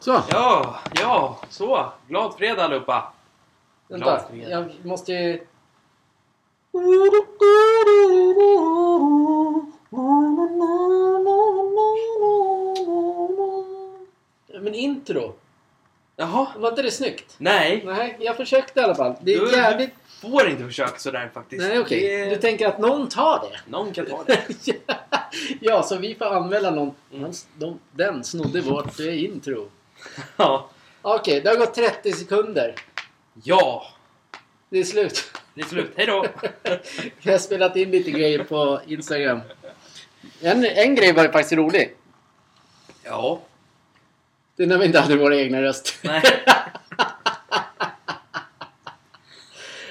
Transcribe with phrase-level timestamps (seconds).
[0.00, 1.92] Så, Ja, ja, så.
[2.08, 3.12] Glad fredag allihopa.
[3.88, 4.04] vänta.
[4.04, 4.50] Glad fredag.
[4.50, 5.46] Jag måste ju...
[14.60, 15.34] Men intro.
[16.16, 16.46] Jaha.
[16.56, 17.34] Var inte det snyggt?
[17.38, 19.14] Nej, Nej, jag försökte i alla fall.
[19.20, 19.90] Det är Du- jävligt...
[20.20, 21.62] får inte försöka sådär faktiskt.
[21.68, 22.00] Nej, okej.
[22.24, 23.70] Det- Du tänker att någon tar det?
[23.70, 24.46] Någon kan ta det.
[25.60, 26.90] ja, så vi får anmäla någon.
[27.10, 27.22] Mm.
[27.22, 29.68] Han- De, den snodde vårt eh, intro.
[30.36, 30.70] Ja.
[31.02, 32.74] Okej, det har gått 30 sekunder.
[33.42, 33.86] Ja,
[34.68, 35.32] Det är slut.
[35.54, 35.92] det är slut.
[35.96, 36.26] Hej då.
[37.22, 39.40] Vi har spelat in lite grejer på Instagram.
[40.40, 41.96] En, en grej var faktiskt rolig.
[43.02, 43.40] Ja.
[44.56, 45.94] Det är när vi inte hade våra egna röster.
[46.02, 46.22] Nej.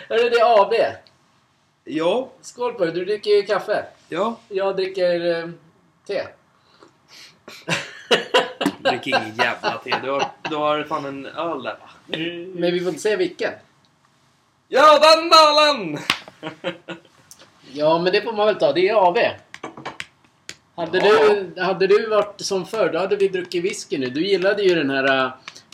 [0.09, 0.73] Hörru, det är AB.
[1.83, 2.29] Ja.
[2.41, 2.93] Skål på dig.
[2.93, 3.85] Du dricker ju kaffe.
[4.09, 4.39] Ja.
[4.47, 5.49] Jag dricker eh,
[6.07, 6.23] te.
[8.89, 9.95] Drick ingen jävla te.
[10.03, 11.89] Du har, du har fan en öl där va?
[12.59, 13.53] Men vi får inte säga vilken.
[14.67, 15.97] Ja, den dalen!
[17.71, 18.73] Ja, men det får man väl ta.
[18.73, 19.17] Det är AV.
[20.75, 24.09] Hade, du, hade du varit som förr, då hade vi druckit whisky nu.
[24.09, 25.31] Du gillade ju den här uh,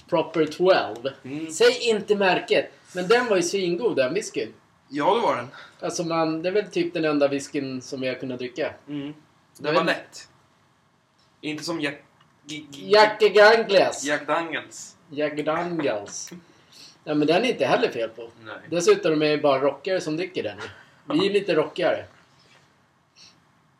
[0.09, 0.95] Proper 12.
[1.23, 1.51] Mm.
[1.51, 4.53] Säg inte märket, men den var ju svingod den whiskyn.
[4.89, 5.47] Ja, det var den.
[5.81, 8.73] Alltså man, det är väl typ den enda whiskyn som vi har kunnat dricka.
[8.87, 9.13] Mm.
[9.57, 10.27] Det Men- var lätt.
[11.41, 11.81] Inte som
[12.71, 13.19] Jack...
[13.19, 14.03] Gangles.
[14.05, 14.97] Jack Daniels.
[15.09, 16.31] Jack Daniels.
[17.03, 18.29] Ja men den är inte heller fel på.
[18.45, 18.55] Nej.
[18.69, 20.57] Dessutom är det bara rockare som dricker den.
[21.05, 22.05] Vi är lite rockigare.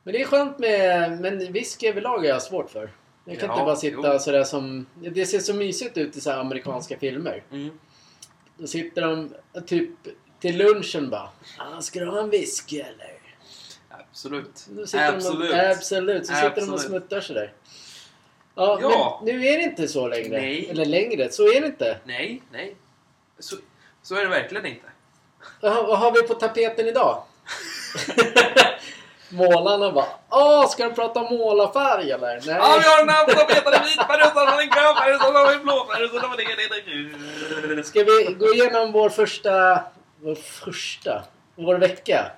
[0.03, 1.11] Men det är skönt med...
[1.21, 2.89] Men whisky överlag är jag svårt för.
[3.25, 4.19] Jag kan Ja, inte bara sitta jo.
[4.19, 4.85] sådär som...
[4.95, 7.43] Det ser så mysigt ut i så amerikanska filmer.
[7.51, 7.79] Mm.
[8.57, 9.33] Då sitter de
[9.65, 9.89] typ
[10.39, 11.29] till lunchen bara.
[11.57, 13.19] Ah, ska du ha en whisky eller?
[13.89, 14.67] Absolut.
[14.93, 15.51] Absolut.
[15.51, 16.27] De absolut.
[16.27, 17.53] Så sitter de och smuttar sådär.
[18.55, 19.21] Ja, Ja.
[19.25, 20.41] men nu är det inte så längre.
[20.41, 20.69] Nej.
[20.69, 21.29] Eller längre.
[21.31, 21.97] Så är det inte.
[22.03, 22.75] Nej, nej.
[23.39, 23.55] Så,
[24.03, 24.85] så är det verkligen inte.
[25.61, 27.23] Vad vad har vi på tapeten idag?
[29.29, 32.27] Målarna bara Åh, ska de prata målarfärg eller?
[32.27, 32.41] Nej.
[32.45, 34.69] Ja, vi har den här på tapeten i vit färg och så har vi en
[34.69, 36.37] grön färg och så har vi en blå färg och så har
[37.77, 37.83] det.
[37.83, 39.83] Ska vi gå igenom vår första...
[40.21, 41.23] Vår första?
[41.55, 42.31] Vår vecka?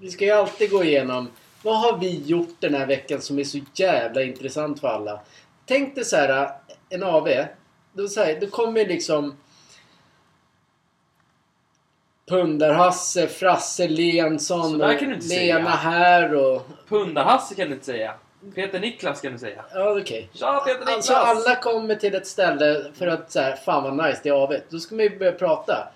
[0.00, 1.30] Vi ska ju alltid gå igenom
[1.64, 5.20] vad har vi gjort den här veckan som är så jävla intressant för alla.
[5.66, 6.50] Tänk dig så här,
[6.88, 7.28] en AV.
[7.92, 9.36] Då, så här, då kommer liksom
[12.28, 15.58] Pundar-Hasse, Frasse Lensson, Så Lena säga.
[15.58, 16.62] här och...
[16.88, 18.14] Punda-Hasse kan du inte säga.
[18.54, 19.64] Peter Niklas kan du säga.
[19.74, 20.30] Ja, okej.
[20.34, 20.94] Tja Peter Niklas!
[20.96, 24.64] Alltså alla kommer till ett ställe för att säga fan vad nice det är avet.
[24.70, 25.88] Då ska man ju börja prata.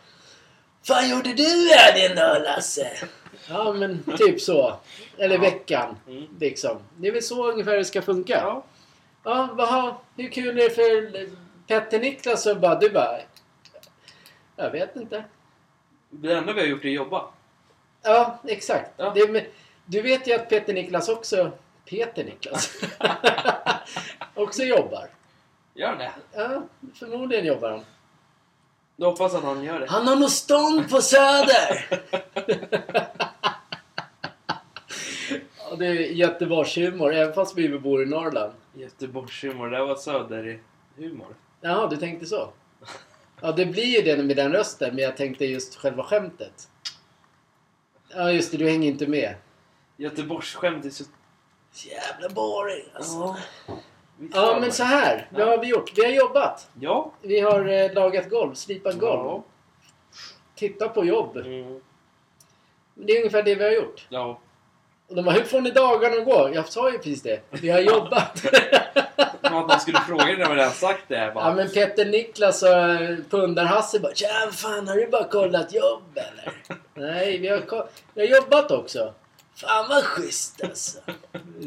[0.87, 2.91] Fan gjorde du i helgen då Lasse?
[3.49, 4.77] Ja men typ så.
[5.19, 5.41] Eller Ja.
[5.41, 5.97] veckan.
[6.09, 6.25] Mm.
[6.41, 6.79] Liksom.
[6.97, 8.33] Det är väl så ungefär det ska funka.
[8.45, 8.65] Ja,
[9.25, 9.49] Ja.
[9.53, 11.29] vad har, hur kul är det för
[11.67, 13.19] Petter Niklas och bara, du bara...
[14.57, 15.25] Jag vet inte.
[16.11, 17.25] Det enda vi har gjort är att jobba.
[18.03, 18.91] Ja, exakt.
[18.97, 19.13] Ja.
[19.15, 19.47] Det,
[19.85, 21.51] du vet ju att Peter Niklas också...
[21.85, 22.71] Peter Niklas?
[24.35, 25.09] också jobbar.
[25.75, 26.13] Gör det?
[26.33, 26.63] Ja,
[26.95, 27.85] förmodligen jobbar han.
[28.99, 29.87] Då hoppas att han gör det.
[29.89, 32.01] Han har nog stånd på Söder!
[35.59, 38.53] ja, det är Göteborgshumor, även fast vi bor i Norrland.
[38.75, 41.37] Göteborgshumor, det var söderhumor.
[41.61, 42.53] Jaha, du tänkte så?
[43.41, 46.69] Ja, det blir ju det med den rösten, men jag tänkte just själva skämtet.
[48.09, 49.35] Ja, just det, du hänger inte med.
[49.97, 51.05] Göteborgsskämt är så...
[51.73, 53.37] Jävla boring alltså.
[53.37, 53.79] Visst
[54.35, 54.73] Ja, men det.
[54.73, 55.29] så här.
[55.37, 55.45] Ja.
[55.45, 55.93] har vi gjort?
[55.99, 56.69] Vi har jobbat.
[56.81, 57.13] Ja.
[57.23, 59.21] Vi har eh, lagat golv, slipat golv.
[59.27, 59.45] Ja.
[60.55, 61.37] Tittat på jobb.
[61.37, 61.81] Mm.
[62.95, 64.07] Det är ungefär det vi har gjort.
[64.09, 64.41] Ja.
[65.09, 66.51] Och de bara, hur får ni dagarna att gå?
[66.55, 67.41] Jag sa ju precis det.
[67.51, 68.39] Vi har jobbat.
[69.43, 71.17] Som att man skulle fråga det när man redan sagt det.
[71.17, 71.55] ja Bara.
[71.55, 76.53] men Peter Niklas och eh, Pundar-Hasse bara, Tja, fan har du bara kollat jobb eller?
[76.95, 79.15] Nej, vi har, vi har jobbat också.
[79.55, 80.99] Fan vad schysst alltså.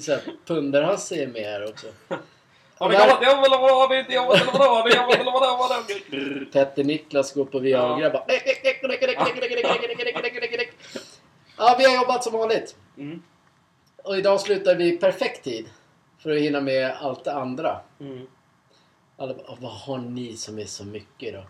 [0.01, 1.87] Så här, Pundar-Hasse är med här också.
[6.53, 8.23] Petter Niklas går på Viagra bara...
[11.57, 12.75] Ja, vi har jobbat som vanligt.
[12.97, 13.21] Mm.
[14.03, 15.69] Och idag slutar vi perfekt tid.
[16.19, 17.79] För att hinna med allt det andra.
[17.99, 18.27] Mm.
[19.17, 21.43] Alla bara, "Åh, vad har ni som är så mycket då?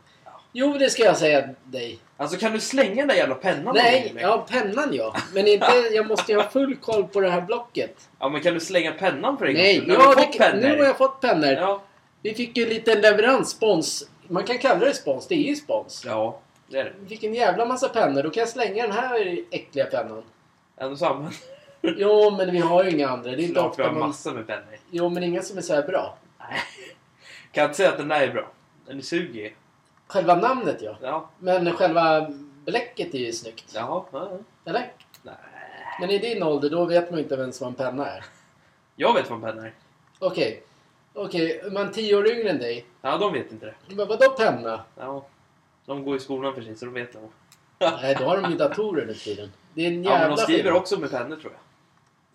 [0.54, 2.00] Jo, det ska jag säga dig.
[2.18, 3.76] Alltså kan du slänga den där jävla pennan?
[3.76, 5.16] Nej, ja pennan ja.
[5.34, 8.10] Men inte, jag måste ju ha full koll på det här blocket.
[8.20, 9.84] Ja men kan du slänga pennan för en gång Nej?
[9.88, 10.62] Nu har du det, fått pennor.
[10.62, 11.52] nu har jag fått pennor.
[11.52, 11.82] Ja.
[12.22, 14.10] Vi fick ju lite leverans, spons.
[14.28, 16.04] Man kan kalla det spons, det är ju spons.
[16.06, 16.94] Ja, det är det.
[17.00, 18.24] Vi fick en jävla massa pennor.
[18.24, 20.24] Då kan jag slänga den här äckliga pennan.
[20.78, 21.32] Ändå samma.
[21.82, 23.32] Jo, men vi har ju inga andra.
[23.32, 24.08] Det är inte Klart vi ofta har man...
[24.10, 24.78] massor med pennor.
[24.92, 26.18] Jo, men inga som är så här bra.
[26.40, 26.60] Nej.
[27.52, 28.52] Kan jag inte säga att den där är bra?
[28.88, 29.52] Den suger ju.
[30.12, 30.96] Själva namnet ja.
[31.02, 31.30] Ja.
[31.40, 32.28] Men själva
[32.66, 33.72] bläcket är ju snyggt.
[33.76, 34.04] Jaha.
[34.12, 34.38] Ja, ja.
[34.70, 34.94] Eller?
[35.24, 35.36] Nej.
[36.00, 38.26] Men i din ålder då vet man inte ens vad en penna är.
[38.96, 39.74] Jag vet vad en penna är.
[40.20, 40.64] Okej.
[41.14, 42.86] Okej, man tio år yngre än dig.
[43.02, 43.96] Ja, de vet inte det.
[43.96, 44.84] Men vadå penna?
[44.96, 45.26] Ja.
[45.86, 47.32] De går i skolan för sig, så de vet nog.
[47.80, 49.52] Nej, då har de ju datorer nu tiden.
[49.74, 50.82] Det är en Ja, jävla men de skriver skillnad.
[50.82, 51.62] också med pennor tror jag.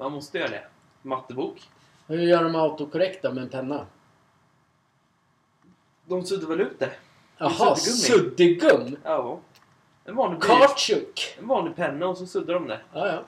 [0.05, 0.65] Man måste göra det.
[1.03, 1.69] Mattebok.
[2.07, 3.87] Hur gör de autokorrekt då med en penna?
[6.05, 6.91] De suddar väl ut det?
[7.39, 8.97] Jaha, suddgum?
[9.05, 9.41] Ja.
[10.05, 11.37] En vanlig, Kautschuk?
[11.39, 12.81] en vanlig penna och så suddar de det.
[12.93, 13.25] Ja, ja.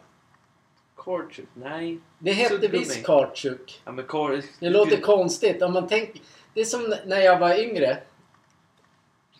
[0.96, 1.48] Kautschuk?
[1.54, 2.00] Nej.
[2.18, 3.82] Det hette visst kautschuk.
[3.84, 4.42] Ja men kar...
[4.60, 5.62] Det låter konstigt.
[5.62, 6.20] Om man tänker...
[6.54, 7.98] Det är som när jag var yngre.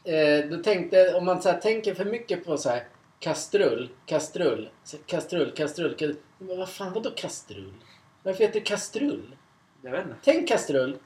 [0.05, 1.15] Eh, då tänkte...
[1.15, 2.85] Om man så här, tänker för mycket på så här
[3.19, 4.71] kastrull, kastrull,
[5.07, 5.95] kastrull, kastrull.
[5.95, 6.17] kastrull.
[6.39, 7.75] Vad fan, vadå kastrull?
[8.23, 9.37] Varför heter det kastrull?
[9.83, 10.17] Jag vet inte.
[10.23, 10.99] Tänk kastrull.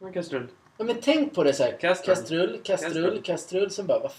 [0.00, 0.48] En kastrull.
[0.80, 1.78] Ja, men tänk på det så här.
[1.80, 2.16] Kastrull.
[2.16, 3.22] Kastrull, kastrull, Kastrull.
[3.22, 3.70] kastrull.
[3.70, 4.12] Sen bara, vad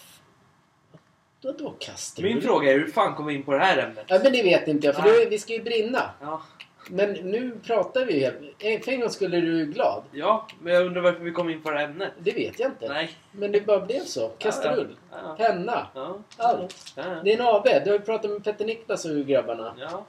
[1.44, 2.26] Vadå kastrull?
[2.26, 4.06] Min fråga är hur fan kom vi in på det här ämnet?
[4.08, 4.96] Ja, men det vet inte jag.
[4.96, 6.10] För då, vi ska ju brinna.
[6.22, 6.42] Ja.
[6.90, 8.84] Men nu pratar vi ju helt...
[8.86, 10.04] För en gång skulle du glad.
[10.12, 12.12] ja, men jag undrar varför vi kom in på det här ämnet.
[12.20, 12.88] Det vet jag inte.
[12.88, 13.12] Nej.
[13.32, 14.30] Men det bara blev så.
[14.30, 14.96] Kastrull.
[15.12, 15.36] Ja, ja.
[15.36, 15.88] Penna.
[15.96, 16.18] Ja.
[16.38, 16.94] Allt.
[16.96, 17.04] Ja.
[17.24, 17.64] Det är en AB.
[17.64, 19.76] Du har ju pratat med Petter Niklas och grabbarna.
[19.80, 20.06] Ja.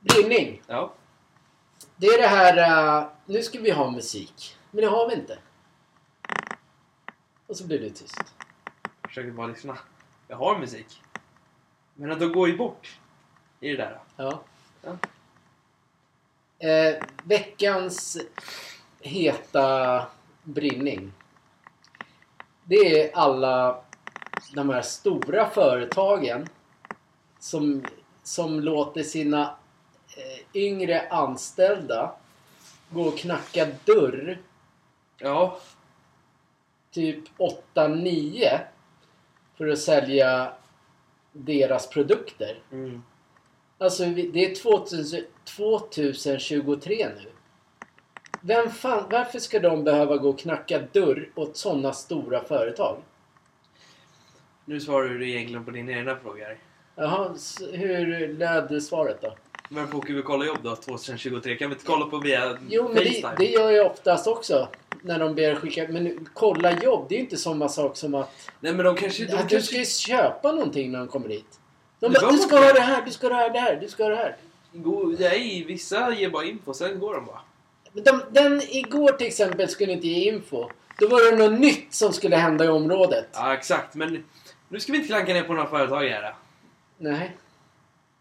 [0.00, 0.62] Brinning.
[0.66, 0.92] Ja.
[1.96, 2.56] Det är det här...
[2.98, 4.56] eh, nu ska vi ha musik.
[4.70, 5.38] Men det har vi inte.
[7.46, 8.34] Och så blir det tyst.
[9.02, 9.78] Försöker bara lyssna.
[10.28, 11.02] Jag har musik.
[11.94, 12.98] Men de går ju bort.
[13.60, 14.00] I det där.
[14.16, 14.40] Ja.
[14.82, 14.96] Ja.
[16.68, 18.18] Eh, veckans
[19.00, 20.06] heta
[20.42, 21.12] brinning.
[22.64, 23.82] Det är alla
[24.52, 26.48] de här stora företagen
[27.38, 27.84] som,
[28.22, 29.56] som låter sina
[30.16, 32.12] eh, yngre anställda
[32.90, 34.38] gå och knacka dörr
[35.20, 35.58] Ja.
[36.90, 37.24] typ
[37.74, 38.58] 8-9
[39.58, 40.52] för att sälja
[41.32, 42.58] deras produkter.
[42.72, 43.02] Mm.
[43.78, 45.24] Alltså det är 2000,
[45.56, 47.30] 2023 nu.
[48.42, 52.96] Vem fan, varför ska de behöva gå och knacka dörr åt sådana stora företag?
[54.64, 56.58] Nu svarar du egentligen på din egna fråga här.
[56.96, 59.34] Jaha, s- hur löd svaret då?
[59.70, 61.56] Varför åker vi och kollar jobb då 2023?
[61.56, 63.34] Kan vi inte kolla på via Jo, men det, Facetime?
[63.38, 64.68] det gör jag oftast också.
[65.02, 65.86] När de ber skicka...
[65.88, 68.50] Men kolla jobb, det är ju inte samma sak som att...
[68.60, 69.24] Nej men de kanske...
[69.24, 69.66] De att du kanske...
[69.66, 71.60] ska ju köpa någonting när de kommer dit.
[72.00, 74.10] De bara, du ska ha det här, du ska ha det här, du ska ha
[74.10, 74.36] det här.
[74.72, 77.40] Go- Nej, vissa ger bara info, sen går de bara.
[77.92, 80.68] Men De, den igår till exempel skulle inte ge info.
[80.98, 83.28] Då var det något nytt som skulle hända i området.
[83.32, 83.94] Ja, exakt.
[83.94, 84.24] Men
[84.68, 86.34] nu ska vi inte klanka ner på några företag här.
[86.98, 87.36] Nej.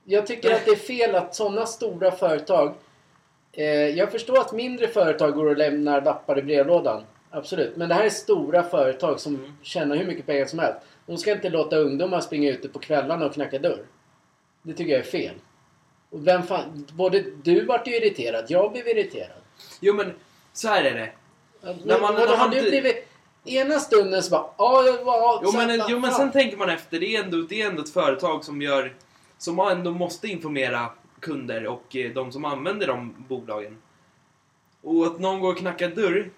[0.03, 2.75] Jag tycker att det är fel att sådana stora företag...
[3.53, 7.03] Eh, jag förstår att mindre företag går och lämnar lappar i brevlådan.
[7.31, 7.75] Absolut.
[7.75, 9.51] Men det här är stora företag som Mm.
[9.61, 10.79] tjänar hur mycket pengar som helst.
[11.05, 13.83] De ska inte låta ungdomar springa ute på kvällarna och knacka dörr.
[14.61, 15.35] Det tycker jag är fel.
[16.09, 16.87] Och vem fan...
[16.93, 19.37] Både du vart ju irriterad, jag blev irriterad.
[19.79, 20.13] Jo men,
[20.53, 21.11] så här är det.
[21.61, 23.05] Men, När man- när man du inte- blivit...
[23.45, 24.45] Ena stunden så bara...
[24.57, 25.39] Ja, jag var...
[25.43, 27.93] Jo men, jo, men sen tänker man efter, det är, ändå, det är ändå ett
[27.93, 28.93] företag som gör...
[29.37, 30.85] Som ändå måste informera
[31.19, 33.77] kunder och eh, de som använder de bolagen.
[34.81, 36.29] Och att någon går och knackar dörr,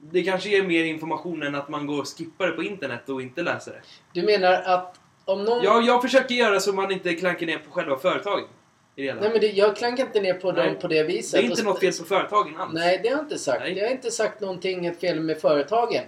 [0.00, 3.22] det kanske ger mer information än att man går och skippar det på internet och
[3.22, 3.80] inte läser det.
[4.12, 5.62] Du menar att om någon...
[5.64, 8.44] Jag, jag försöker göra så man inte klankar ner på själva företagen.
[8.96, 10.66] Nej men det, jag klankar inte ner på Nej.
[10.66, 11.40] dem på det viset.
[11.40, 12.72] det är inte Och- något fel på företagen alls.
[12.74, 13.60] Nej, det har jag inte sagt.
[13.60, 13.78] Nej.
[13.78, 16.04] Jag har inte sagt någonting fel med företagen.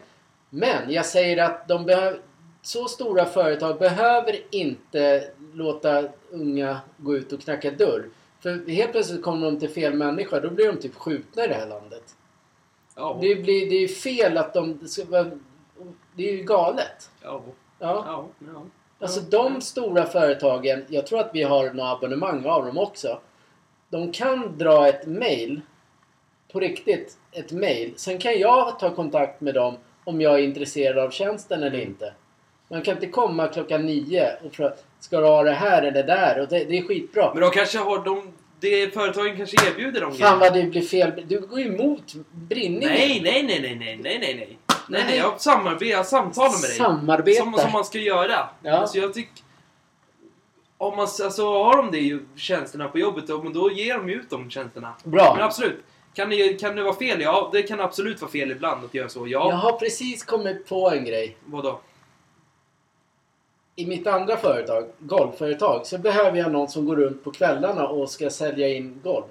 [0.51, 2.21] Men jag säger att de behöver...
[2.67, 8.09] Så stora företag behöver inte låta unga gå ut och knacka dörr.
[8.41, 10.41] För helt plötsligt kommer de till fel människa.
[10.41, 12.17] Då blir de typ skjutna i det här landet.
[12.97, 13.19] Ja.
[13.21, 14.81] Det, blir, det är fel att de...
[16.17, 17.11] Det är ju galet.
[17.23, 17.43] Ja.
[17.79, 18.05] Ja.
[18.07, 18.27] Ja.
[18.39, 18.63] ja.
[18.99, 23.21] Alltså de stora företagen, jag tror att vi har några abonnemang av dem också.
[23.89, 25.61] De kan dra ett mail,
[26.53, 27.93] på riktigt, ett mail.
[27.97, 31.89] Sen kan jag ta kontakt med dem om jag är intresserad av tjänsten eller Mm.
[31.89, 32.15] inte.
[32.69, 36.41] Man kan inte komma klockan nio och fråga ska du ha det här eller där?
[36.41, 37.31] Och det, det är skitbra.
[37.35, 38.33] Men de kanske har de...
[38.61, 41.25] Det företagen kanske erbjuder dem Fan vad det blir fel.
[41.27, 42.89] Du går emot brinningen.
[42.89, 44.59] Nej, nej, nej, nej, nej, nej, nej, nej.
[44.89, 45.19] Nej, Nej.
[45.19, 46.77] jag samarbetar, jag samtalar med dig.
[46.77, 47.41] Samarbete.
[47.41, 48.49] Som, som man ska göra.
[48.63, 48.73] Ja.
[48.73, 49.43] Alltså jag tycker...
[50.79, 54.51] Om man, alltså har de det ju, tjänsterna på jobbet, då, ger de ut de
[54.51, 54.95] tjänsterna.
[55.05, 55.35] Bra.
[55.37, 55.85] Men absolut.
[56.15, 57.21] Kan det, kan det vara fel?
[57.21, 59.27] Ja, det kan absolut vara fel ibland att göra så.
[59.27, 59.51] Ja.
[59.51, 61.37] Jag har precis kommit på en grej.
[61.45, 61.81] Vadå?
[63.77, 68.11] I mitt andra företag, golvföretag, så behöver jag någon som går runt på kvällarna och
[68.11, 69.25] ska sälja in golv.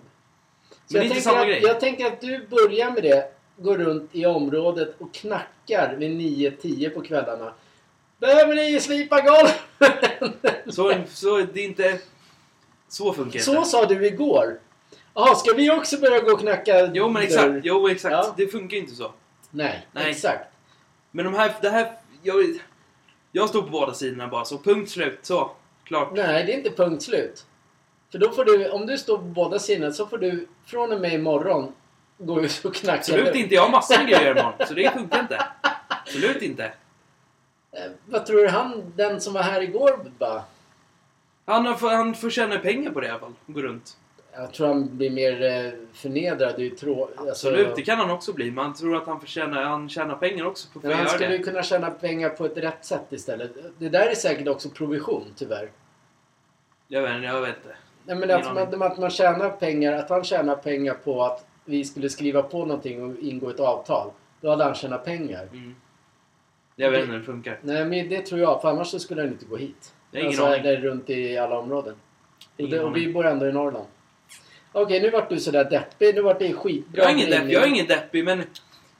[0.70, 1.62] Så Men det är inte samma att, grej.
[1.64, 6.90] Jag tänker att du börjar med det går runt i området och knackar vid 9-10
[6.90, 7.54] på kvällarna.
[8.18, 9.54] Behöver ni slipa golven?
[10.74, 12.00] Så, så det är inte...
[12.88, 14.60] Så funkar det Så sa du igår.
[15.14, 18.12] Jaha, ska vi också börja gå och knacka Jo men exakt, jo exakt.
[18.12, 18.34] Ja.
[18.38, 19.12] Det funkar ju inte så.
[19.52, 20.12] Nej, Nej.
[20.12, 20.54] exakt.
[21.12, 21.92] Men de här, det här...
[22.24, 22.36] Jag,
[23.36, 25.20] jag står på båda sidorna bara, så punkt slut.
[25.22, 25.52] Så,
[25.84, 26.12] klart.
[26.16, 27.46] Nej, det är inte punkt slut.
[28.12, 31.02] För då får du, om du står på båda sidorna så får du från och
[31.02, 31.72] med imorgon
[32.18, 33.36] gå ut och knacka Absolut dörr.
[33.36, 34.54] inte, jag har massor med grejer imorgon.
[34.68, 35.48] Så det funkar inte.
[35.88, 36.64] Absolut inte.
[37.72, 40.44] Eh, Vad tror du han, den som var här igår, bara?
[41.46, 43.34] Han, har, han får tjäna pengar på det i alla fall.
[43.48, 43.98] Gå runt.
[44.38, 46.54] Jag tror han blir mer eh, förnedrad.
[46.58, 47.04] Det trå...
[47.04, 48.52] alltså, Absolut, det kan han också bli.
[48.52, 51.38] Man tror att han, får tjäna, han tjänar pengar också på att Men han skulle
[51.38, 53.52] ju kunna tjäna pengar på ett rätt sätt istället.
[53.78, 55.72] Det där är säkert också provision, tyvärr.
[56.88, 57.76] Jag vet, jag vet inte.
[58.06, 61.86] Nej, men att man, att man tjänar pengar, att han tjänar pengar på att vi
[61.86, 64.12] skulle skriva på någonting och ingå ett avtal.
[64.42, 65.48] Då hade han tjänat pengar.
[65.52, 65.76] Mm.
[66.76, 67.60] Jag vet inte hur det funkar.
[67.62, 68.62] Nej, men det tror jag.
[68.62, 69.94] För annars skulle han inte gå hit.
[70.12, 70.82] Jag har ingen alltså, aning.
[70.82, 71.96] Runt i alla områden.
[72.58, 73.88] Och, det, och vi bor ändå i Norrland.
[74.78, 76.16] Okej, nu vart du sådär deppig.
[76.16, 77.02] Nu vart det skitbra.
[77.02, 77.54] Jag är ingen depp, bringning.
[77.54, 78.44] jag är ingen deppig men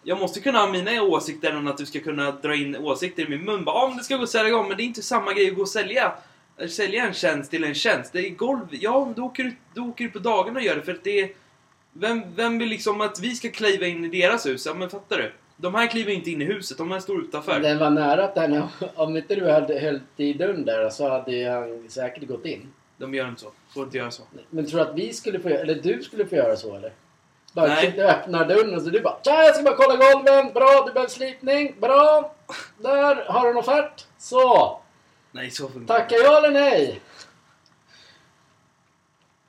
[0.04, 3.30] jag måste kunna ha mina åsikter än att du ska kunna dra in åsikter i
[3.30, 3.64] min mun.
[3.64, 5.50] Bara, ja, men det ska gå att sälja igång, men det är inte samma grej
[5.50, 6.14] att gå och sälja.
[6.70, 8.14] Sälja en tjänst till en tjänst.
[8.14, 8.68] Det är golv.
[8.72, 11.20] Ja, då åker du, då åker du på dagarna och gör det för att det
[11.20, 11.30] är...
[11.94, 14.66] Vem, vem vill liksom att vi ska kliva in i deras hus?
[14.66, 15.32] Ja, men fattar du?
[15.58, 17.60] De här kliver inte in i huset, de här står utanför.
[17.60, 18.64] Den var nära att den,
[18.96, 22.68] om inte du hade höllt i dörren där så hade han säkert gått in.
[22.98, 23.52] De gör inte så.
[23.76, 24.24] Får inte göra så.
[24.50, 26.94] Men tror du att vi skulle få göra, eller du skulle få göra så eller?
[27.54, 27.94] Bara Nej.
[27.98, 28.06] Nej.
[28.06, 30.54] öppnar dörren och så du bara Tja, jag ska bara kolla golven.
[30.54, 31.76] Bra, du behöver slipning.
[31.82, 32.36] Bra.
[32.78, 34.06] Där, har du en offert?
[34.18, 34.82] Så.
[35.32, 37.02] Nej, så funkar Tackar ja eller nej?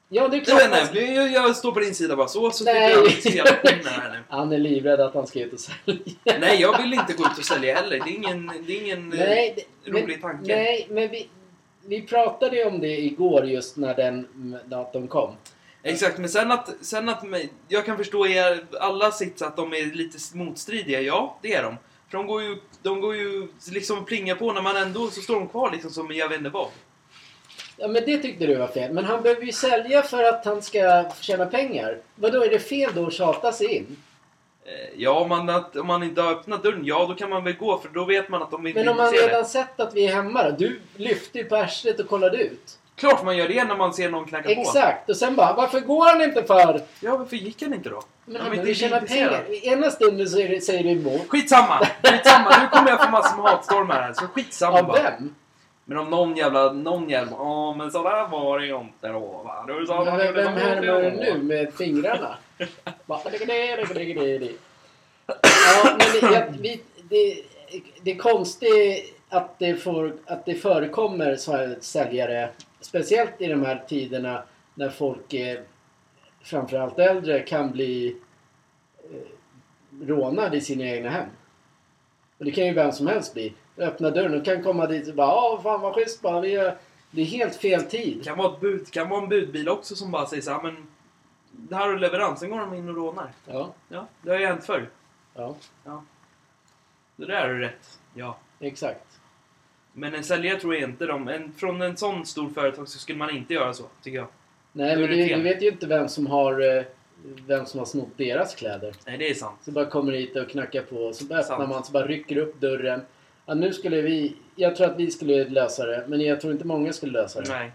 [0.09, 0.73] Ja, det är Jag klart.
[0.83, 2.91] vet inte, jag, jag står på din sida bara så, så Nej.
[3.25, 4.19] jag här nu.
[4.29, 6.01] Han är livrädd att han ska ut och sälja.
[6.41, 8.01] Nej, jag vill inte gå ut och sälja heller.
[8.05, 10.57] Det är ingen, det är ingen eh, Nej, det- rolig men, tanke.
[10.57, 11.29] Nej, men vi,
[11.89, 15.37] vi pratade ju om det igår just när den datorn kom.
[15.83, 17.25] Exakt, men sen att, sen att
[17.69, 21.01] jag kan förstå er, alla sits att de är lite motstridiga.
[21.01, 21.77] Ja, det är de.
[22.11, 25.35] För de går ju, de går ju liksom plinga på när man ändå så står
[25.35, 26.69] de kvar liksom som jag vet inte vad.
[27.77, 28.93] Ja, men det tyckte du var fel.
[28.93, 31.99] Men han behöver ju sälja för att han ska tjäna pengar.
[32.15, 33.97] Vadå, är det fel då att tjata sig in?
[34.67, 37.53] Eh, Ja, om man, om man inte har öppnat dörren, ja då kan man väl
[37.57, 39.49] gå för då vet man att de inte Men om man redan det.
[39.49, 40.51] sett att vi är hemma då?
[40.59, 42.79] Du lyfte ju på arslet och kollade ut.
[42.97, 44.61] Klart man gör det när man ser någon knacka på.
[44.61, 45.11] Exakt!
[45.11, 46.81] Och sen bara, varför går han inte för?
[47.01, 48.03] Ja, varför gick han inte då?
[48.25, 49.45] Men han vill tjäna pengar.
[49.51, 51.29] I ena stunden så det, säger du emot.
[51.29, 51.87] Skitsamma!
[52.03, 52.51] Skitsamma!
[52.63, 55.03] Nu kommer jag få massor med hatstormar här, så skitsamma Av bara.
[55.03, 55.35] vem?
[55.85, 59.65] Men om någon jävla, någon jävla, ja men sådär var det ju inte då va.
[59.67, 62.37] Du sa vem, härmar du nu med fingrarna?
[63.07, 63.21] Bara,
[65.27, 67.43] Ja, men det, jag, vi, det,
[68.03, 72.51] det är konstigt att det, får, att det förekommer så här säljare.
[72.81, 74.43] Speciellt i de här tiderna
[74.75, 75.35] när folk,
[76.43, 78.17] framförallt äldre, kan bli
[79.11, 81.29] eh, rånade i sina egna hem.
[82.39, 83.53] Och det kan ju vem som helst bli.
[83.79, 86.41] Öppna dörren och kan komma dit och bara ja fan vad schysst bara.
[86.41, 86.77] Vi är,
[87.11, 88.25] det är helt fel tid.
[88.25, 90.87] Kan vara, ett bud, kan vara en budbil också som bara säger så här, men
[91.69, 93.31] det här är leverans, sen går de in och rånar.
[93.47, 94.89] Ja, Ja, det har ju hänt förr.
[95.35, 95.57] ja,
[97.17, 97.99] Det där är rätt.
[98.15, 98.39] Ja.
[98.61, 99.21] exakt.
[99.93, 101.29] Men en säljare tror jag inte de...
[101.29, 104.29] En, från en sån stor företag så skulle man inte göra så, tycker jag.
[104.73, 106.85] Nej, men du, du vet ju inte vem som har eh,
[107.47, 108.95] vem som har snott deras kläder.
[109.07, 109.59] Nej, det är sant.
[109.63, 111.69] Så bara kommer hit och knackar på, så bara öppnar Sant.
[111.69, 113.01] man, så bara rycker upp dörren.
[113.47, 114.37] Ja, nu skulle vi...
[114.55, 117.49] Jag tror att vi skulle lösa det, men jag tror inte många skulle lösa det.
[117.49, 117.73] Nej.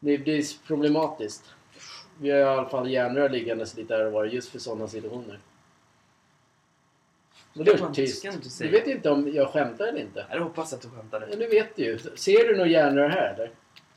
[0.00, 1.54] Det blir problematiskt.
[2.18, 5.38] Vi har i alla fall järnrör liggandes lite här och var just för sådana situationer.
[7.74, 8.58] Ska man- är tyst.
[8.58, 10.26] Du vet inte om jag skämtar eller inte.
[10.30, 11.26] Jag hoppas att du skämtade.
[11.30, 11.98] Ja, nu vet du ju.
[11.98, 13.50] Ser du några järnrör här eller?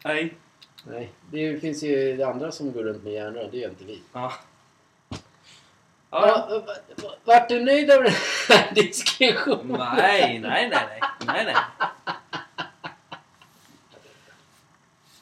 [0.05, 0.33] Nej.
[0.83, 1.09] Nej.
[1.31, 4.01] Det finns ju andra som går runt med järnrör, det gör inte vi.
[4.13, 4.33] Ja.
[6.11, 6.47] Ja.
[6.51, 6.63] Ja,
[7.23, 8.13] vart du nöjd över den
[8.49, 9.67] här diskussionen?
[9.97, 10.99] Nej, nej, nej, nej.
[11.25, 11.55] Nej, nej.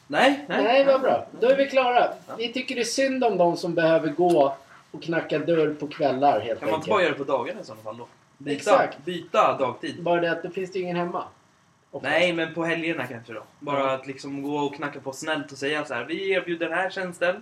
[0.08, 0.64] Nej, nej.
[0.64, 1.28] Nej, vad bra.
[1.40, 2.14] Då är vi klara.
[2.38, 4.56] Vi tycker det är synd om de som behöver gå
[4.92, 6.90] och knacka dörr på kvällar helt Kan man inte enkelt.
[6.90, 8.08] bara göra det på dagarna i sådana fall då?
[8.38, 9.06] Byta, Exakt.
[9.06, 10.04] byta dagtid.
[10.04, 11.24] Bara det att det finns ju ingen hemma.
[11.92, 12.12] Oftast.
[12.12, 13.44] Nej, men på helgerna kanske då.
[13.60, 16.04] Bara att liksom gå och knacka på snällt och säga så här.
[16.06, 17.42] Vi erbjuder den här tjänsten.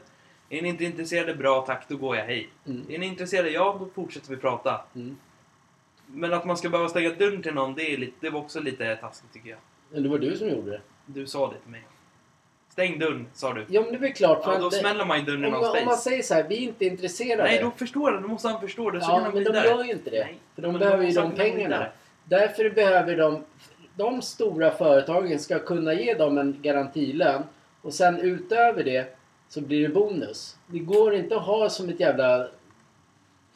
[0.49, 1.35] Är ni inte intresserade?
[1.35, 1.85] Bra, tack.
[1.87, 2.25] Då går jag.
[2.25, 2.49] Hej.
[2.67, 2.85] Mm.
[2.89, 3.49] Är ni intresserade?
[3.49, 4.81] Ja, då fortsätter vi prata.
[4.95, 5.17] Mm.
[6.07, 8.59] Men att man ska behöva stänga dörren till någon, det, är lite, det var också
[8.59, 9.59] lite taskigt tycker jag.
[9.89, 10.81] Men det var du som gjorde det.
[11.05, 11.83] Du sa det till mig.
[12.73, 13.65] Stäng dörren, sa du.
[13.69, 14.41] Ja, men det är väl klart.
[14.45, 16.09] Ja, då det- smäller man ju dörren om, man om man space.
[16.09, 17.43] säger så här, vi är inte intresserade.
[17.43, 18.21] Nej, då förstår han.
[18.21, 19.01] Då måste han förstå det.
[19.01, 19.67] Så ja, men de vidare.
[19.67, 20.23] gör ju inte det.
[20.23, 21.85] Nej, För de behöver ju de pengarna.
[22.25, 23.43] Därför behöver de,
[23.95, 27.43] de stora företagen ska kunna ge dem en garantilön
[27.81, 29.17] och sen utöver det
[29.49, 30.57] så blir det bonus.
[30.67, 32.47] Det går inte att ha som ett jävla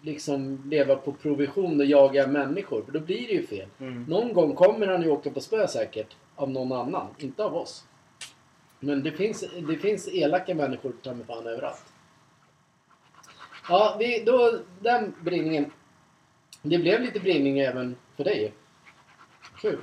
[0.01, 3.67] liksom leva på provision och jaga människor för då blir det ju fel.
[3.79, 4.03] Mm.
[4.09, 7.83] Någon gång kommer han ju åka på spö säkert av någon annan, inte av oss.
[8.79, 11.93] Men det finns, det finns elaka människor ta mig fan överallt.
[13.69, 15.71] Ja, vi, då, den brinningen.
[16.61, 18.53] Det blev lite brinning även för dig.
[19.61, 19.79] Kul.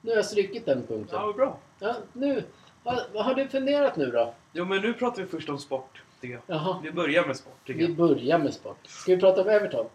[0.00, 1.18] Nu har jag strykit den punkten.
[1.18, 1.58] Ja, vad bra.
[1.78, 2.44] Ja, nu.
[2.82, 4.34] Vad, vad har du funderat nu då?
[4.52, 6.56] Jo, men nu pratar vi först om sport, tycker jag.
[6.56, 6.80] Jaha.
[6.82, 8.78] Vi börjar med sport, tycker Vi börjar med sport.
[8.86, 9.86] Ska vi prata om Everton?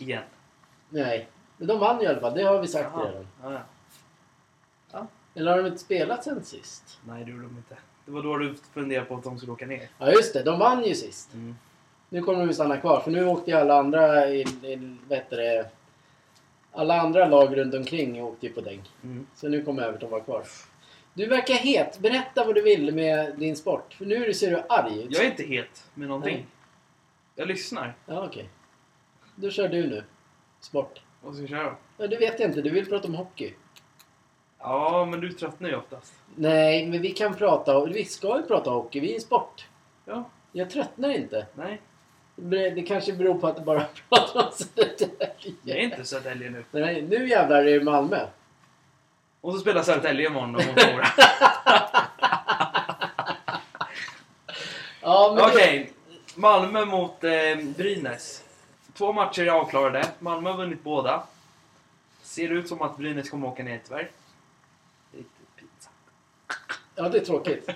[0.00, 0.22] Igen.
[0.88, 1.28] Nej.
[1.56, 3.08] Men de vann ju i alla fall, det har vi sagt Jaha.
[3.08, 3.26] redan.
[3.42, 3.60] Ja, ja.
[5.36, 6.98] Eller har de inte spelat sen sist?
[7.06, 7.76] Nej, det gjorde de inte.
[8.04, 9.88] Det var då du funderade på att de skulle åka ner.
[9.98, 11.34] Ja just det, de vann ju sist.
[11.34, 11.56] Mm.
[12.08, 15.18] Nu kommer de ju stanna kvar för nu åkte ju alla andra i, i vad
[15.18, 15.70] heter det,
[16.72, 18.82] alla andra lag runt omkring åkte ju på däng.
[19.02, 19.26] Mm.
[19.34, 20.44] Så nu kommer Everton vara kvar.
[21.14, 21.98] Du verkar het.
[21.98, 23.94] Berätta vad du vill med din sport.
[23.94, 25.12] För nu ser du arg ut.
[25.12, 26.34] Jag är inte het med någonting.
[26.34, 26.46] Nej.
[27.34, 27.94] Jag lyssnar.
[28.06, 28.48] Ja okej.
[29.34, 30.04] Då kör du nu.
[30.60, 31.00] Sport.
[31.20, 31.76] Vad ska vi köra?
[31.96, 32.62] Ja, det vet jag inte.
[32.62, 33.54] Du vill prata om hockey.
[34.68, 36.12] Ja, men du tröttnar ju oftast.
[36.34, 37.84] Nej, men vi kan prata.
[37.84, 39.00] Vi ska ju prata hockey.
[39.00, 39.66] Vi är sport.
[40.04, 40.24] Ja.
[40.52, 41.46] Jag tröttnar inte.
[41.54, 41.80] Nej,
[42.36, 45.54] Det det kanske beror på att du bara pratar om Södertälje.
[45.62, 46.64] jag är inte Södertälje nu.
[46.70, 48.26] Nej, nu jävlar är det Malmö.
[49.40, 51.06] Och så spelar Södertälje imorgon och mot Mora.
[55.02, 55.92] Ja, men Okej,
[56.34, 57.32] Malmö mot eh,
[57.76, 58.42] Brynäs.
[58.94, 60.04] Två matcher är avklarade.
[60.18, 61.22] Malmö har vunnit båda.
[62.22, 64.10] Ser ut som att Brynäs kommer åka ner tyvärr.
[66.96, 67.70] Ja, det är tråkigt.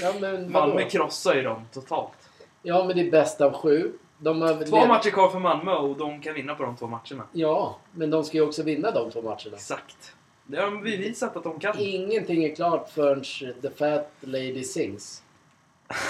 [0.00, 0.66] Ja, men vadå?
[0.66, 2.30] Malmö krossar ju dem totalt.
[2.62, 3.92] Ja, men det är bäst av sju.
[4.18, 7.24] De har Två matcher kvar för Malmö och de kan vinna på de två matcherna.
[7.32, 9.56] Ja, men de ska ju också vinna de två matcherna.
[9.56, 10.14] Exakt.
[10.46, 11.78] Det har de bevisat att de kan.
[11.78, 13.24] Ingenting är klart förrän
[13.62, 15.22] The Fat Lady sings.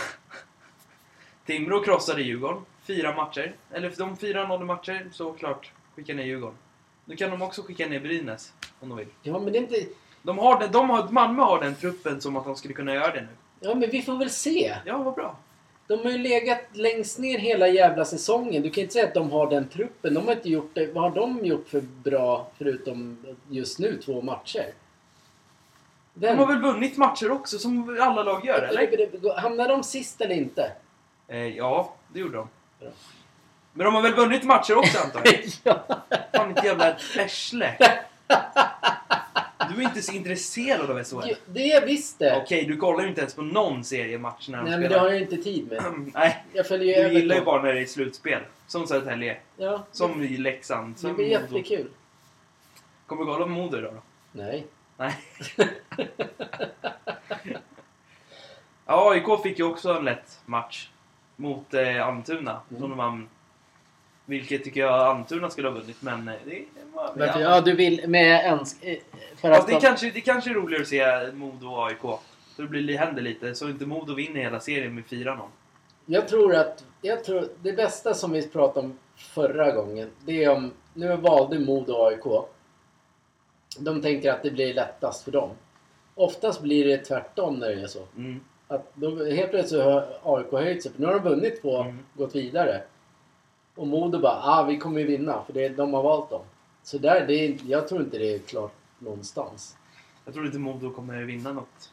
[1.47, 2.63] Timrå krossade Djurgården.
[2.83, 3.55] Fyra matcher.
[3.71, 6.57] Eller de fyra noll matcher, så klart skicka ner Djurgården.
[7.05, 9.09] Nu kan de också skicka ner Brynäs, om de vill.
[9.23, 9.77] Ja, men det är inte...
[10.23, 13.13] De har den, de har, Malmö har den truppen som att de skulle kunna göra
[13.13, 13.29] det nu.
[13.61, 14.75] Ja, men vi får väl se.
[14.85, 15.37] Ja, vad bra.
[15.87, 18.63] De har ju legat längst ner hela jävla säsongen.
[18.63, 20.15] Du kan inte säga att de har den truppen.
[20.15, 20.93] De har inte gjort det.
[20.93, 24.73] Vad har de gjort för bra förutom just nu två matcher?
[26.15, 26.37] Den.
[26.37, 29.41] De har väl vunnit matcher också, som alla lag gör, eller?
[29.41, 30.73] Hamnar de sist eller inte?
[31.29, 32.49] Eh, ja, det gjorde de.
[32.81, 32.91] Bra.
[33.73, 35.35] Men de har väl vunnit matcher också, antar jag?
[35.65, 35.99] ja.
[36.35, 37.75] Fan, ett jävla ärsle.
[39.59, 41.35] Du är inte så intresserad av SHL.
[41.47, 42.41] Det är visst det.
[42.43, 45.03] Okej, du kollar ju inte ens på någon seriematch när de Nej, men det spelar.
[45.05, 46.11] har jag inte tid med.
[46.15, 48.43] Nej, Jag följer ju du gillar ju bara när det är slutspel.
[48.67, 49.37] Som Södertälje.
[49.57, 50.95] Ja, Som i Leksand.
[50.95, 51.57] det Som blir Modo.
[51.57, 51.91] jättekul.
[53.07, 54.03] Kommer du kolla på Modo idag då?
[54.33, 54.67] Nej.
[54.97, 55.15] Nej.
[58.87, 60.89] ja, AIK fick ju också en lätt match.
[61.37, 62.61] Mot eh, Almtuna.
[62.71, 62.81] Mm.
[62.81, 63.29] Som de vann.
[64.29, 66.65] Vilket tycker jag Almtuna skulle ha vunnit, men eh, det
[66.95, 67.13] var...
[67.17, 67.41] Varför?
[67.41, 68.83] Ja, du vill med ens...
[68.83, 68.99] eh,
[69.37, 72.01] För att det, de- kanske, det kanske är roligare att se Modo och AIK.
[72.57, 75.39] Så det blir, händer lite, så inte Modo vinner hela serien med 4-0.
[76.07, 76.85] Jag tror att...
[77.03, 80.73] Jag tror, det bästa som vi pratade om förra gången, det är om...
[80.95, 82.45] Nu valde Modo och AIK.
[83.79, 85.51] De tänker att det blir lättast för dem.
[86.15, 88.03] Oftast blir det tvärtom när det är så.
[88.17, 88.41] Mm.
[88.69, 90.93] Att de, helt plötsligt har AIK höjt sig.
[90.93, 91.99] För nu har de vunnit två Mm.
[92.15, 92.83] gått vidare.
[93.79, 96.43] Och Modo bara, ah vi kommer ju vinna för det, de har valt dem.
[96.83, 99.77] Så där, det är, jag tror inte det är klart någonstans.
[100.25, 101.93] Jag tror inte Modo kommer vinna något.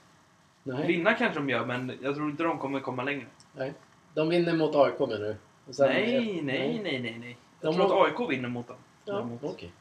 [0.63, 0.87] Nej.
[0.87, 3.25] Vinna kanske de gör, men jag tror inte de kommer komma längre.
[3.53, 3.73] Nej.
[4.13, 5.35] De vinner mot AIK menar du?
[5.67, 7.37] Och sen- nej, nej, nej, nej, nej.
[7.61, 8.77] Jag De tror har- att AIK vinner mot dem.
[9.05, 9.43] Ja, Däremot.
[9.43, 9.71] okej.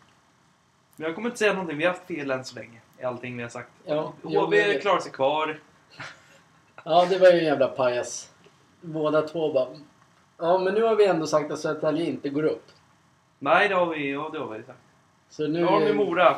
[0.97, 1.79] Men jag kommer inte säga någonting.
[1.79, 2.81] Vi har haft fel än så länge.
[3.01, 3.71] I allting vi har sagt.
[3.85, 4.83] Ja, jo, jag HV vet.
[4.83, 5.61] klarar sig kvar.
[6.85, 8.31] Ja, det var ju en jävla pajas.
[8.81, 9.69] Båda två bara...
[10.38, 12.66] Ja, men nu har vi ändå sagt att Södertälje inte går upp.
[13.38, 14.79] Nej, det har vi, ja, det har vi sagt.
[15.29, 15.49] Så nu...
[15.61, 16.37] Nu har vi Mora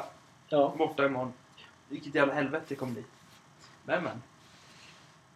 [0.48, 0.74] Ja.
[0.78, 1.32] borta imorgon.
[1.88, 3.04] Vilket jävla helvete det kommer bli.
[3.84, 4.22] Men, men.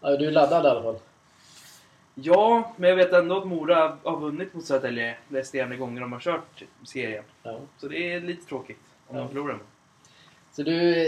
[0.01, 0.99] ja, du är laddad i alla fall.
[2.15, 6.21] Ja, men jag vet ändå att Mora har vunnit mot Södertälje resterande gånger de har
[6.21, 7.25] kört serien.
[7.43, 7.59] Ja.
[7.79, 9.23] Så det är lite tråkigt om Ja.
[9.23, 9.59] de förlorar.
[10.53, 11.03] Så du...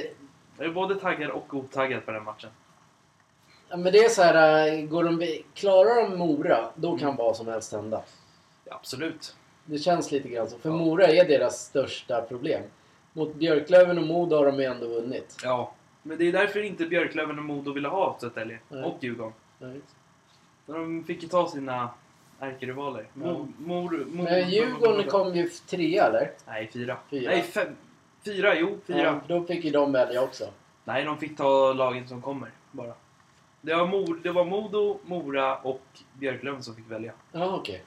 [0.59, 2.51] Jag är både taggad och otaggad på den matchen.
[3.73, 7.37] Ja, men det är så här, äh, går de, klarar de Mora, då kan vad
[7.37, 8.03] som helst hända.
[8.65, 9.37] Ja, absolut.
[9.65, 10.59] Det känns lite grann så.
[10.59, 10.77] För Ja.
[10.77, 12.63] Mora är deras största problem.
[13.13, 15.37] Mot Björklöven och Modo har de ju ändå vunnit.
[15.45, 15.73] Ja.
[16.03, 18.59] Men det är därför inte Björklöven och Modo ville ha Södertälje.
[18.85, 19.33] Och Djurgården.
[19.59, 19.81] Nej.
[20.67, 21.91] De fick ju ta sina
[22.41, 23.07] ärkerivaler.
[23.15, 26.31] Mor, Mo- Men Djurgården kom ju trea eller?
[26.47, 26.97] Nej, fyra.
[27.11, 27.31] Fyra.
[27.31, 27.77] Nej, fem.
[28.25, 29.03] Fyra, jo, fyra.
[29.03, 30.45] Ja, då fick ju de välja också.
[30.85, 32.93] Nej, de fick ta lagen som kommer bara.
[33.65, 35.83] Det var, Mor, det var Modo, Mora och
[36.15, 37.13] Björklöven som fick välja.
[37.33, 37.85] Ja, okej.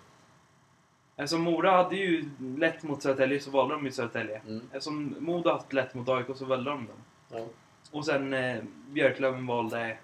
[1.15, 4.41] Eftersom Mora hade ju lätt mot Södertälje så valde de ju Södertälje.
[4.47, 4.61] Mm.
[4.71, 6.95] Eftersom Modo haft lätt mot AIK så valde de dem.
[7.31, 7.45] Ja.
[7.91, 9.97] Och sen eh, Björklöven valde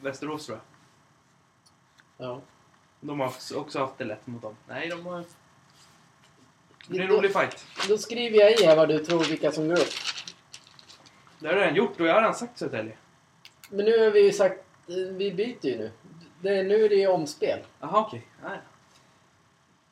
[0.00, 2.26] Västerås tror jag.
[2.28, 2.40] Ja.
[3.00, 4.56] De har också- haft det lätt mot dem.
[4.68, 5.18] Nej, de har...
[5.18, 7.66] Det blir en rolig fight.
[7.88, 9.88] Då skriver jag i här vad du tror vilka som går upp.
[11.38, 12.96] Det har jag redan gjort och jag har redan sagt Södertälje.
[13.70, 14.62] Men nu har vi ju sagt...
[14.86, 15.90] Vi byter ju nu.
[16.40, 17.60] Det, nu är det omspel.
[17.80, 18.26] Jaha, okej.
[18.42, 18.58] Nej.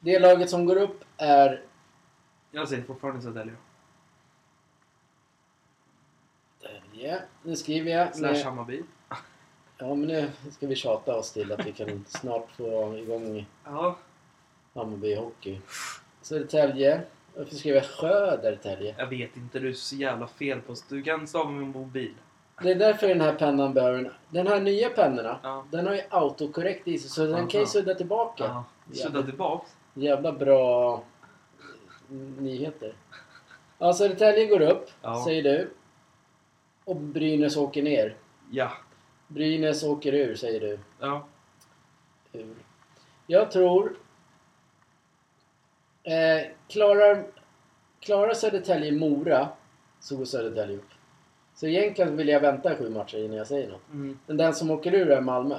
[0.01, 1.63] Det laget som går upp är...
[2.51, 3.55] Jag säger fortfarande Södertälje.
[6.93, 8.17] Ja, nu skriver jag.
[8.17, 8.83] Slash med- Hammarby.
[9.79, 13.97] Ja, men nu ska vi tjata oss till att vi kan snart få igång Ja,
[14.75, 15.61] Hammarby Hockey.
[16.23, 17.03] Södertälje.
[17.37, 18.95] Varför skriver jag Södertälje?
[18.99, 19.59] jag vet inte.
[19.59, 20.75] Du är så jävla fel på...
[20.89, 22.15] Du kan stava med mobil.
[22.63, 23.99] Det är därför den här pennan behöver...
[23.99, 25.65] en- Den här nya pennorna, Ja.
[25.71, 27.67] den har ju autokorrekt i sig så den kan ju Aha.
[27.67, 28.45] sudda tillbaka.
[28.45, 28.65] Ja.
[28.95, 29.77] Sudda tillbaks.
[29.95, 31.03] Jävla bra
[32.39, 32.95] nyheter.
[33.79, 35.25] Ja, Södertälje går upp, Ja.
[35.25, 35.71] säger du.
[36.85, 38.17] Och Brynäs åker ner.
[38.51, 38.73] Ja.
[39.29, 40.79] Brynäs åker ur, säger du.
[41.01, 41.27] Ja.
[42.33, 42.55] Ur.
[43.27, 43.97] Jag tror...
[46.03, 47.27] Eh, klarar,
[48.01, 49.49] klarar Södertälje Mora
[50.01, 50.89] så går Södertälje upp.
[51.55, 53.93] Så egentligen vill jag vänta sju matcher innan jag säger något.
[53.93, 54.19] Mm.
[54.27, 55.59] Men den som åker ur är Malmö.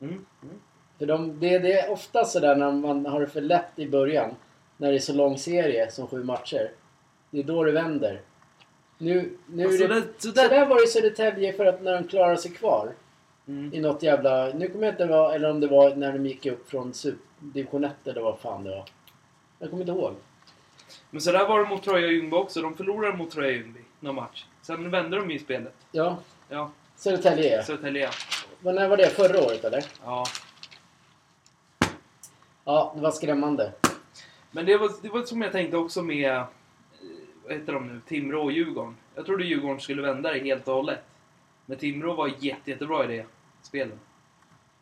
[0.00, 0.24] Mm.
[0.42, 0.60] Mm.
[0.98, 4.34] För de, det, det är ofta sådär när man har det för lätt i början.
[4.76, 6.70] När det är så lång serie som sju matcher.
[7.30, 8.20] Det är då det vänder.
[8.98, 10.48] Nu, nu Alltså, det, så så där...
[10.48, 12.92] där var det i Södertälje för att när de klarade sig kvar.
[13.48, 13.74] Mm.
[13.74, 14.46] I något jävla...
[14.46, 16.92] Nu kommer jag inte ihåg, eller om det var när de gick upp från
[17.38, 18.84] division 1 eller vad fan det var.
[19.58, 20.14] Jag kommer inte ihåg.
[21.10, 22.62] Men så där var det mot Troja Ljungby också.
[22.62, 24.44] De förlorade mot Troja Ljungby någon match.
[24.64, 25.74] Sen vände de i spelet.
[25.92, 27.62] Ja, Ja, Södertälje.
[27.62, 28.10] Södertälje.
[28.60, 29.08] Vad- När var det?
[29.08, 29.84] Förra året eller?
[30.04, 30.24] Ja.
[32.64, 33.72] Ja, det var skrämmande.
[34.50, 36.44] Men det var, det var som jag tänkte också med, eh,
[37.44, 38.96] vad heter de nu, Timrå och Djurgården.
[39.14, 41.00] Jag trodde Djurgården skulle vända det helt och hållet.
[41.66, 43.26] Men Timrå var jätte, jättebra i det
[43.62, 43.98] spelet.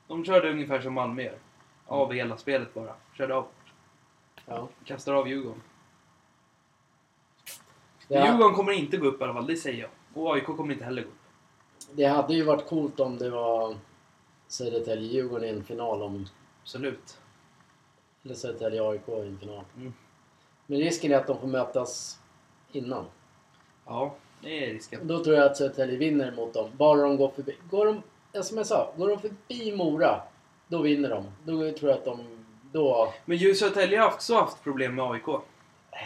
[0.09, 1.39] De körde ungefär som Malmö gör.
[1.87, 2.95] Av hela spelet bara.
[3.19, 3.47] Körde av.
[4.47, 4.69] Ja.
[4.85, 5.63] Kastar av Djurgården.
[8.13, 9.91] Det, Djurgården kommer inte gå upp i alla fall, det säger jag.
[10.15, 11.15] Och AIK kommer inte heller gå upp.
[11.93, 13.77] det hade ju varit coolt om det var
[14.49, 16.27] Södertälje-Djurgården i en final om...
[16.63, 17.19] Absolut.
[18.25, 19.65] Eller Södertälje-AIK i en final.
[19.77, 19.93] Mm.
[20.67, 22.21] Men risken är att de får mötas
[22.73, 23.05] innan.
[23.87, 25.07] Ja, det är risken.
[25.07, 26.71] Då tror jag att Södertälje vinner mot dem.
[26.77, 27.57] Bara de går förbi.
[27.71, 30.21] Går de, ja, som jag sa, går de förbi Mora,
[30.69, 31.25] då vinner de.
[31.45, 32.21] Då tror jag att de...
[32.73, 33.13] Då...
[33.25, 35.27] Men ju Södertälje har också haft problem med AIK.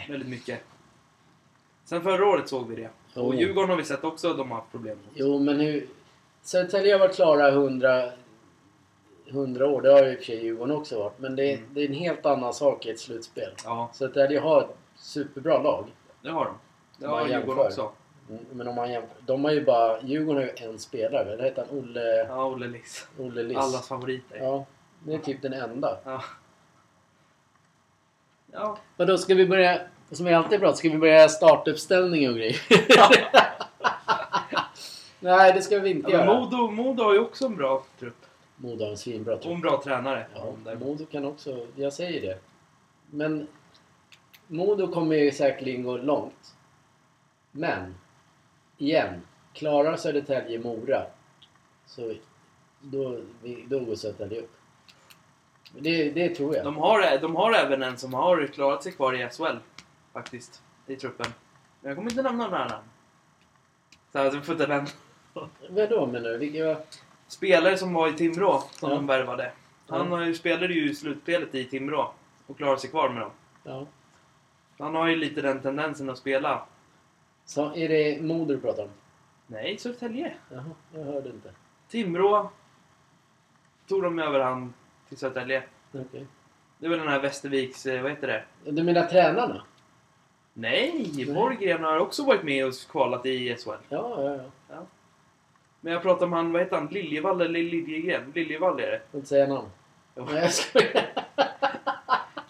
[0.09, 0.63] Väldigt mycket.
[1.89, 2.87] Sen förra året såg vi det.
[2.87, 3.33] Och Jo.
[3.33, 4.97] Djurgården har vi sett också att de har haft problem.
[5.13, 5.87] Jo, men hur...
[6.41, 8.09] Södertälje har varit klara 100,
[9.27, 9.81] 100 år.
[9.81, 11.19] Det har ju i och för sig Djurgården också varit.
[11.19, 11.69] Men det är, Mm.
[11.73, 13.51] det är en helt annan sak i ett slutspel.
[13.63, 15.85] Ja, Södertälje har ett superbra lag.
[16.21, 16.53] det har de.
[16.97, 17.91] Det har Djurgården också.
[18.29, 20.01] Mm, Men om man jämför, De har ju bara...
[20.01, 21.35] Djurgården har ju en spelare.
[21.35, 23.07] Det heter han Olle, Ja, Olle Liss.
[23.19, 23.57] Olle Liss.
[23.57, 24.37] Allas favoriter.
[24.37, 24.65] Ja,
[25.03, 25.97] det är typ den enda.
[26.03, 26.23] Ja.
[28.51, 28.77] Ja.
[28.97, 29.81] Men då ska vi börja,
[30.15, 32.61] som vi alltid pratar, ska vi börja startuppställning och grejer?
[35.19, 36.39] Nej, det ska vi inte ja göra.
[36.39, 38.25] Modo, Modo har ju också en bra trupp.
[38.55, 39.53] Modo har en svinbra Och trupp.
[39.55, 40.25] en bra tränare.
[40.35, 40.75] Ja.
[40.75, 42.39] Modo kan också, jag säger det.
[43.11, 43.47] Men
[44.47, 46.55] Modo kommer ju säkerligen gå långt.
[47.51, 47.95] Men,
[48.77, 49.21] igen,
[49.53, 51.05] klarar Södertälje Mora
[51.85, 52.13] så
[52.81, 53.19] då,
[53.67, 54.53] då går Södertälje upp.
[55.79, 56.65] Det, det tror jag.
[56.65, 59.57] De, har, de har även en som har klarat sig kvar i SHL.
[60.17, 60.61] Faktiskt.
[60.87, 61.31] I truppen.
[61.81, 62.83] Men jag kommer inte nämna några namn.
[64.11, 64.87] Så jag får inte den.
[65.69, 66.37] Vadå menar du?
[66.37, 66.77] Vilka var...
[67.27, 68.95] Spelare som var i Timrå, som Ja.
[68.95, 69.51] de värvade.
[69.87, 72.13] Han ju, spelade ju slutspelet i Timrå.
[72.47, 73.31] Och klarade sig kvar med dem.
[73.63, 73.85] Ja.
[74.79, 76.65] Han har ju lite den tendensen att spela.
[77.45, 78.89] Så är det Modo du pratar om?
[79.47, 80.33] Nej, Södertälje.
[80.49, 81.51] Jaha, jag hörde inte.
[81.87, 82.51] Timrå
[83.87, 84.73] tog de över han
[85.09, 85.63] till Södertälje.
[85.93, 86.27] Okej.
[86.77, 88.27] Det väl den här Västerviks, eh, vad heter
[88.63, 88.71] det?
[88.71, 89.63] Du menar tränarna?
[90.59, 93.69] Nej, Borggren har också varit med och kvalat i SHL.
[93.89, 94.39] Ja, ja,
[94.69, 94.85] ja.
[95.81, 96.87] Men jag pratar om han, vad heter han?
[96.87, 98.31] Liljevall eller Liljegren?
[98.35, 98.91] Liljevall är det.
[98.91, 99.67] Jag får inte säga namn.
[100.15, 101.09] Nej, jag skojar.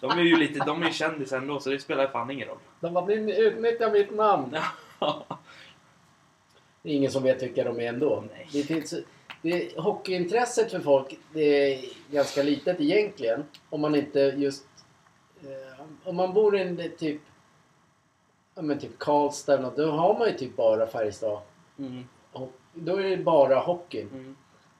[0.00, 2.58] De är ju lite, de är ju kändisar ändå så det spelar fan ingen roll.
[2.80, 4.56] De bara, ni utnyttjar mitt namn.
[6.82, 8.24] Det är ingen som vet vilka de är ändå.
[8.32, 8.48] Nej.
[8.52, 8.94] Det finns,
[9.42, 13.44] det, hockeyintresset för folk det är ganska litet egentligen.
[13.70, 14.64] Om man inte just...
[15.42, 17.20] Eh, om man bor i en typ...
[18.58, 21.40] Ja men typ Karlstad då har man ju typ bara Färjestad.
[21.78, 22.04] Mm.
[22.32, 24.08] Och då är det bara hockeyn.
[24.12, 24.36] Mm.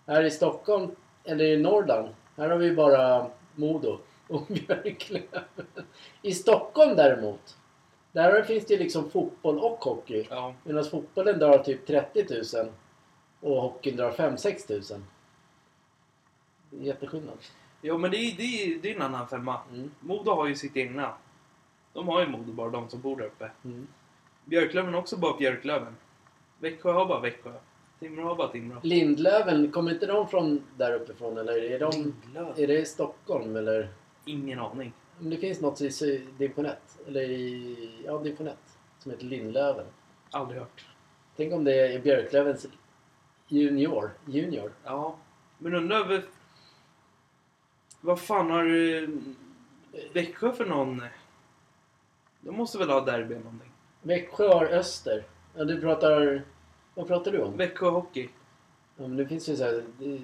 [0.07, 0.91] Här i Stockholm,
[1.25, 5.45] eller i Norrland, här har vi bara Modo och Björklöven.
[6.23, 7.57] I Stockholm däremot,
[8.12, 10.27] där finns det ju liksom fotboll och hockey.
[10.31, 10.55] Ja.
[10.64, 12.73] Medan fotbollen drar typ 30 000
[13.41, 15.03] och hockeyn drar 5-6 000.
[16.71, 17.38] Det är jätteskillnad.
[17.83, 19.61] Jo, men det är, det, är, det är en annan femma.
[19.73, 19.91] Mm.
[20.01, 21.14] Modo har ju sitt egna.
[21.92, 23.51] De har ju Modo bara, de som bor där uppe.
[23.64, 23.87] Mm.
[24.44, 25.96] Björklöven har också bara Björklöven.
[26.59, 27.53] Växjö har bara Växjö.
[27.98, 28.81] Timrå har bara Timrå.
[28.83, 32.55] Lindlöven, kommer inte de från där uppifrån eller är, de, Lindlöv?
[32.57, 33.88] är det i Stockholm eller?
[34.24, 34.92] Ingen aning.
[35.18, 38.57] Men det finns något i division 1, eller i, ja division 1,
[38.98, 39.87] som heter Lindlöven.
[40.31, 40.87] Aldrig hört.
[41.37, 42.66] Tänk om det är Björklövens
[43.48, 44.11] junior.
[44.27, 44.72] junior.
[44.85, 45.16] Ja.
[45.59, 46.22] Men undrar.
[48.01, 49.09] Vad fan har eh,
[50.12, 51.03] Växjö för någon...
[52.40, 53.72] De måste väl ha derby eller någonting?
[54.03, 55.24] Växjö har Öster.
[55.57, 56.42] Ja, du pratar...
[56.94, 57.57] Vad pratar du om?
[57.57, 58.29] Växjö Hockey.
[58.96, 60.20] Ja, men det finns ju så här, det,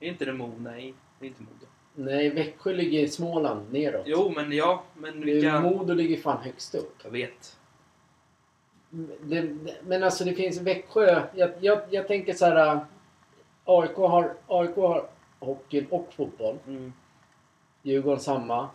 [0.00, 0.52] Är inte det Mo?
[0.58, 1.66] Nej, det är inte Modo.
[1.94, 4.02] Nej, Växjö ligger i Småland neråt.
[4.06, 4.82] Jo, men ja.
[4.94, 5.60] Men vilka...
[5.60, 6.94] Modo ligger fan högst upp.
[7.04, 7.58] Jag vet.
[8.90, 11.22] Det, det, men alltså det finns Växjö.
[11.34, 12.74] Jag, jag, jag tänker så här.
[12.74, 12.82] äh,
[13.64, 15.06] AIK har, AIK har
[15.38, 16.58] hockey och fotboll.
[16.66, 16.92] Mm.
[17.82, 18.68] Djurgården samma.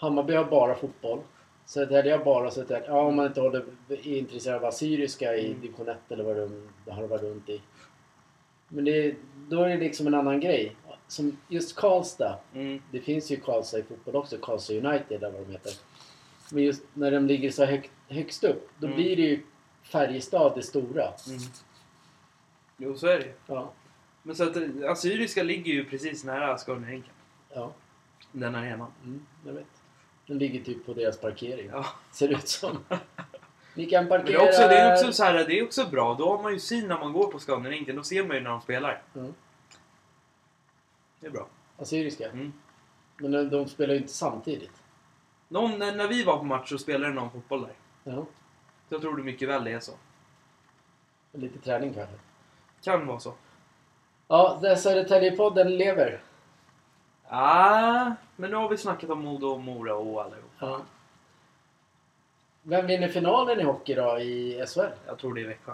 [0.00, 1.20] Hammarby har bara fotboll.
[1.64, 2.86] Södertälje har bara Södertälje.
[2.88, 5.60] Ja, om man inte håller, är intresserad av Assyriska i Mm.
[5.60, 7.60] division 1 eller vad de det har varit runt i.
[8.68, 9.14] Men det,
[9.48, 10.76] då är det liksom en annan grej.
[11.08, 12.38] Som just Karlstad.
[12.54, 12.82] Mm.
[12.92, 14.36] Det finns ju Karlstad i fotboll också.
[14.42, 15.72] Karlstad United eller vad de heter.
[16.52, 18.68] Men just när de ligger så högt, högst upp.
[18.78, 18.96] Då Mm.
[18.96, 19.42] blir det ju
[19.82, 21.02] Färjestad det stora.
[21.04, 21.40] Mm.
[22.76, 23.32] Jo, så är det.
[23.46, 23.72] Ja.
[24.22, 27.12] Men så att eh, Assyriska ligger ju precis nära Skånehänken.
[27.54, 27.72] Ja.
[28.32, 28.92] Den arenan.
[29.04, 29.79] Mm, jag vet.
[30.30, 31.70] Den ligger typ på deras parkering.
[31.72, 31.86] Ja.
[32.10, 32.78] Ser ut som.
[33.74, 34.38] Ni kan Men parkera...
[34.38, 36.14] det är, också, det, är också så här, det är också bra.
[36.14, 37.96] Då har man ju syn när man går på Skånehänken.
[37.96, 39.02] Då ser man ju när de spelar.
[39.14, 39.34] Mm.
[41.20, 41.46] Det är bra.
[41.76, 42.30] Assyriska.
[42.30, 42.52] Mm.
[43.16, 44.82] Men de, spelar ju inte samtidigt.
[45.48, 47.74] Någon, när, när vi var på match så spelade någon fotboll där.
[48.12, 48.26] Ja.
[48.88, 49.92] Jag tror det mycket väl det är så.
[51.32, 52.16] Lite träning kanske.
[52.82, 53.34] Kan vara så.
[54.28, 56.20] Ja, Södertäljepodden lever.
[57.32, 60.50] Ah, men nu har vi snackat om Modo och Mora och allihop.
[60.58, 60.80] Ja.
[62.62, 64.92] Vem vinner finalen i hockey då i SHL?
[65.06, 65.72] Jag tror det är Växjö.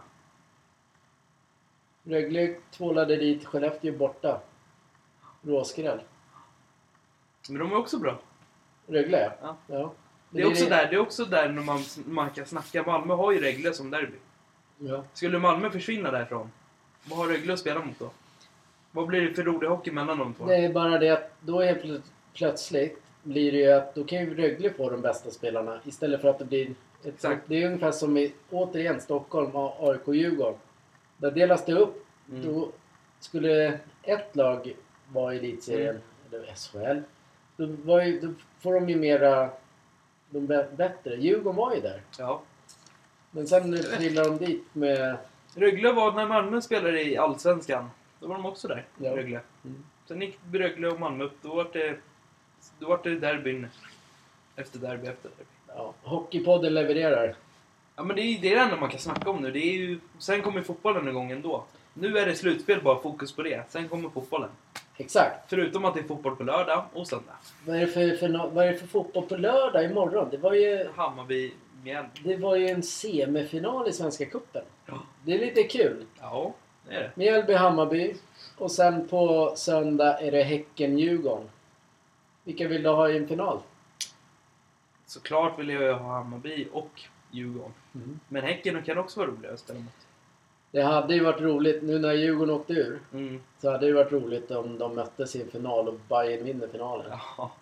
[2.04, 4.40] Rögle tvålade dit Skellefteå borta.
[5.42, 6.00] Råskräll.
[7.48, 8.18] Men de är också bra.
[8.86, 9.32] Rögle ja.
[9.42, 9.56] Ja.
[9.66, 9.92] ja.
[10.30, 12.82] Det är, också där, det är också där när man, man kan snacka.
[12.82, 14.18] Malmö har ju Rögle som derby.
[14.78, 15.04] Ja.
[15.12, 16.52] Skulle Malmö försvinna därifrån,
[17.04, 18.10] vad har Rögle att spela mot då?
[18.96, 20.46] Vad blir det för rolig hockey mellan de två?
[20.46, 22.02] Det är bara det att då helt plö-
[22.34, 26.28] plötsligt blir det ju att då kan ju Rögle få de bästa spelarna istället för
[26.28, 26.70] att det blir...
[26.70, 27.42] Ett, Exakt.
[27.46, 30.54] Det är ungefär som i, återigen, Stockholm, AIK, Djurgården.
[31.16, 32.06] Där delas det upp.
[32.30, 32.42] Mm.
[32.46, 32.68] Då
[33.20, 34.74] skulle ett lag
[35.12, 37.00] vara i elitserien, eller SHL,
[37.56, 39.48] då, var ju, då får de ju mera...
[40.30, 41.16] De bä- bättre.
[41.16, 42.00] Djurgården var ju där.
[42.18, 42.42] Ja.
[43.30, 45.16] Men sen trillar de dit med...
[45.54, 47.90] Rögle var, när Malmö spelade i Allsvenskan,
[48.26, 48.84] då var de också där.
[48.98, 49.16] Ja.
[49.16, 49.40] Rögle.
[49.64, 49.84] Mm.
[50.08, 51.96] Sen gick Rögle och Malmö upp, då var det,
[52.78, 53.66] då var det derbyn.
[54.56, 55.44] Efter derby, efter derby.
[55.68, 57.34] Ja, Hockeypodden levererar.
[57.96, 59.50] Ja men det är det, enda man kan snacka om nu.
[59.50, 61.64] Det är ju, sen kommer fotbollen igång ändå.
[61.94, 63.64] Nu är det slutspel, bara fokus på det.
[63.68, 64.50] Sen kommer fotbollen.
[64.96, 65.50] Exakt.
[65.50, 67.36] Förutom att det är fotboll på lördag och söndag.
[67.66, 70.28] Vad är, det för, för, vad är för fotboll på lördag imorgon?
[70.30, 72.20] Det var ju, Hammarby, Mjällby.
[72.24, 74.64] det var ju en semifinal i Svenska Cupen.
[74.86, 75.02] Ja.
[75.24, 76.06] Det är lite kul.
[76.20, 76.54] Ja,
[76.88, 77.12] det är det.
[77.14, 78.16] Mjällby-Hammarby.
[78.58, 81.48] Och sen på söndag är det Häcken-Djurgården.
[82.44, 83.58] Vilka vill du ha i en final?
[85.06, 87.72] Såklart vill jag ju ha Hammarby och Djurgården.
[88.28, 89.92] Men Häcken kan också vara roliga att spela mot.
[90.70, 93.40] Det hade ju varit roligt, nu när Djurgården åkte ur, Mm.
[93.58, 97.18] så hade det varit roligt om de möttes i en final och Bayern vinner finalen.
[97.38, 97.52] Ja.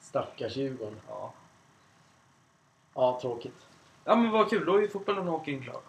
[0.00, 1.00] Stackars Djurgården.
[1.08, 1.32] ja.
[2.94, 3.66] Ja, tråkigt.
[4.04, 5.80] Ja men vad kul, då är ju fotbollen och hockeyn klara.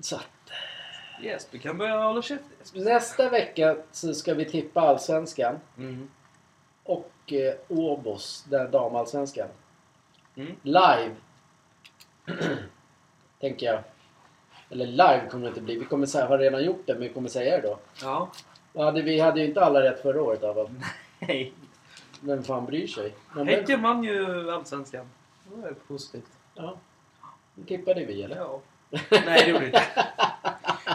[0.00, 0.50] Så att,
[1.22, 2.80] Yes, vi kan börja hålla käft Jesper.
[2.80, 6.08] nästa vecka så ska vi tippa Allsvenskan Mm.
[6.84, 9.48] och eh, Åbos, den damallsvenskan.
[10.36, 10.52] Mm.
[10.62, 11.10] Live.
[13.40, 13.82] Tänker jag.
[14.70, 15.78] Eller live kommer det inte bli.
[15.78, 17.78] Vi kommer säga, har redan gjort det, men vi kommer säga det då.
[18.02, 18.30] Ja.
[18.74, 20.68] Hade, vi hade ju inte alla rätt förra året.
[21.20, 21.52] Hej.
[22.20, 23.14] vem fan bryr sig?
[23.46, 25.06] Häcken vann ju Allsvenskan.
[25.44, 26.30] Det var positivt.
[26.54, 26.76] Ja.
[27.66, 28.36] Tippade vi, eller?
[28.36, 28.60] Ja.
[29.10, 29.82] Nej, det gjorde vi inte.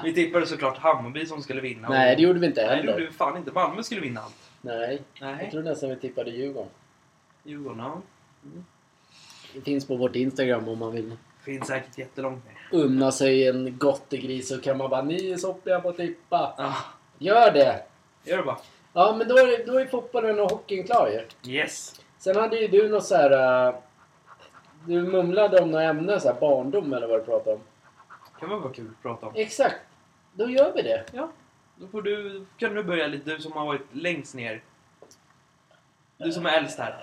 [0.03, 1.89] Vi tippade såklart Hammarby som skulle vinna.
[1.89, 2.91] Nej, det gjorde vi inte Nej, det heller.
[2.93, 3.51] gjorde vi fan inte.
[3.51, 4.35] Malmö skulle vinna allt.
[4.61, 5.35] Nej, Nej.
[5.41, 6.69] jag tror nästan vi tippade Djurgården.
[7.43, 8.01] Djurgården, ja.
[9.53, 12.79] Det finns på vårt Instagram om man vill Finns säkert jättelångt ner.
[12.81, 16.53] unna sig en gottegris så kan man bara ni är soppiga på att tippa.
[16.57, 16.75] Ja,
[17.17, 17.83] Gör det!
[18.23, 18.57] gör det bara.
[18.93, 21.07] Ja, men då är, då är fotbollen och hockeyn klar
[21.43, 21.51] ju.
[21.51, 22.01] Yes.
[22.17, 23.67] Sen hade ju du något så här...
[23.67, 23.75] äh,
[24.85, 27.61] Du mumlade om några ämnen, så här barndom eller vad du pratade om.
[28.41, 29.33] Kan väl vara kul att prata om.
[29.35, 29.75] Exakt!
[30.33, 31.05] Då gör vi det.
[31.11, 31.29] Ja.
[31.75, 34.61] Då får du, kan du börja lite, du som har varit längst ner.
[36.17, 36.95] Du som är äldst här.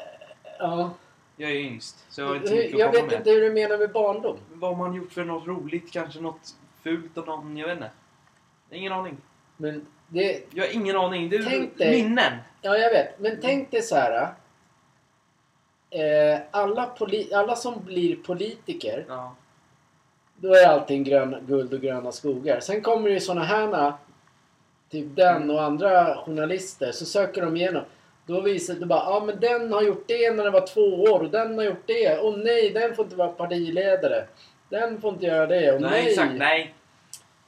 [0.59, 0.91] Ja.
[1.37, 3.21] Jag är yngst, så jag har inte så mycket Jag att komma vet med.
[3.21, 4.37] inte hur du menar med barndom.
[4.53, 5.93] Vad har man gjort för något roligt?
[5.93, 7.57] Kanske något fult av någon?
[7.57, 7.91] Jag vet inte.
[8.71, 9.17] Ingen aning.
[9.57, 10.43] Men det...
[10.55, 11.29] Jag har ingen aning.
[11.31, 12.33] Det är Tänk dig- minnen.
[12.63, 13.19] Ja, jag vet.
[13.19, 14.35] Men tänk dig så här.
[15.91, 19.35] Eh, alla, poli- alla som blir politiker, Ja.
[20.41, 22.61] Då är allting grön, guld och gröna skogar.
[22.61, 23.93] Sen kommer det ju såna här
[24.91, 27.83] typ den och andra journalister, så söker de igenom.
[28.27, 31.03] Då visar det bara, ja ah, men den har gjort det när den var två
[31.03, 32.19] år och den har gjort det.
[32.19, 34.27] Och nej, den får inte vara partiledare.
[34.69, 35.73] Den får inte göra det.
[35.73, 36.09] Och Nej, nej.
[36.09, 36.35] exakt.
[36.35, 36.75] Nej.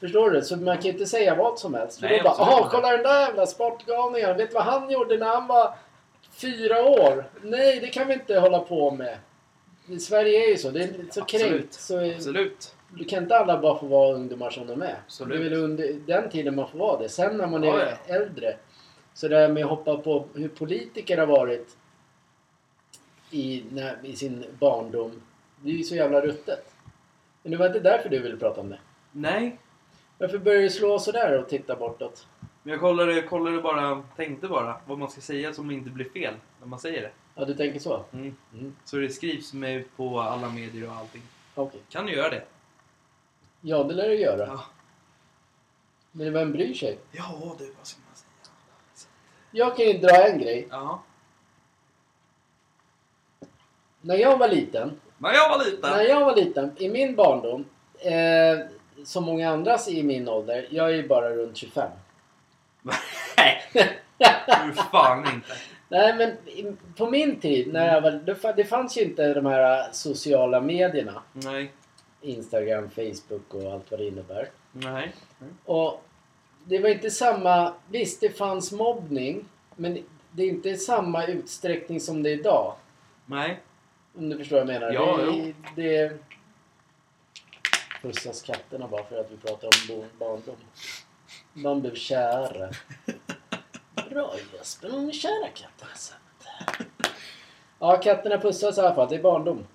[0.00, 0.42] Förstår du?
[0.42, 2.00] Så man kan ju inte säga vad som helst.
[2.00, 2.68] För Nej, då bara, inte.
[2.70, 4.36] kolla den där jävla sportgalningen.
[4.36, 5.74] Vet du vad han gjorde när han var
[6.32, 7.24] fyra år?
[7.42, 9.16] Nej, det kan vi inte hålla på med.
[9.88, 10.70] I Sverige är ju så.
[10.70, 11.48] Det är så Absolut.
[11.48, 11.74] kränkt.
[11.74, 12.74] Så Absolut.
[12.94, 14.96] Du kan inte alla bara få vara ungdomar som de är.
[15.06, 15.38] Absolut.
[15.40, 17.08] Det är väl under den tiden man får vara det.
[17.08, 18.14] Sen när man är Ja, ja.
[18.14, 18.56] äldre.
[19.14, 21.76] Så det här med att hoppa på hur politiker har varit
[23.30, 25.22] i, när, i sin barndom.
[25.62, 26.74] Det är ju så jävla ruttet.
[27.42, 28.78] Men det var inte därför du ville prata om det.
[29.12, 29.58] Nej.
[30.18, 32.26] Varför börjar du slå sådär och titta bortåt?
[32.62, 36.34] Men jag kollade, kollade bara, tänkte bara vad man ska säga som inte blir fel
[36.60, 37.10] när man säger det.
[37.34, 38.04] Ja, du tänker så?
[38.12, 38.36] Mm.
[38.54, 38.76] Mm.
[38.84, 41.22] Så det skrivs med på alla medier och allting.
[41.54, 41.80] Okej.
[41.88, 42.42] Kan du göra det?
[43.60, 44.46] Ja, det lär du göra.
[44.46, 44.60] Ja.
[46.12, 46.98] Men vem bryr sig?
[47.12, 48.16] Ja, du, vad ska man
[48.94, 49.10] säga?
[49.50, 50.68] Jag kan ju dra en grej.
[50.70, 51.02] Ja.
[54.00, 55.90] När jag var liten, När jag var liten.
[55.90, 57.64] när jag var liten, i min barndom,
[57.98, 58.58] eh,
[59.04, 61.90] som många andras i min ålder, jag är ju bara runt 25.
[63.36, 63.62] Nej,
[64.66, 65.52] du fan inte.
[65.88, 69.88] Nej, men på min tid, när jag var, det, det fanns ju inte de här
[69.92, 71.22] sociala medierna.
[71.32, 71.72] Nej.
[72.22, 74.48] Instagram, Facebook och allt vad det innebär.
[74.72, 75.14] Nej.
[75.64, 76.02] Och
[76.64, 77.74] det var inte samma...
[77.88, 79.44] Visst, det fanns mobbning.
[79.76, 79.98] Men
[80.32, 82.74] det är inte samma utsträckning som det är idag.
[83.26, 83.60] Nej.
[84.16, 84.92] Om du förstår vad jag menar.
[84.92, 86.18] Ja, det, det
[88.02, 90.56] Pussas katterna bara för att vi pratar om barndom.
[91.54, 92.70] De blev kära.
[94.10, 95.90] Bra Jesper, de är kära katterna.
[97.78, 99.08] Ja, katterna pussas i alla fall.
[99.08, 99.66] Det är barndom.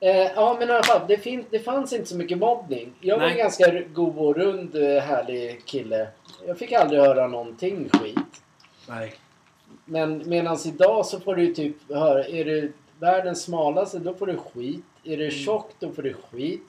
[0.00, 1.00] Eh, ja, men i alla fall.
[1.08, 2.92] Det, fin- det fanns inte så mycket mobbning.
[3.00, 6.08] Jag var en ganska r- god och rund, eh, härlig kille.
[6.46, 8.42] Jag fick aldrig höra någonting skit.
[8.88, 9.14] Nej.
[9.84, 14.26] Men medan idag så får du ju typ höra, är du världens smalaste då får
[14.26, 14.84] du skit.
[15.04, 16.62] Är du tjock då får du skit.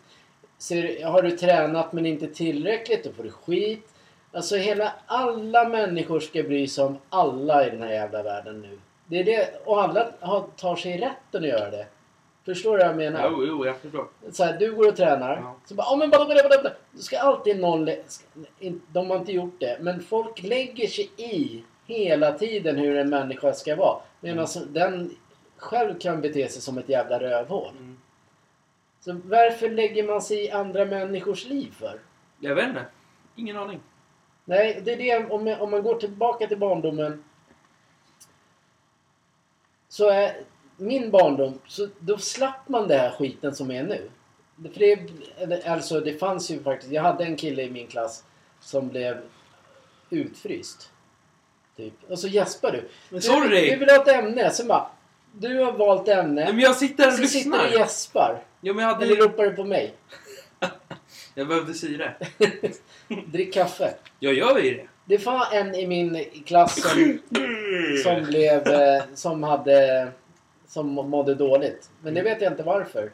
[0.58, 3.88] Ser, har du tränat men inte tillräckligt då får du skit.
[4.32, 8.80] Alltså hela, alla människor ska bry sig om alla i den här jävla världen nu.
[9.08, 11.86] Det är det, och alla har, tar sig rätten att göra det.
[12.46, 13.30] Förstår du vad jag menar?
[13.32, 14.08] Jo, jo, jag förstår.
[14.32, 15.38] Så här, du går och tränar.
[15.38, 15.56] Ja.
[15.66, 16.74] Så bara, oh, men bara, bara, bara, bara.
[16.92, 17.90] Då ska alltid någon...
[18.88, 19.78] De har inte gjort det.
[19.82, 24.00] Men folk lägger sig i hela tiden hur en människa ska vara.
[24.20, 25.16] Medan den
[25.58, 27.72] själv kan bete sig som ett jävla rövhål.
[27.78, 27.98] Mm.
[29.00, 32.00] Så varför lägger man sig i andra människors liv för?
[32.40, 32.86] Jag vet inte.
[33.36, 33.80] Ingen aning.
[34.46, 37.24] Nej, det är det om, om man går tillbaka till barndomen.
[39.88, 40.36] Så är
[40.78, 44.10] min barndom, så då slapp man det här skiten som är nu.
[44.74, 48.24] För det, alltså det fanns ju faktiskt, jag hade en kille i min klass
[48.60, 49.18] som blev
[50.10, 50.92] utfryst.
[51.78, 51.94] Typ.
[52.10, 52.78] Och så gäspar du.
[53.10, 53.70] Men Du, sorry!
[53.70, 54.88] du vill ha ett ämne, sen bara
[55.40, 56.46] du har valt ämne.
[56.46, 57.68] Men jag sitter här och så sitter du lyssnar.
[57.68, 58.44] och gäspar.
[58.62, 59.06] Ja, men jag hade...
[59.06, 59.94] Eller ropar du på mig.
[61.38, 62.16] Jag behövde syre.
[63.26, 63.94] Drick kaffe.
[64.20, 64.88] Jag gör ju det.
[65.06, 67.20] Det var en i min klass som
[68.04, 70.08] som blev, eh, som hade,
[70.68, 71.90] som mådde dåligt.
[72.02, 73.12] Men det vet jag inte varför.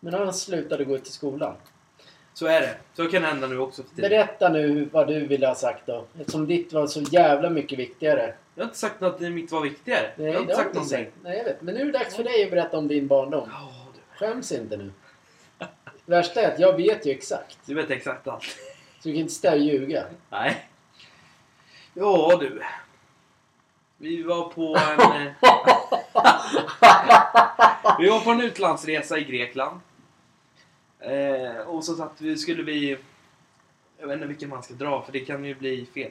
[0.00, 1.56] Men han slutade gå till skolan.
[2.34, 2.76] Så är det.
[2.94, 4.10] Så kan hända nu också för tiden.
[4.10, 6.04] Berätta nu vad du ville ha sagt då.
[6.20, 8.34] Eftersom ditt var så jävla mycket viktigare.
[8.54, 10.10] Jag har inte sagt att mitt var viktigare.
[10.16, 11.10] Nej, jag har inte det sagt någonting.
[11.22, 11.62] Nej, jag vet.
[11.62, 13.48] Men nu är det dags för dig att berätta om din barndom.
[13.52, 14.00] Ja, du.
[14.18, 14.92] Skäms inte nu.
[16.06, 17.58] Värsta är att jag vet ju exakt.
[17.66, 18.42] Du vet exakt allt.
[18.42, 20.04] Så du kan inte ställa och ljuga.
[20.30, 20.66] Nej.
[21.94, 22.62] Ja, du.
[24.02, 25.00] Vi var på en...
[25.00, 25.32] eh,
[27.98, 29.80] Vi var på en utlandsresa i Grekland.
[31.00, 32.98] Eh, och så satt vi, skulle vi...
[34.00, 36.10] Jag vet inte vilken man ska dra för det kan ju bli fel.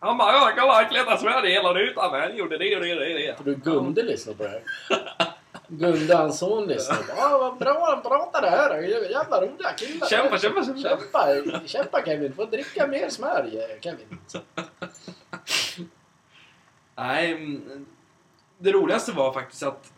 [0.00, 2.20] Han bara ja, kolla han klättrar Sverige hela rutan.
[2.20, 3.36] Han gjorde det och det och det.
[3.36, 4.62] För du Gunde lyssnar på det här.
[5.68, 6.98] Gunde hans son lyssnar.
[7.16, 8.80] Ja, vad bra han pratade här.
[8.82, 10.06] Jävla roliga killar.
[10.06, 10.80] Kämpa, kämpa, kämpa.
[10.88, 12.32] Kämpa, kämpa Kevin.
[12.34, 13.50] Får dricka mer smör
[13.80, 14.18] Kevin.
[16.98, 17.86] Nej, mm,
[18.58, 19.92] det roligaste var faktiskt att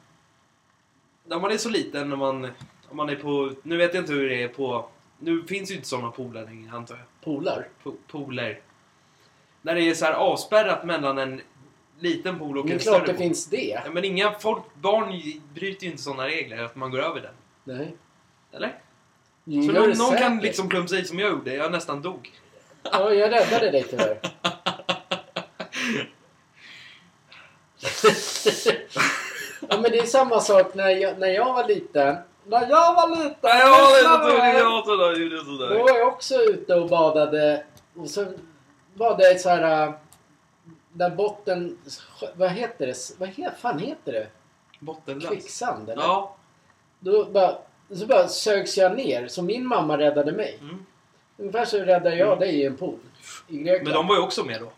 [1.24, 2.44] när man är så liten, när man,
[2.88, 3.52] om man är på...
[3.62, 4.88] Nu vet jag inte hur det är på...
[5.18, 7.04] Nu finns ju inte sådana pooler längre, antar jag.
[7.24, 7.68] Polar.
[7.84, 8.60] Po- Pooler.
[9.62, 11.40] När det är så här avspärrat mellan en
[11.98, 13.16] liten pool och Det är en större det pool.
[13.16, 13.80] finns det.
[13.84, 15.22] Ja, men inga folk, barn
[15.54, 17.34] bryter ju inte sådana regler att man går över den.
[17.64, 17.96] Nej.
[18.52, 18.78] Eller?
[19.44, 21.54] Jo, Så någon, det någon kan liksom plumsa i som jag gjorde.
[21.54, 22.30] Jag nästan dog.
[22.82, 24.18] Ja, jag räddade dig tyvärr.
[29.68, 32.16] ja, men det är samma sak när jag, när jag var liten.
[32.44, 33.34] När jag var liten!
[33.42, 34.54] Nej, jag var lyssna lite på mig.
[34.56, 35.78] jag sådär, gjorde Då sådär.
[35.78, 37.64] var jag också ute och badade.
[37.96, 38.26] Och så
[38.94, 39.86] var det så här...
[39.86, 39.92] äh,
[40.92, 41.78] Där botten...
[42.34, 42.94] Vad heter det?
[43.18, 44.26] Vad he, fan heter det?
[44.78, 45.28] Bottenlös.
[45.30, 46.02] Kvicksand eller?
[46.02, 46.36] Ja.
[47.00, 47.58] Då bara,
[47.94, 49.28] så bara sögs jag ner.
[49.28, 50.58] Så min mamma räddade mig.
[50.60, 50.86] Mm.
[51.36, 52.98] Ungefär så räddade jag dig i en pool.
[53.48, 53.84] I Grekland.
[53.84, 54.70] Men de var ju också med då.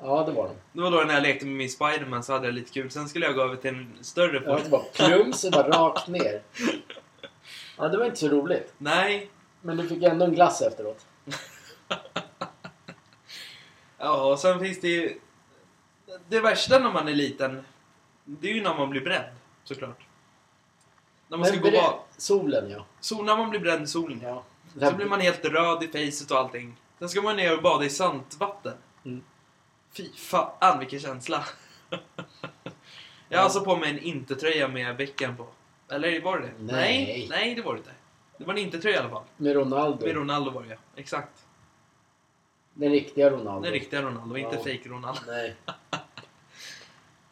[0.00, 0.54] Ja, det var de.
[0.72, 2.90] Det var då när jag lekte med min Spiderman så hade jag lite kul.
[2.90, 4.60] Sen skulle jag gå över till en större Ja, pool.
[4.64, 6.42] det bara plums och bara rakt ner.
[7.78, 8.74] Ja, det var inte så roligt.
[8.78, 9.30] Nej.
[9.60, 11.06] Men du fick ändå en glass efteråt.
[13.98, 15.20] Ja, och sen finns det ju...
[16.28, 17.64] Det värsta när man är liten,
[18.24, 19.26] det är ju när man blir bränd.
[19.64, 20.06] Såklart.
[21.28, 21.98] När man ska Men gå och bre- bada.
[22.16, 22.84] Solen, ja.
[23.00, 24.20] Så när man blir bränd i solen.
[24.22, 24.44] ja.
[24.80, 26.76] Så blir man helt röd i facet och allting.
[26.98, 28.74] Sen ska man ner och bada i saltvatten.
[29.98, 31.44] Fy fan vilken känsla.
[33.28, 35.46] jag har alltså på mig en inte-tröja med bäcken på.
[35.90, 36.52] Eller var det det?
[36.58, 37.04] Nej.
[37.06, 37.90] Nej, nej det var det inte.
[38.38, 39.24] Det var en inte-tröja i alla fall.
[39.36, 40.06] Med Ronaldo.
[40.06, 40.76] Med Ronaldo var det ja.
[40.96, 41.46] Exakt.
[42.74, 43.60] Den riktiga Ronaldo.
[43.62, 44.62] Den riktiga Ronaldo, inte Ja.
[44.62, 45.20] fake Ronaldo.
[45.26, 45.54] Nej.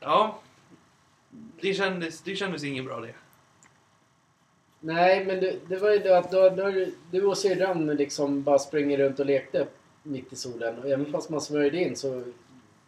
[0.00, 0.38] Ja.
[1.60, 3.14] Det kändes, det kändes inget bra det.
[4.80, 8.58] Nej, men det, det var ju det att då, då, du och syrran liksom bara
[8.58, 9.66] springer runt och lekte
[10.02, 10.78] mitt i solen.
[10.78, 12.24] Och även fast man smörjde in så...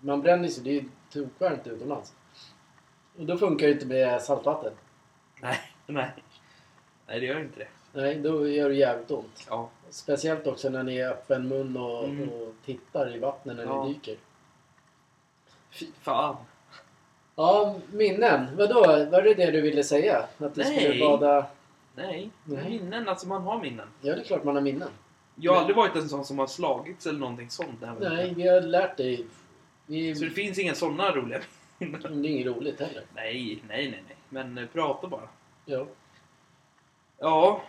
[0.01, 0.65] Man bränner sig.
[0.65, 2.13] Det är ju tokvarmt utomlands.
[3.19, 4.73] Och då funkar det inte med saltvatten.
[5.43, 6.11] Nej, nej.
[7.07, 7.69] Nej, det gör inte det.
[7.93, 9.47] Nej, då gör det jävligt ont.
[9.51, 9.69] Ja.
[9.91, 12.29] Speciellt också när ni är öppen mun och, Mm.
[12.29, 13.85] och tittar i vattnet när Ja.
[13.85, 14.17] ni dyker.
[15.71, 16.37] Fy fan.
[17.37, 18.57] Ja, minnen.
[18.57, 18.81] Vadå?
[19.11, 20.19] Var det det du ville säga?
[20.39, 20.81] Att du Nej.
[20.81, 21.47] skulle bada...
[21.95, 22.71] Nej, Nej.
[22.71, 23.09] minnen.
[23.09, 23.89] Alltså man har minnen.
[24.01, 24.89] Ja, det är klart man har minnen.
[25.35, 27.85] Jag har aldrig varit en sån som har slagits eller någonting sånt.
[28.01, 29.27] Nej, vi har lärt dig.
[29.89, 30.15] Vi...
[30.15, 31.41] Så det finns inga såna roliga
[31.79, 32.01] minnen.
[32.03, 33.05] Men det är inget roligt heller.
[33.15, 34.17] Nej, nej, nej, nej.
[34.29, 35.29] Men eh, prata bara.
[35.65, 35.87] Ja.
[37.19, 37.63] Ja.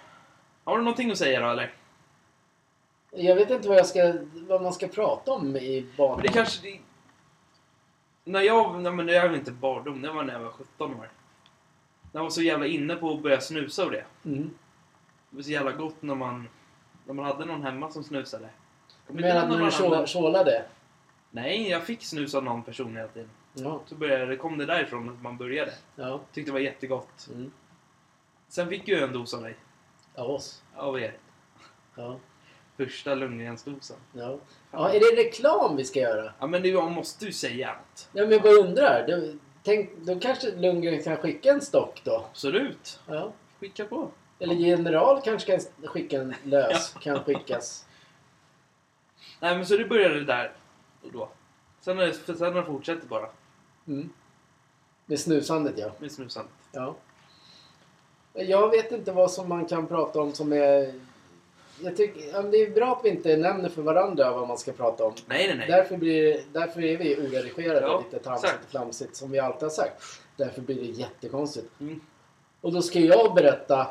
[0.64, 1.74] Har du någonting att säga då eller?
[3.12, 6.16] Jag vet inte vad, jag ska, vad man ska prata om i banan.
[6.16, 6.68] Men det kanske...
[6.68, 6.80] Det...
[8.24, 8.82] När jag...
[8.82, 10.02] Nej men jag är inte barndom.
[10.02, 11.10] Det var när jag var 17 år.
[12.12, 14.06] Jag var så jävla inne på att börja snusa och det.
[14.26, 14.50] Mm.
[15.30, 16.48] Det var så jävla gott när man...
[17.06, 18.50] När man hade någon hemma som snusade.
[19.08, 20.66] Du menar att när man tjålade?
[21.32, 23.30] Nej, jag fick snus av någon person hela tiden.
[23.54, 23.82] Ja.
[23.86, 25.74] Så började, kom det därifrån att man började.
[25.96, 26.22] Ja.
[26.34, 27.28] Tyckte det var jättegott.
[27.34, 27.52] Mm.
[28.48, 29.56] Sen fick jag en dos av dig.
[30.16, 30.64] Av oss.
[30.76, 31.18] Av er.
[31.96, 32.20] Ja.
[32.78, 33.98] Första Lundgrensdosen.
[34.14, 34.40] Ja.
[34.72, 34.90] ja.
[34.90, 36.34] Är det reklam vi ska göra?
[36.40, 38.10] Ja men det, måste ju säga något.
[38.14, 39.08] Ja, men jag bara undrar.
[39.08, 42.26] Det, tänk, då kanske Lundgren kan skicka en stock då?
[42.30, 43.00] Absolut.
[43.08, 43.34] Ja.
[43.60, 44.12] Skicka på.
[44.40, 46.96] Eller General kanske kan skicka en lös.
[47.02, 47.86] Kan skickas.
[49.40, 50.52] Nej men så det började där
[51.04, 51.30] då.
[51.82, 53.30] Sen har det, sen har det fortsatt bara
[53.88, 54.10] Mm.
[55.06, 55.92] Med snusandet ja.
[56.00, 56.54] med snusandet.
[56.72, 56.96] ja.
[58.34, 60.94] Jag vet inte vad som man kan prata om som är...
[61.82, 65.06] Jag tycker, det är bra att vi inte nämner för varandra vad man ska prata
[65.06, 65.14] om.
[65.26, 65.68] Nej nej nej.
[65.68, 69.70] Därför, blir, därför är vi oredigerade, Ja, lite tramsigt och flamsigt som vi alltid har
[69.70, 70.04] sagt.
[70.36, 71.80] Därför blir det jättekonstigt.
[71.80, 72.02] Mm.
[72.62, 73.88] Och då ska jag berätta,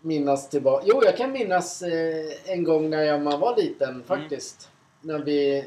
[0.00, 0.84] minnas tillbaka.
[0.88, 4.70] Jo, jag kan minnas eh, en gång när jag, man var liten faktiskt.
[5.00, 5.64] När vi,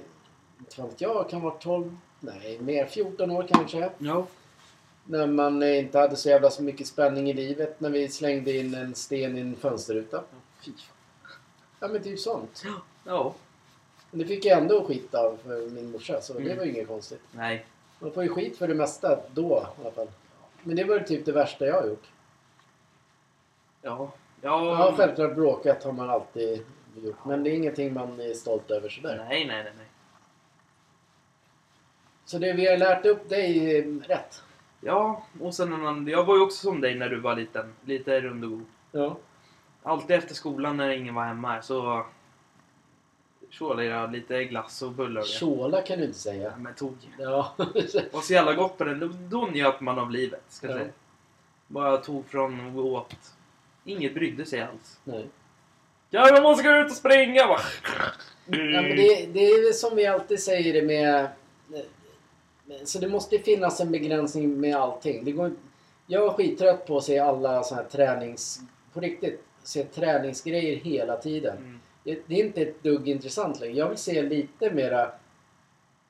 [0.59, 3.89] inte vet jag, kan vara 12, nej mer 14 år kanske.
[3.97, 4.25] Ja.
[5.05, 7.79] När man inte hade så jävla så mycket spänning i livet.
[7.79, 10.23] När vi slängde in en sten i en fönsterruta.
[10.65, 10.71] Fy.
[11.79, 12.63] Ja men typ sånt.
[13.05, 13.33] Ja.
[14.11, 16.57] Men det fick jag ändå skit av för min morsa så det Mm.
[16.57, 17.21] var ju inget konstigt.
[17.31, 17.65] Nej.
[17.99, 20.07] Man får ju skit för det mesta då i alla fall.
[20.63, 22.05] Men det var typ det värsta jag har gjort.
[23.81, 24.11] Ja.
[24.41, 24.93] Ja, Ja.
[24.97, 26.65] självklart bråkat har man alltid
[27.03, 27.25] gjort.
[27.25, 29.25] Men det är ingenting man är stolt över sådär.
[29.29, 29.85] Nej nej nej nej.
[32.29, 34.41] Så det vi har lärt upp dig är rätt.
[34.81, 37.73] Ja, och sen en annan, jag var ju också som dig när du var liten.
[37.85, 38.65] Lite rund och god.
[38.91, 39.17] Ja.
[39.83, 42.05] Alltid efter skolan när ingen var hemma så
[43.49, 45.27] tjålade jag lite glass och bullar och.
[45.27, 46.53] Tjåla kan du inte Ja, säga.
[46.57, 46.97] men tog.
[47.19, 47.53] Ja.
[48.11, 48.99] Var så jävla gott på den.
[48.99, 50.43] Då, då njöt man av livet.
[50.49, 50.79] Ska jag Ja.
[50.79, 50.91] säga.
[51.67, 53.15] Bara tog från och åt.
[53.85, 54.99] Inget brydde sig alls.
[55.03, 55.27] Nej.
[56.09, 57.47] Ja, jag måste gå ut och springa!
[57.47, 57.59] Bara.
[58.45, 61.27] Ja, men det, det är som vi alltid säger det med...
[62.83, 65.23] Så det måste finnas en begränsning med allting.
[65.25, 65.51] Det går,
[66.07, 68.59] jag är skittrött på att se alla såna här tränings...
[68.93, 71.57] På riktigt, se träningsgrejer hela tiden.
[71.57, 71.79] Mm.
[72.03, 73.77] Det, det är inte ett dugg intressant längre.
[73.77, 75.01] Jag vill se lite mera...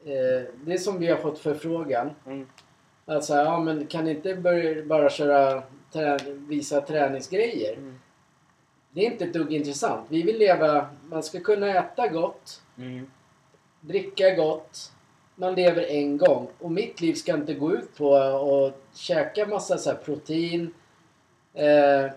[0.05, 2.09] Eh, det är som vi har fått förfrågan.
[2.25, 2.47] Mm.
[3.05, 5.63] Alltså, ja men kan ni inte börja, bara köra...
[5.93, 7.73] Trä, visa träningsgrejer?
[7.73, 7.99] Mm.
[8.91, 10.05] Det är inte ett dugg intressant.
[10.09, 10.89] Vi vill leva...
[11.09, 13.11] Man ska kunna äta gott Mm.
[13.81, 14.91] dricka gott.
[15.39, 16.47] Man lever en gång.
[16.59, 20.73] Och mitt liv ska inte gå ut på att käka massa så protein.
[21.53, 22.11] Eh,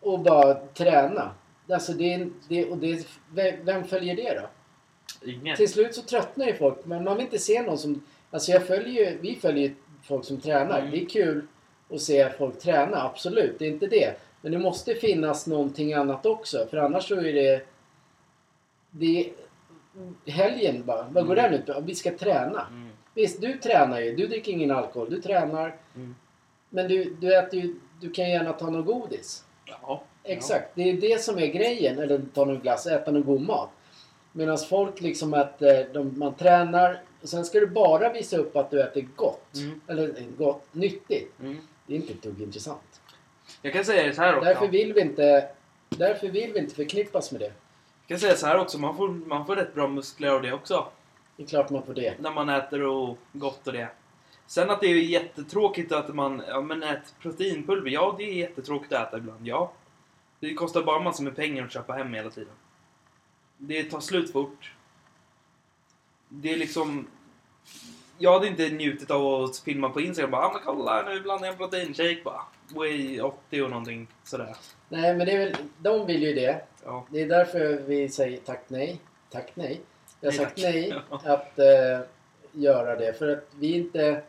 [0.00, 1.30] och bara träna.
[1.70, 3.06] Alltså det, det, och det,
[3.62, 4.48] vem, följer det då?
[5.30, 5.56] Ingen.
[5.56, 6.78] Till slut så tröttnar ju folk.
[6.84, 8.04] Men man vill inte se någon som...
[8.30, 10.78] Alltså jag följer vi följer ju folk som tränar.
[10.78, 10.90] Mm.
[10.90, 11.46] Det är kul
[11.90, 13.02] att se folk träna.
[13.02, 14.14] Absolut, det är inte det.
[14.40, 16.66] Men det måste finnas någonting annat också.
[16.70, 17.66] För annars så är det...
[18.90, 19.32] Det
[20.26, 21.02] helgen bara.
[21.10, 21.52] Vad går Mm.
[21.52, 21.80] den ut på?
[21.80, 22.66] Vi ska träna.
[22.70, 22.88] Mm.
[23.14, 24.16] Visst, du tränar ju.
[24.16, 25.10] Du dricker ingen alkohol.
[25.10, 25.76] Du tränar.
[25.94, 26.14] Mm.
[26.70, 27.74] Men du, du äter ju...
[28.00, 29.44] Du kan gärna ta någon godis.
[29.64, 30.02] Ja.
[30.22, 31.98] Exakt, det är det som är grejen.
[31.98, 33.70] Eller ta någon glass, äta någon god mat.
[34.32, 38.70] Medan folk liksom äter, de, man tränar och sen ska du bara visa upp att
[38.70, 39.54] du äter gott.
[39.56, 39.80] Mm.
[39.86, 41.40] Eller eh, gott, nyttigt.
[41.40, 41.56] Mm.
[41.86, 43.00] Det är inte ett dugg intressant.
[43.62, 44.44] Jag kan säga så här också.
[44.48, 45.48] Därför vill vi inte,
[45.88, 47.52] därför vill vi inte förknippas med det.
[48.06, 48.78] Jag kan säga så här också.
[48.78, 50.88] Man får, man får rätt bra muskler av det också.
[51.36, 52.20] Det är klart man får det.
[52.20, 53.88] När man äter och gott och det.
[54.46, 57.90] Sen att det är jättetråkigt att man ja, men äter proteinpulver.
[57.90, 59.46] Ja, det är jättetråkigt att äta ibland.
[59.46, 59.72] Ja.
[60.40, 62.54] Det kostar bara massor med pengar att köpa hem hela tiden.
[63.58, 64.72] Det tar slut fort.
[66.28, 67.06] Det är liksom...
[68.18, 71.46] Jag hade inte njutit av att filma på Instagram bara ah, men kolla nu blandar
[71.46, 72.42] jag en proteinshake bara.
[72.68, 74.56] Way 80 och någonting sådär.
[74.88, 76.60] Nej, men det är väl, de vill ju det.
[76.84, 77.06] Ja.
[77.10, 79.00] Det är därför vi säger tack nej.
[79.30, 79.80] Tack nej.
[80.20, 80.74] Jag har Nej, sagt tack.
[80.74, 82.00] nej att eh,
[82.52, 83.12] göra det.
[83.12, 84.22] För att vi inte...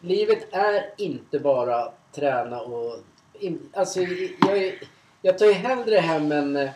[0.00, 2.96] Livet är inte bara träna och...
[3.32, 4.78] In, alltså, jag,
[5.22, 6.70] jag tar ju hellre hem en eh,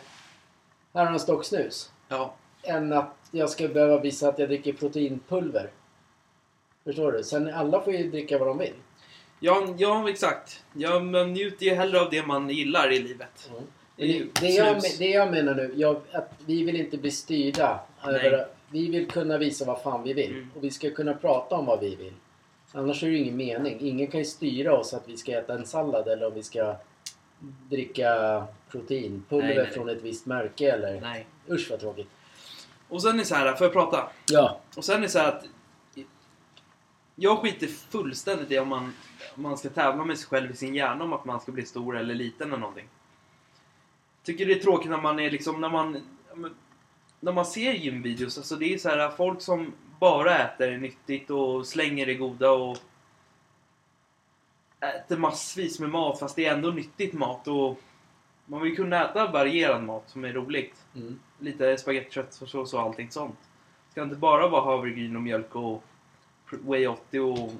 [0.93, 1.91] här har en stock snus.
[2.07, 2.33] Ja.
[2.63, 5.69] Än att jag ska behöva visa att jag dricker proteinpulver.
[6.83, 7.23] Förstår du?
[7.23, 8.73] Sen alla får ju dricka vad de vill.
[9.43, 10.63] Ja, ja exakt.
[10.73, 13.49] Ja, man njuter ju hellre av det man gillar i livet.
[13.51, 13.63] Mm.
[13.95, 17.79] Det Det, det, jag, det jag menar nu, jag, att vi vill inte bli styrda.
[18.03, 20.31] Över, vi vill kunna visa vad fan vi vill.
[20.31, 20.49] Mm.
[20.55, 22.13] Och vi ska kunna prata om vad vi vill.
[22.71, 23.77] Annars är det ju ingen mening.
[23.79, 26.75] Ingen kan ju styra oss att vi ska äta en sallad eller om vi ska
[27.69, 31.01] dricka proteinpulver från ett visst märke eller...
[31.01, 31.25] Nej.
[31.49, 32.09] Usch vad tråkigt.
[32.89, 34.09] Och sen är det så här, får jag prata?
[34.31, 34.59] Ja.
[34.75, 35.43] Och sen är det så här att...
[37.21, 38.93] Jag skiter fullständigt i om man,
[39.35, 41.65] om man ska tävla med sig själv i sin hjärna om att man ska bli
[41.65, 42.87] stor eller liten eller någonting.
[44.23, 46.01] Tycker det är tråkigt när man är liksom, när man...
[47.19, 51.67] När man ser gymvideos, alltså det är så här folk som bara äter nyttigt och
[51.67, 52.77] slänger det goda och
[54.79, 57.79] äter massvis med mat fast det är ändå nyttigt mat och
[58.45, 61.19] man vill kunna äta varierad mat som är roligt Mm.
[61.39, 63.39] lite spagetti, köttfärssås och allting sånt.
[63.85, 65.83] Det ska inte bara vara havregryn och mjölk och
[66.51, 67.51] Way 80 och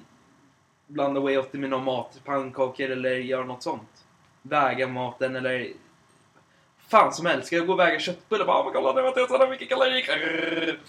[0.88, 4.06] blanda Way 80 med någon mat, pannkakor eller göra något sånt.
[4.42, 5.74] Väga maten eller
[6.90, 7.48] fan som helst.
[7.48, 8.46] Ska jag gå och väga köttbullar?
[8.46, 10.80] Bara, "Ah, men kolla nu har jag så mycket kalorier.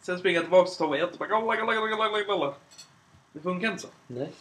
[0.00, 1.18] Sen springa tillbaka och ta Way 80.
[1.18, 2.54] Bara, kolla, kolla, kolla, kolla, kolla.
[3.32, 3.88] Det funkar inte så.
[4.06, 4.32] Nej.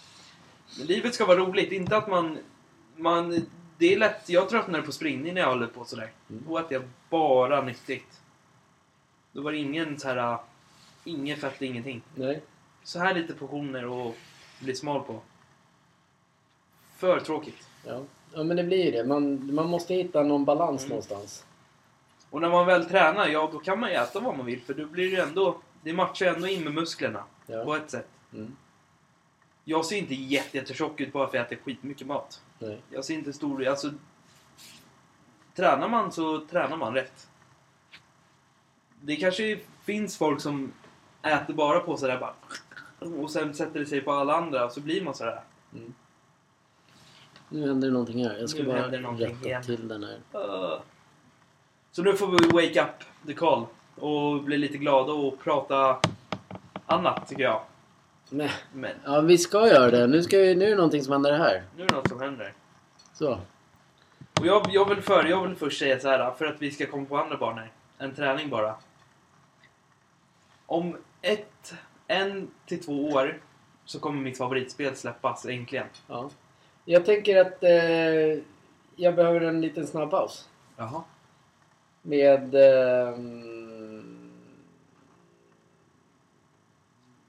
[0.78, 2.38] Men livet ska vara roligt, inte att man...
[2.96, 3.46] man
[3.78, 6.12] det är lätt, jag tröttnar på springning när jag håller på sådär.
[6.30, 6.44] Mm.
[6.48, 8.22] Då äter jag bara nyttigt.
[9.32, 10.38] Då var det ingen så här...
[11.04, 12.02] Ingen fett, ingenting.
[12.16, 12.42] Nej.
[12.84, 14.16] Så här lite portioner och
[14.60, 15.20] bli smal på.
[16.98, 17.68] För tråkigt.
[17.86, 18.02] Ja.
[18.34, 19.04] ja, men det blir ju det.
[19.04, 20.90] Man, man måste hitta någon balans Mm.
[20.90, 21.46] någonstans.
[22.30, 24.74] Och när man väl tränar, ja då kan man ju äta vad man vill för
[24.74, 25.58] då blir det ändå...
[25.84, 27.24] Det matchar ändå in med musklerna.
[27.48, 27.78] På Ja.
[27.78, 28.08] ett sätt.
[28.34, 28.56] Mm.
[29.64, 32.42] Jag ser inte jätte, jättetjock ut bara för att jag äter skitmycket mat.
[32.60, 32.82] Nej.
[32.90, 33.68] Jag ser inte stor...
[33.68, 33.92] Alltså...
[35.56, 37.28] Tränar man så tränar man rätt.
[39.02, 40.72] Det kanske finns folk som
[41.22, 42.34] äter bara på sådär bara...
[43.02, 45.42] Och sen sätter det sig på alla andra och så blir man sådär.
[45.74, 45.94] Mm.
[47.50, 48.38] Nu händer det någonting här.
[48.38, 49.64] Jag ska Nu bara rätta igen.
[49.64, 50.42] till den här.
[50.42, 50.80] Uh.
[51.92, 53.66] Så nu får vi wake up the call.
[53.96, 56.00] Och bli lite glada och prata
[56.86, 57.62] annat tycker jag.
[58.30, 60.08] Men, Men ja, vi ska göra det.
[60.08, 61.64] Nu, ska vi, nu är det någonting som händer här.
[61.78, 62.54] nu är det något som händer.
[63.14, 63.40] Så.
[64.40, 66.86] Och jag, jag, vill för, jag vill först säga så här, för att vi ska
[66.86, 67.72] komma på andra banor.
[67.98, 68.76] En träning bara.
[70.66, 71.74] Om ett,
[72.12, 73.42] en till två år
[73.86, 75.88] så kommer mitt favoritspel släppas äntligen.
[76.08, 76.30] Ja.
[76.86, 78.44] Jag tänker att eh,
[78.96, 80.50] jag behöver en liten snabb paus.
[80.78, 81.04] Jaha.
[82.02, 82.56] Med...
[82.56, 83.18] Eh,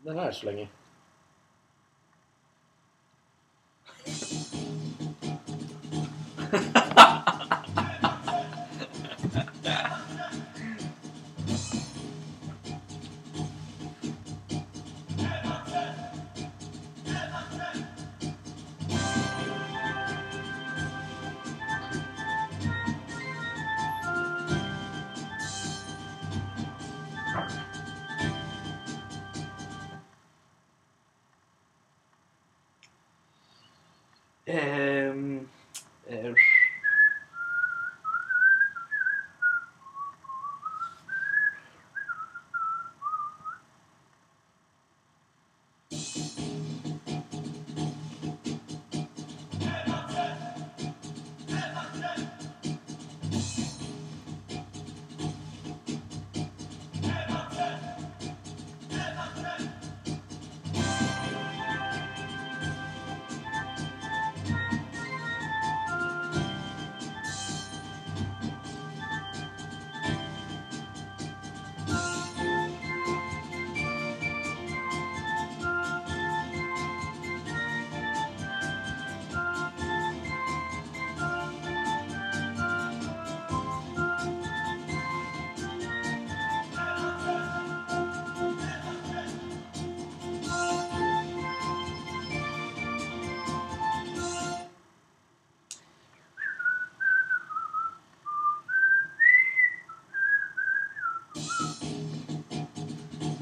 [0.03, 0.69] den här så länge.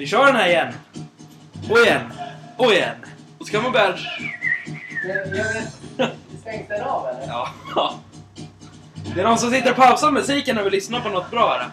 [0.01, 0.73] Vi kör den här igen.
[1.71, 2.13] Och igen.
[2.57, 2.97] Och igen.
[3.39, 3.97] Och så kan man börja...
[6.41, 7.27] Stängs den av eller?
[7.75, 7.95] Ja.
[9.15, 11.71] Det är någon som sitter och pausar musiken och vill lyssna på något bra här.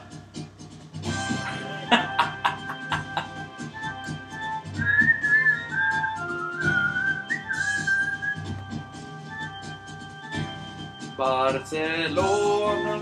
[11.18, 13.02] Barcelona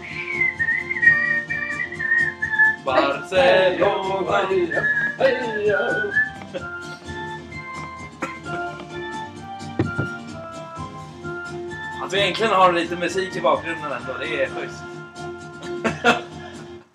[2.86, 4.46] Barcelona
[12.04, 14.84] att vi egentligen har lite musik i bakgrunden ändå, det är schysst.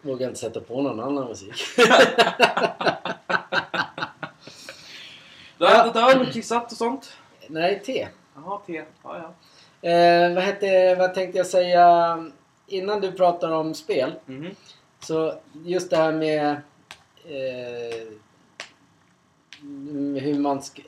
[0.02, 1.54] Vågar inte sätta på någon annan musik.
[5.58, 7.12] Du har ätit öl och kissat och sånt?
[7.48, 8.08] Nej, te.
[8.34, 8.84] Jaha, te.
[9.02, 9.16] Ja,
[9.82, 9.90] ja.
[9.90, 12.18] Eh, vad, hette, vad tänkte jag säga
[12.66, 14.12] innan du pratar om spel?
[14.26, 14.54] Mhm.
[15.00, 16.56] Så just det här med
[17.24, 18.06] eh,
[20.22, 20.82] hur man ska,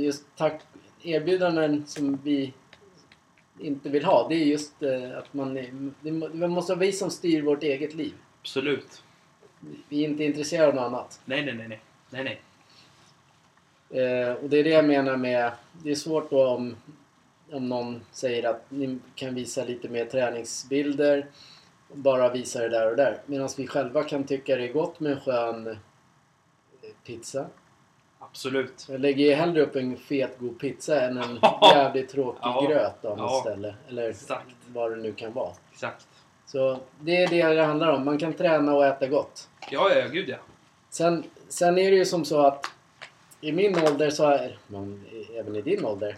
[0.00, 0.62] just tack,
[1.02, 2.52] erbjudanden som vi
[3.58, 4.28] inte vill ha.
[4.28, 5.54] Det är just eh, att man,
[6.00, 8.14] det måste vara vi som styr vårt eget liv.
[8.40, 9.02] Absolut.
[9.88, 11.20] Vi är inte intresserade av något annat.
[11.24, 11.80] Nej, nej, nej, nej.
[12.10, 12.40] Nej, nej.
[14.02, 15.52] Eh, och det är det jag menar med...
[15.82, 16.76] Det är svårt då om,
[17.50, 21.26] om någon säger att ni kan visa lite mer träningsbilder.
[21.96, 23.18] Bara visa det där och där.
[23.26, 25.74] Medan vi själva kan tycka det är gott med en skön eh,
[27.06, 27.46] pizza.
[28.18, 28.86] Absolut.
[28.88, 32.66] Jag lägger ju hellre upp en fet god pizza än en jävligt tråkig Ja.
[32.68, 33.40] gröt av något Ja.
[33.40, 33.74] ställe.
[33.88, 34.54] Eller Exakt.
[34.66, 35.52] vad det nu kan vara.
[35.72, 36.06] Exakt.
[36.46, 38.04] Så det är det det handlar om.
[38.04, 39.48] Man kan träna och äta gott.
[39.70, 40.36] Ja, ja, gud ja.
[40.90, 42.66] Sen, sen är det ju som så att
[43.40, 45.04] i min ålder så är man,
[45.36, 46.16] även i din ålder.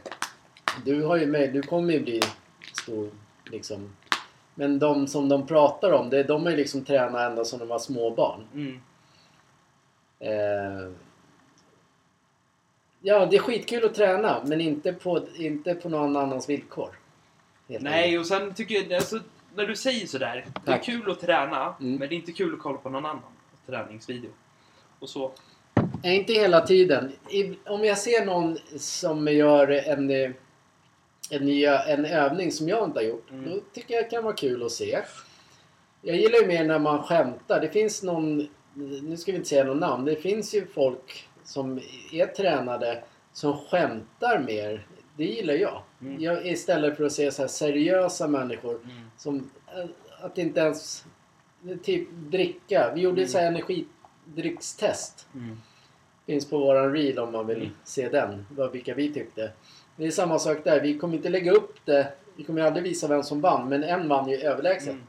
[0.85, 2.21] Du har ju med, du kommer ju bli
[2.83, 3.11] stor
[3.51, 3.97] liksom.
[4.59, 7.69] Men de som de pratar om, det, de har ju liksom tränat ända som de
[7.69, 8.41] var små barn.
[8.55, 8.81] Mm.
[10.19, 10.91] Eh,
[13.01, 16.99] ja, det är skitkul att träna men inte på, inte på någon annans villkor.
[17.67, 19.19] Nej, och sen tycker jag, alltså,
[19.55, 20.47] när du säger sådär.
[20.65, 21.97] Det är kul att träna, Mm.
[21.97, 23.23] men det är inte kul att kolla på någon annan
[23.67, 24.31] träningsvideo.
[24.99, 25.33] Och så.
[26.03, 27.13] Nej, inte hela tiden.
[27.31, 30.31] I, om jag ser någon som gör en, eh,
[31.31, 33.51] en, nya, en övning som jag inte har gjort, Mm.
[33.51, 34.99] då tycker jag det kan vara kul att se.
[36.03, 37.61] Jag gillar ju mer när man skämtar.
[37.61, 38.49] Det finns någon,
[39.03, 41.81] nu ska vi inte säga någon namn, det finns ju folk som
[42.13, 43.03] är tränade
[43.33, 44.87] som skämtar mer.
[45.17, 45.83] Det gillar jag.
[46.01, 46.23] Mm.
[46.23, 49.11] jag istället för att se så här seriösa människor Mm.
[49.17, 49.85] som eh,
[50.25, 51.05] att inte ens
[51.83, 52.93] typ dricka.
[52.95, 53.29] Vi gjorde Mm.
[53.29, 55.27] så här energidryckstest.
[55.35, 55.57] Mm.
[56.27, 57.71] Finns på våran reel om man vill Mm.
[57.85, 58.47] se den.
[58.73, 59.51] Vilka vi tyckte.
[59.99, 60.81] Det är samma sak där.
[60.81, 62.13] Vi kommer inte lägga upp det.
[62.37, 63.69] Vi kommer aldrig visa vem som vann.
[63.69, 64.89] Men en vann ju överlägset.
[64.93, 65.07] Mm.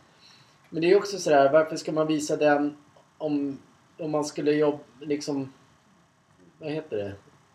[0.70, 1.52] Men det är också sådär.
[1.52, 2.78] Varför ska man visa den
[3.18, 3.60] om,
[3.98, 5.54] om man skulle jobba liksom...
[6.60, 7.12] Vad heter det?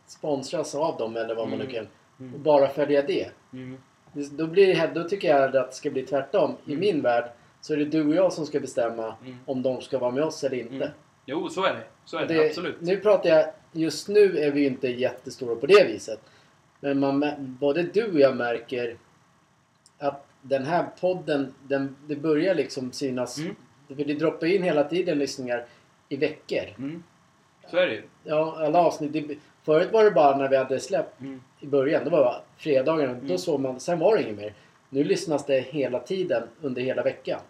[0.07, 1.75] Sponsras av dem eller vad man nu Mm.
[1.77, 1.87] kan.
[2.21, 2.35] Mm.
[2.35, 3.31] Och bara följa det.
[3.53, 3.79] Mm.
[4.13, 6.57] Då, blir då tycker jag att det ska bli tvärtom.
[6.67, 7.31] I min värld
[7.61, 9.37] så är det du och jag som ska bestämma Mm.
[9.47, 10.75] om de ska vara med oss eller inte.
[10.75, 10.89] Mm.
[11.27, 11.83] Jo, så är det.
[12.05, 12.81] Så är det, Det- absolut.
[12.81, 16.21] Nu pratar jag, just nu är vi ju inte jättestora på det viset.
[16.81, 17.25] Men man,
[17.61, 18.97] både du och jag märker
[19.99, 23.39] att den här podden, den, det börjar liksom synas.
[23.39, 23.55] Mm.
[23.89, 25.67] För det droppar in hela tiden lyssningar
[26.09, 26.65] i veckor.
[26.79, 27.03] Mm.
[27.71, 28.03] Så är det ju.
[28.25, 29.13] Ja, alla avsnitt.
[29.13, 31.43] Det, förut var det bara när vi hade släppt Mm.
[31.61, 32.05] i början.
[32.05, 33.13] Det var bara fredagarna.
[33.15, 33.39] Då Mm.
[33.39, 34.55] såg man, sen var det inget mer.
[34.89, 37.41] Nu lyssnas det hela tiden under hela veckan.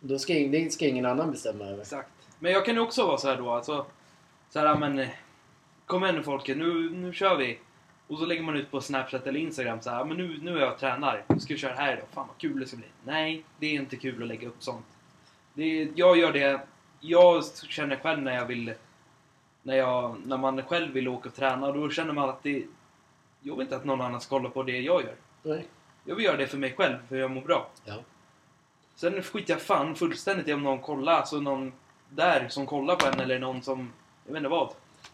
[0.00, 1.80] Då ska, det ska ingen annan bestämma över.
[1.80, 2.08] Exakt.
[2.38, 3.86] Men jag kan ju också vara så här då, alltså.
[4.50, 4.98] Så här, men...
[4.98, 5.08] eh,
[5.86, 7.58] Kom igen nu folket, nu, nu kör vi.
[8.08, 10.60] Och så lägger man ut på Snapchat eller Instagram så här, men nu, nu är
[10.60, 11.24] jag tränar.
[11.28, 12.06] Nu ska vi köra här idag.
[12.12, 12.86] Fan vad kul det ska bli.
[13.04, 14.86] Nej, det är inte kul att lägga upp sånt.
[15.54, 16.60] Det jag gör det,
[17.00, 18.74] jag känner själv när jag vill,
[19.62, 22.64] när, jag, när man själv vill åka och träna, då känner man att det,
[23.40, 25.14] jag vill inte att någon annan ska kolla på det jag gör.
[25.42, 25.66] Nej.
[26.04, 27.70] Jag vill göra det för mig själv, för jag mår bra.
[27.84, 27.94] Ja.
[28.94, 31.72] Sen skiter jag fan fullständigt i om någon kollar, alltså någon
[32.08, 33.92] där som kollar på en eller någon som,
[34.24, 34.70] jag vet inte vad.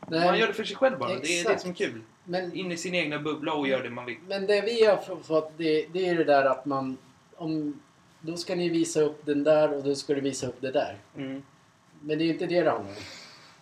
[0.08, 1.60] Nej, Man gör det för sig själv bara, det är det Exakt.
[1.60, 2.00] som är kul.
[2.24, 4.16] men, In i sin egna bubbla och gör det man vill.
[4.28, 6.98] men det vi har fått, det, det är det där att man...
[7.36, 7.80] Om,
[8.20, 10.98] då ska ni visa upp den där och då ska du visa upp det där.
[11.16, 11.42] Mm.
[12.00, 12.96] Men det är ju inte det det handlar om.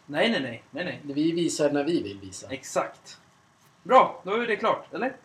[0.06, 1.00] Nej, nej, nej, nej, nej.
[1.02, 2.46] Vi visar när vi vill visa.
[2.50, 3.18] Exakt.
[3.82, 5.16] Bra, då är det klart, eller?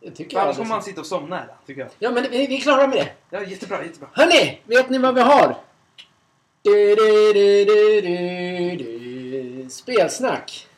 [0.00, 1.90] Jag tycker annars kommer man sitta och somna här, tycker jag.
[1.98, 3.12] Ja, men vi, vi är klara med det.
[3.30, 4.08] Ja, jättebra, jättebra.
[4.12, 4.60] Hörni!
[4.64, 5.56] Vet ni vad vi har?
[6.62, 7.64] Du, du, du,
[9.68, 9.96] du, du, du.
[9.98, 10.68] Spelsnack.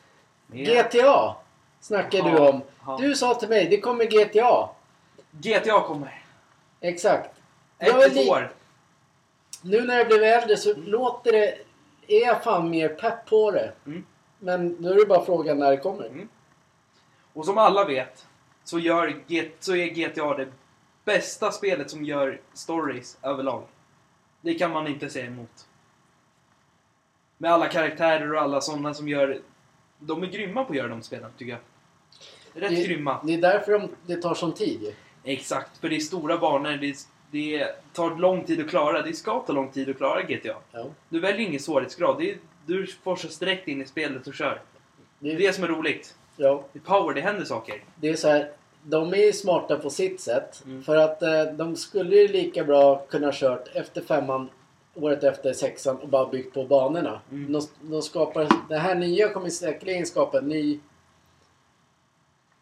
[0.52, 1.36] GTA
[1.80, 2.62] snackar du Ja, om.
[2.86, 2.96] ja.
[3.00, 4.68] Du sa till mig, det kommer GTA.
[5.30, 6.22] GTA kommer.
[6.80, 7.30] Exakt.
[7.78, 8.52] Ett li- år.
[9.62, 11.58] Nu när jag blev äldre så låter det...
[12.06, 13.72] Är jag fan mer pepp på det.
[13.86, 14.06] Mm.
[14.38, 16.06] Men nu är det bara frågan när det kommer.
[16.06, 16.28] Mm.
[17.32, 18.26] Och som alla vet
[18.64, 19.22] så, gör
[19.60, 20.48] så är GTA det
[21.04, 23.62] bästa spelet som gör stories överlag.
[24.40, 25.66] Det kan man inte säga emot.
[27.42, 29.38] Med alla karaktärer och alla sådana som gör...
[29.98, 31.60] De är grymma på att göra de spelen, tycker jag.
[32.62, 33.20] Rätt det, grymma.
[33.24, 34.94] Det är därför de, det tar sån tid.
[35.24, 36.70] Exakt, för det är stora banor.
[36.80, 36.96] Det,
[37.30, 39.02] det tar lång tid att klara.
[39.02, 40.56] Det ska ta lång tid att klara GTA.
[40.72, 40.86] Ja.
[41.08, 42.18] Du väljer ingen svårighetsgrad.
[42.18, 44.62] Det är, du forsas direkt in i spelet och kör.
[45.18, 46.14] Det är Det, som är roligt.
[46.36, 47.84] ja, Det är power, det händer saker.
[47.96, 48.50] det är så här.
[48.82, 50.62] De är smarta på sitt sätt.
[50.64, 50.82] Mm.
[50.82, 54.48] För att eh, de skulle ju lika bra kunna kört efter femman
[54.94, 57.20] året efter sexan och bara byggt på banorna.
[57.30, 57.52] Mm.
[57.52, 60.80] De, de skapar, det här nya kommer säkerligen skapa ny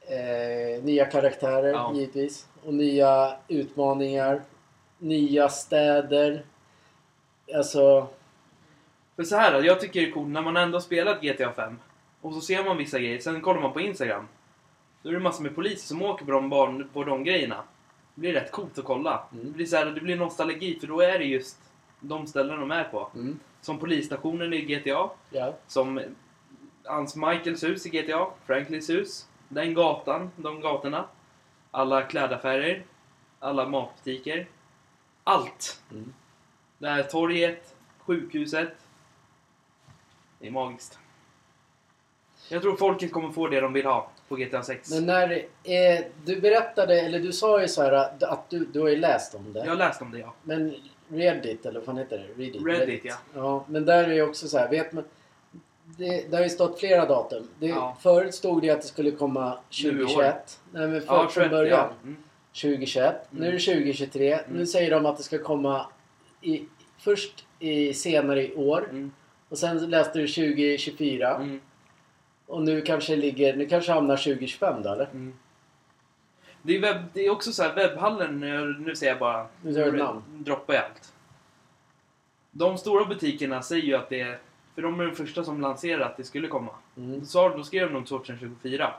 [0.00, 1.92] eh, nya karaktärer Ja.
[1.94, 2.46] givetvis.
[2.64, 4.42] Och nya utmaningar.
[4.98, 6.44] Nya städer.
[7.54, 8.06] Alltså...
[9.16, 11.78] För så här jag tycker det är coolt när man ändå spelat GTA 5
[12.20, 14.28] och så ser man vissa grejer, sen kollar man på Instagram.
[15.02, 17.64] Då är det massor med poliser som åker på de, barn, på de grejerna.
[18.14, 19.22] Det blir rätt coolt att kolla.
[19.32, 19.44] Mm.
[19.44, 21.58] Det, blir så här, det blir nostalgi för då är det just
[22.00, 23.10] de ställen de är på.
[23.14, 25.54] Mm, Som polisstationen i GTA, ja.
[25.66, 26.00] som
[26.84, 31.04] hans Michaels hus i GTA, Franklins hus, den gatan, de gatorna,
[31.70, 32.82] alla klädaffärer,
[33.38, 34.46] alla matbutiker.
[35.24, 35.82] Allt!
[35.90, 36.14] Mm.
[36.78, 38.72] Det här torget, sjukhuset.
[40.38, 40.98] Det är magiskt.
[42.48, 44.90] Jag tror folket kommer få det de vill ha på GTA 6.
[44.90, 45.30] Men när
[45.64, 47.92] eh, du berättade, eller du sa ju så här
[48.24, 49.58] att du, du har ju läst om det.
[49.58, 50.34] Jag har läst om det, ja.
[50.42, 50.74] Men
[51.08, 52.42] Reddit, eller vad fan heter det?
[52.42, 53.14] Reddit, Reddit, ja.
[53.34, 53.64] ja.
[53.68, 55.04] Men där är ju också så här, vet man...
[55.98, 57.48] Det, det har ju stått flera datum.
[57.58, 57.96] Det, Ja.
[58.00, 59.98] Förut stod det att det skulle komma Nu i år.
[60.06, 60.60] 2021.
[60.72, 61.78] Nej men för, Ja, från 21, början.
[61.78, 61.92] ja.
[62.02, 62.16] Mm.
[62.52, 63.14] 2021.
[63.30, 64.36] Nu är det 2023.
[64.48, 64.66] Nu Mm.
[64.66, 65.86] säger de att det ska komma
[66.40, 66.64] i,
[66.98, 68.84] först i, senare i år.
[68.90, 69.12] Mm.
[69.48, 71.36] Och sen läste du 2024.
[71.36, 71.60] Mm.
[72.46, 75.08] Och nu kanske ligger, nu kanske hamnar 2025 då eller?
[76.62, 79.46] Det, är webb, det är också så här, webbhallen, nu- säger jag bara...
[79.62, 80.22] Nu säger du namn.
[80.28, 81.14] droppar jag allt.
[82.50, 84.38] De stora butikerna säger ju att det är...
[84.74, 86.70] För de är de första som lanserar att det skulle komma.
[86.96, 87.24] Mm.
[87.24, 88.94] Sa, då skrev de nog 2024.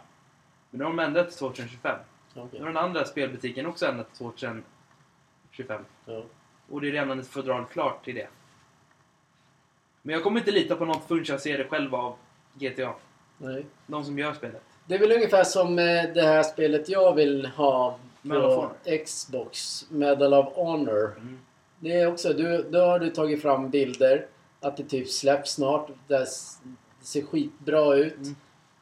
[0.69, 1.99] Men nu har de ändrat till 2025.
[2.35, 2.47] okej.
[2.51, 5.81] Nu har den andra spelbutiken också ändrat till 2025.
[6.05, 6.23] Ja.
[6.69, 8.27] Och det är redan ett fodral klart till det.
[10.01, 12.15] Men jag kommer inte lita på något förrän jag ser det själv av
[12.53, 12.93] GTA.
[13.37, 13.65] Nej.
[13.87, 14.63] De som gör spelet.
[14.89, 18.69] Det är väl ungefär som eh, det här spelet jag vill ha på.
[19.05, 19.85] Xbox.
[19.89, 21.15] Medal of Honor.
[21.17, 21.39] Mm.
[21.79, 24.25] Det är också, du, då har du tagit fram bilder
[24.61, 25.87] att det typ släpps snart.
[26.07, 26.27] Det, det
[27.01, 28.15] ser skitbra ut.
[28.15, 28.35] Mm.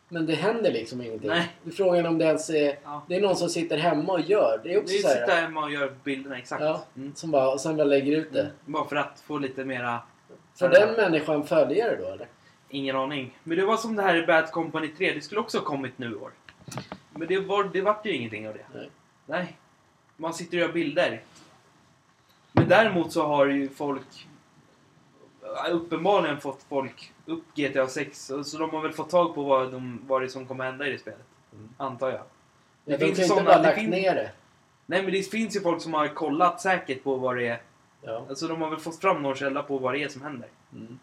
[0.09, 1.29] Men det händer liksom ingenting.
[1.29, 1.51] Nej.
[1.63, 2.79] Det är Frågan om det ens är...
[2.83, 3.01] Ja.
[3.07, 4.59] Det är någon som sitter hemma och gör.
[4.63, 6.63] Det är också Vi så här, sitter hemma och gör bilderna exakt.
[6.63, 6.83] Ja.
[6.95, 7.15] Mm.
[7.15, 8.41] Som bara, och sen bara lägger ut det.
[8.41, 8.53] Mm.
[8.65, 9.99] Bara för att få lite mera...
[10.59, 12.27] Får den människan följare då eller?
[12.69, 13.37] Ingen aning.
[13.43, 15.13] Men det var som det här i Bad Company 3.
[15.13, 16.31] Det skulle också ha kommit nu i år.
[17.13, 18.65] Men det, var, det vart ju ingenting av det.
[18.73, 18.89] Nej.
[19.25, 19.57] Nej.
[20.17, 21.21] Man sitter och gör bilder.
[22.51, 24.27] Men däremot så har ju folk
[25.71, 28.31] uppenbarligen fått folk upp GTA 6.
[28.43, 30.87] Så de har väl fått tag på vad, de, vad det är som kommer hända
[30.87, 31.25] i det spelet.
[31.53, 31.69] Mm.
[31.77, 32.21] Antar jag.
[32.85, 34.31] Det Ja, de finns ju såna- inte lagt ner det.
[34.85, 37.61] Nej men det finns ju folk som har kollat säkert på vad det är.
[38.01, 38.25] Ja.
[38.29, 40.49] Alltså de har väl fått fram någon källa på vad det är som händer.
[40.73, 40.99] Mm.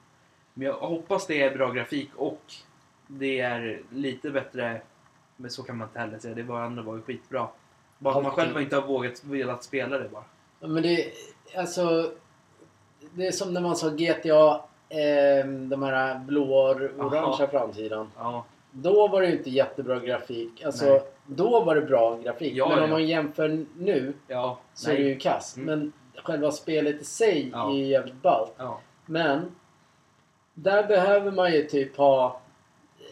[0.54, 2.42] Men jag hoppas det är bra grafik och
[3.06, 4.80] det är lite bättre.
[5.36, 6.34] Men så kan man inte heller säga.
[6.34, 7.48] Det var andra var ju skitbra.
[7.98, 10.24] Bara att man själv inte har vågat velat spela det bara.
[10.60, 11.12] Ja, Men det,
[11.56, 12.12] alltså,
[13.14, 14.54] det är som när man sa GTA,
[14.88, 18.10] eh, de här blå och orangea framsidan.
[18.16, 20.62] Ja, Då var det ju inte jättebra grafik.
[20.64, 21.02] Alltså, Nej.
[21.26, 22.52] då var det bra grafik.
[22.56, 22.90] Ja, men om ja.
[22.90, 24.12] man jämför nu
[24.74, 25.56] så är det ju kass.
[25.56, 25.66] Mm.
[25.66, 25.92] Men
[26.24, 28.52] själva spelet i sig är ju jävligt ballt.
[28.56, 29.54] Ja, Men
[30.54, 32.40] där behöver man ju typ ha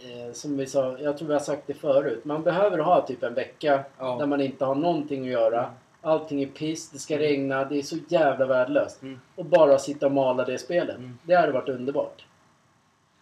[0.05, 2.25] eh, som vi sa, jag tror vi har sagt det förut.
[2.25, 4.17] Man behöver ha typ en vecka Ja.
[4.19, 5.59] där man inte har någonting att göra.
[5.59, 5.71] Mm.
[6.05, 9.03] Allting är piss, det ska regna, det är så jävla värdelöst.
[9.03, 9.21] Mm.
[9.35, 10.97] Och bara sitta och mala det spelet.
[10.97, 11.19] Mm.
[11.23, 12.25] Det hade varit underbart.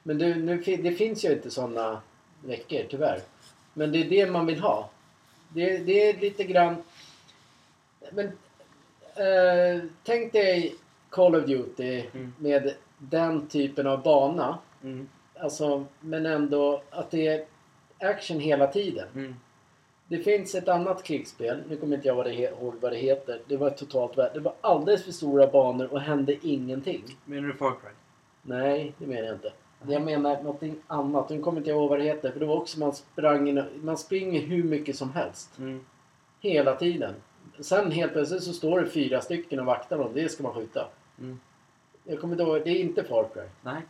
[0.03, 2.01] Men det, nu, det finns ju inte sådana
[2.45, 3.21] veckor tyvärr.
[3.75, 4.91] Men det är det man vill ha.
[5.49, 6.77] Det, det är lite grann...
[8.13, 8.27] Men,
[9.15, 10.75] eh, tänk dig
[11.11, 12.33] Call of Duty Mm.
[12.39, 14.59] med den typen av bana.
[14.83, 15.09] Mm.
[15.41, 17.45] Alltså, men ändå att det är
[17.99, 19.09] action hela tiden.
[19.15, 19.35] Mm.
[20.09, 23.41] Det finns ett annat krigsspel, nu kommer inte jag ihåg vad det heter.
[23.47, 24.31] Det var totalt värd.
[24.35, 27.05] Det var alldeles för stora banor och hände ingenting.
[27.25, 27.91] Menar du Far Cry?
[28.43, 29.53] Nej, det menar jag inte.
[29.89, 31.31] Jag menar någonting annat.
[31.31, 32.33] Nu kommer inte jag ihåg vad det heter.
[32.33, 35.59] För det var också man sprang in, Man springer hur mycket som helst.
[35.59, 35.85] Mm.
[36.41, 37.15] Hela tiden.
[37.61, 40.11] Sen helt plötsligt så står det fyra stycken och vaktar dem.
[40.15, 40.89] Det ska man skjuta.
[41.19, 41.41] Mm.
[42.11, 42.61] Jag kommer inte ihåg.
[42.65, 43.43] Det är inte Far Cry.
[43.63, 43.83] Nej.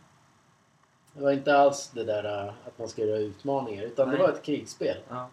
[1.13, 3.83] Det var inte alls det där äh, att man ska göra utmaningar.
[3.83, 4.17] Utan Nej.
[4.17, 4.97] det var ett krigsspel.
[5.09, 5.29] Ja.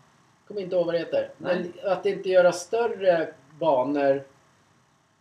[0.49, 1.31] Kommer inte ihåg vad det heter.
[1.39, 1.71] Nej.
[1.83, 3.29] Men att inte göra större
[3.59, 4.23] banor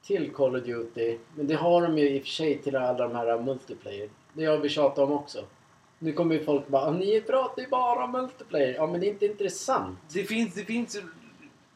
[0.04, 1.18] till Call of Duty.
[1.36, 4.10] Men det har de ju i och för sig till alla de här multiplayer.
[4.34, 5.44] Det har vi tjatat om också.
[6.00, 8.74] Nu kommer ju folk bara "Ah, ni pratar ju bara om multiplayer.
[8.74, 10.00] Ja men det är inte intressant.
[10.14, 11.04] Det finns, det finns ju-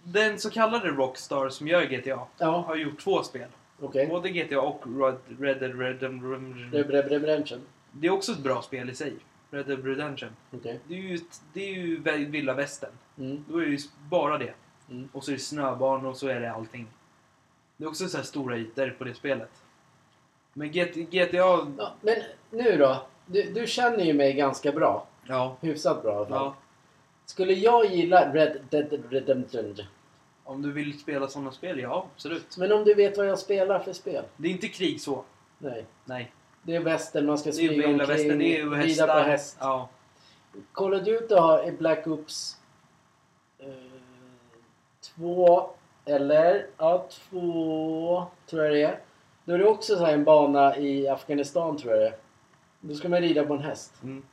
[0.04, 3.48] Den så kallade Rockstar som gör GTA Ja, har gjort två spel.
[3.82, 4.07] Okej.
[4.07, 4.84] Både GTA och
[5.39, 6.69] Red Dead Redemption.
[6.73, 7.61] Redemption.
[7.91, 9.13] Det är också ett bra spel i sig.
[9.51, 10.29] Red Dead Redemption.
[10.51, 10.79] Okej.
[10.88, 11.73] Det är ju, ett- det är
[12.17, 12.91] ju vilda västern.
[13.17, 13.45] Mm.
[13.49, 13.79] Då är det ju
[14.09, 14.53] bara det.
[14.89, 15.09] Mm.
[15.13, 16.88] Och så är det snöbarn och så är det allting.
[17.77, 19.49] Det är också så här stora ytor på det spelet.
[20.53, 21.36] Men GT, GTA...
[21.77, 22.15] Ja, men
[22.49, 23.05] nu då.
[23.25, 25.07] Du, du känner ju mig ganska bra.
[25.27, 25.57] Ja.
[25.61, 26.38] Hyfsat bra i alla fall.
[26.38, 26.55] ja.
[27.25, 29.75] Skulle jag gilla Red Dead Redemption?
[30.52, 32.58] Om du vill spela sådana spel, ja absolut.
[32.58, 34.24] Men om du vet vad jag spelar för spel?
[34.38, 35.24] Det är inte krig så.
[35.58, 35.86] Nej.
[36.06, 36.32] Nej.
[36.64, 39.58] Det är västern, man ska smyga omkring, västern, det är rida på häst.
[39.60, 39.89] Ja.
[40.72, 42.58] Call of Duty har Black Ops
[43.60, 43.68] eh,
[45.02, 45.70] två,
[46.06, 48.99] eller ja, två tror jag det är.
[49.45, 52.16] Då är det också så här en bana i Afghanistan tror jag det är.
[52.80, 53.93] Då ska man rida på en häst.
[54.04, 54.26] Mm.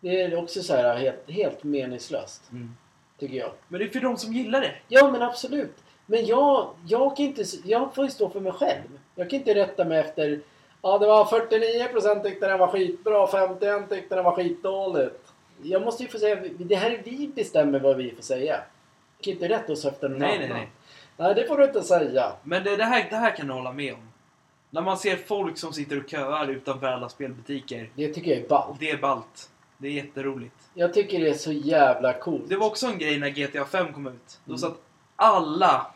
[0.00, 2.76] Det är också så här helt, helt meningslöst, Mm.
[3.20, 3.50] Tycker jag.
[3.68, 4.72] Men det är för de som gillar det.
[4.88, 5.76] Ja, men absolut.
[6.06, 7.44] Men jag, jag kan inte...
[7.64, 8.98] Jag får ju stå för mig själv.
[9.14, 10.40] Jag kan inte rätta mig efter...
[10.82, 15.32] Ja, det var 49% tyckte den var skitbra, 51% tyckte den var skitdåligt.
[15.62, 16.36] Jag måste ju få säga...
[16.58, 18.60] Det här är vi bestämmer vad vi får säga.
[19.16, 20.48] Jag kan inte rätta oss efter någon Nej, annan.
[20.48, 20.68] nej, nej.
[21.16, 22.32] Nej, det får du inte säga.
[22.42, 24.08] Men det, det, här, det här kan du hålla med om.
[24.70, 27.90] När man ser folk som sitter och köar utanför alla spelbutiker.
[27.94, 28.80] Det tycker jag är ballt.
[28.80, 29.50] Det är balt.
[29.80, 30.54] Det är jätteroligt.
[30.74, 32.48] Jag tycker det är så jävla coolt.
[32.48, 34.40] Det var också en grej när GTA 5 kom ut.
[34.44, 34.58] Då Mm.
[34.58, 34.76] satt
[35.16, 35.86] alla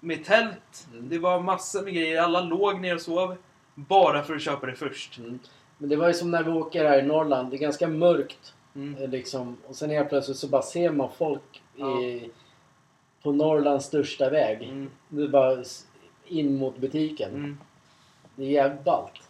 [0.00, 0.86] med tält.
[0.92, 1.08] Mm.
[1.08, 2.22] Det var massor med grejer.
[2.22, 3.36] Alla låg ner och sov.
[3.74, 5.18] Bara för att köpa det först.
[5.18, 5.38] Mm.
[5.78, 7.50] Men det var ju som när vi åker här i Norrland.
[7.50, 8.54] Det är ganska mörkt.
[8.74, 9.02] Mm.
[9.02, 12.02] Eh, Liksom, och sen helt plötsligt så bara ser man folk Ja.
[12.02, 12.30] i,
[13.22, 14.62] på Norrlands största väg.
[14.62, 14.90] Mm.
[15.08, 15.64] Det bara
[16.26, 17.30] in mot butiken.
[17.34, 17.58] Mm.
[18.36, 19.21] Det är jävligt ballt.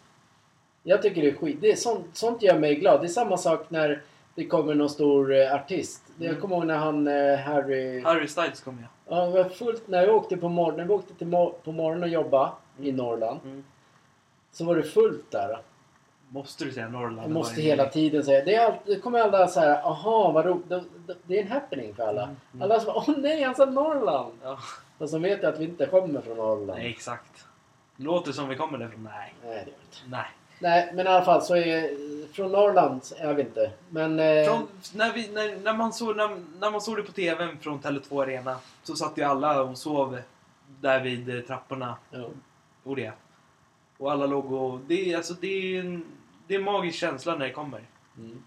[0.83, 1.57] Jag tycker det är skit.
[1.61, 3.01] Det är sånt, sånt gör mig glad.
[3.01, 4.01] Det är samma sak när
[4.35, 6.03] det kommer någon stor eh, artist.
[6.17, 6.41] Jag Mm.
[6.41, 8.01] kommer ihåg när han eh, Harry...
[8.03, 9.17] Harry Styles kom jag.
[9.17, 12.03] Ja, det var fullt, när jag åkte på morgonen, vi åkte till mor- på morgonen
[12.03, 13.39] och jobba i Norrland.
[13.45, 13.63] Mm.
[14.51, 15.57] Så var det fullt där.
[16.29, 17.19] Måste du säga Norrland?
[17.27, 17.91] Jag måste varje hela gång?
[17.91, 18.45] tiden säga.
[18.45, 20.69] Det, är alltid, det kommer alla så här, aha vad roligt.
[20.69, 22.23] Det, det, det är en happening för alla.
[22.23, 22.61] Mm, mm.
[22.63, 24.33] Alla som åh nej han sa Norrland.
[24.43, 24.57] Ja.
[24.99, 26.79] Fast de vet ju att vi inte kommer från Norrland.
[26.79, 27.45] Nej, exakt.
[27.97, 29.03] Låter som vi kommer därifrån?
[29.13, 29.33] Nej.
[29.43, 29.97] Nej, det gör det inte.
[30.17, 30.25] Nej.
[30.63, 31.89] Nej, men i alla fall så är...
[32.33, 33.71] Från Norrland är vi inte.
[33.89, 34.19] Men...
[34.19, 37.57] Eh, Från, när, vi, när, när, man såg, när, när man såg det på TVn
[37.61, 40.19] från Tele2 Arena så satt ju alla och sov
[40.81, 42.29] där vid eh, trapporna ja.
[42.83, 43.11] och det.
[43.97, 44.79] Och alla låg och...
[44.87, 46.05] Det, är- alltså, det, är en,
[46.47, 47.81] det är en magisk känsla när det kommer.
[48.17, 48.43] Mm.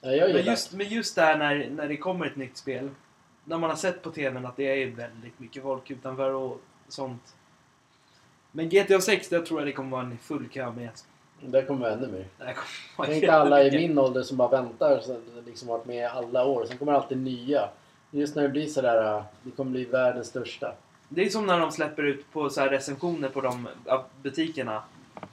[0.00, 2.90] ja, jag Men just, men just där när, när det kommer ett nytt spel.
[3.44, 7.36] När man har sett på TVn att det är väldigt mycket folk utanför och sånt.
[8.52, 10.90] Men GTA 6, där tror jag det kommer vara en full kö med.
[11.46, 12.26] Det kommer vara ännu mer.
[12.38, 12.56] Det kommer
[12.96, 16.64] vara Tänk alla i min ålder som bara väntar och liksom varit med alla år.
[16.68, 17.68] Sen kommer alltid nya.
[18.10, 20.72] Just när det blir sådär, äh, det kommer bli världens största.
[21.08, 23.68] Det är som när de släpper ut på så här recensioner på de
[24.22, 24.82] butikerna.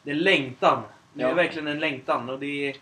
[0.03, 0.81] Det är längtan.
[1.13, 1.33] Det är Ja.
[1.33, 2.75] verkligen en längtan och det är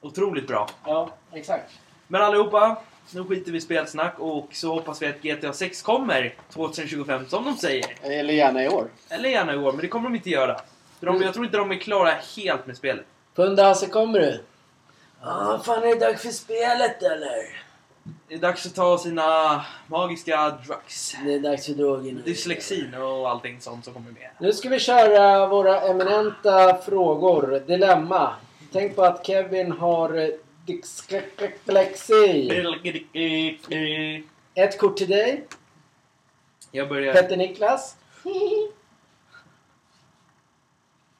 [0.00, 0.68] otroligt bra.
[0.86, 1.72] Ja, exakt.
[2.08, 2.76] Men allihopa,
[3.14, 7.44] nu skiter vi i spelsnack och så hoppas vi att GTA 6 kommer 2025 som
[7.44, 7.84] de säger.
[8.02, 8.86] Eller gärna i år.
[9.10, 10.56] Eller gärna i år, men det kommer de inte göra.
[11.06, 13.04] För de, jag tror inte de är klara helt med spelet.
[13.34, 14.40] Punda-Hasse, kommer du?
[15.22, 17.62] Ja, fan är det dags för spelet eller?
[18.28, 21.16] Det är dags att ta sina magiska drugs.
[21.24, 22.20] Det är dags för drogerna.
[22.24, 24.30] Dyslexin och allting sånt som kommer med.
[24.38, 27.62] Nu ska vi köra våra eminenta frågor.
[27.66, 28.34] Dilemma.
[28.72, 30.28] Tänk på att Kevin har eh,
[30.66, 32.50] dyslexi.
[34.54, 35.46] Ett kort till dig.
[36.70, 37.14] Jag börjar...
[37.14, 37.96] Petter Niklas.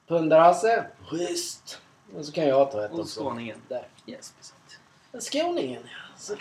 [0.07, 0.87] Pundar-Hasse.
[1.11, 1.81] Schysst.
[2.17, 3.21] Och så kan jag ta ett Och också.
[3.21, 3.59] skåningen.
[3.69, 3.89] Där.
[4.07, 5.31] Yes, precis.
[5.33, 6.17] Skåningen, ja.
[6.19, 6.37] Så-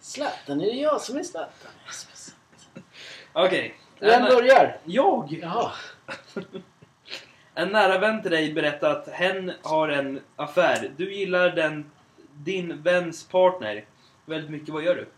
[0.00, 1.70] Zlatan, är det jag som är Zlatan?
[3.32, 3.74] Okej.
[4.00, 4.78] Vem En- börjar?
[4.84, 5.32] Jag!
[5.42, 5.72] Jaha.
[7.54, 10.92] En nära vän till dig berättar att hen har en affär.
[10.96, 11.90] Du gillar den,
[12.34, 13.84] din väns partner
[14.26, 14.68] väldigt mycket.
[14.68, 15.08] Vad gör du?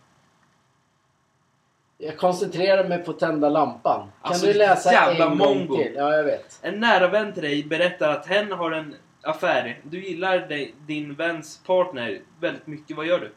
[2.03, 4.01] Jag koncentrerar mig på att tända lampan.
[4.01, 5.77] Kan Alltså, du läsa jävla en gång mongo.
[5.77, 5.95] till?
[5.97, 6.59] Ja, jag vet.
[6.63, 9.81] En nära vän till dig berättar att hen har en affär.
[9.83, 12.97] Du gillar dig, din väns partner väldigt mycket.
[12.97, 13.33] Vad gör du?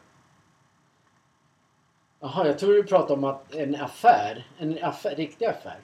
[2.20, 4.46] Jaha, jag tror du pratade om att en affär.
[4.58, 5.76] En affär, riktig affär.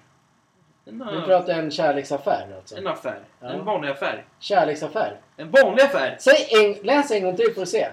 [0.84, 2.76] En, Du pratar en kärleksaffär alltså.
[2.76, 3.20] en affär.
[3.40, 3.48] Ja.
[3.48, 4.24] En vanlig affär.
[4.38, 5.16] Kärleksaffär.
[5.36, 6.16] En vanlig affär.
[6.20, 7.88] Säg en, läs en gång till får du se.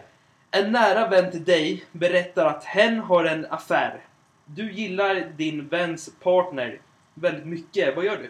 [0.52, 4.02] En nära vän till dig berättar att hen har en affär.
[4.48, 6.80] Du gillar din väns partner
[7.14, 7.96] väldigt mycket.
[7.96, 8.30] Vad gör du?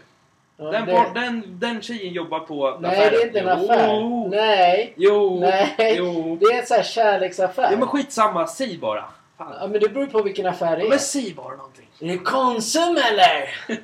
[0.58, 3.12] Ja, den, det- par, den, den tjejen jobbar på Nej, affären.
[3.14, 3.94] det är inte en affär.
[3.94, 4.94] Jo, Nej.
[4.98, 5.76] jo, Nej.
[5.98, 6.38] jo.
[6.42, 7.72] Det är en sån här kärleksaffär.
[7.72, 9.06] Ja, men skitsamma, säg bara.
[9.38, 9.56] Fan.
[9.62, 10.90] Ja, men det beror på vilken affär det Ja, är.
[10.90, 11.88] men säg bara någonting.
[12.00, 13.50] Är det Konsum eller?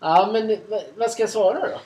[0.00, 0.58] ja, men
[0.96, 1.80] vad ska jag svara då?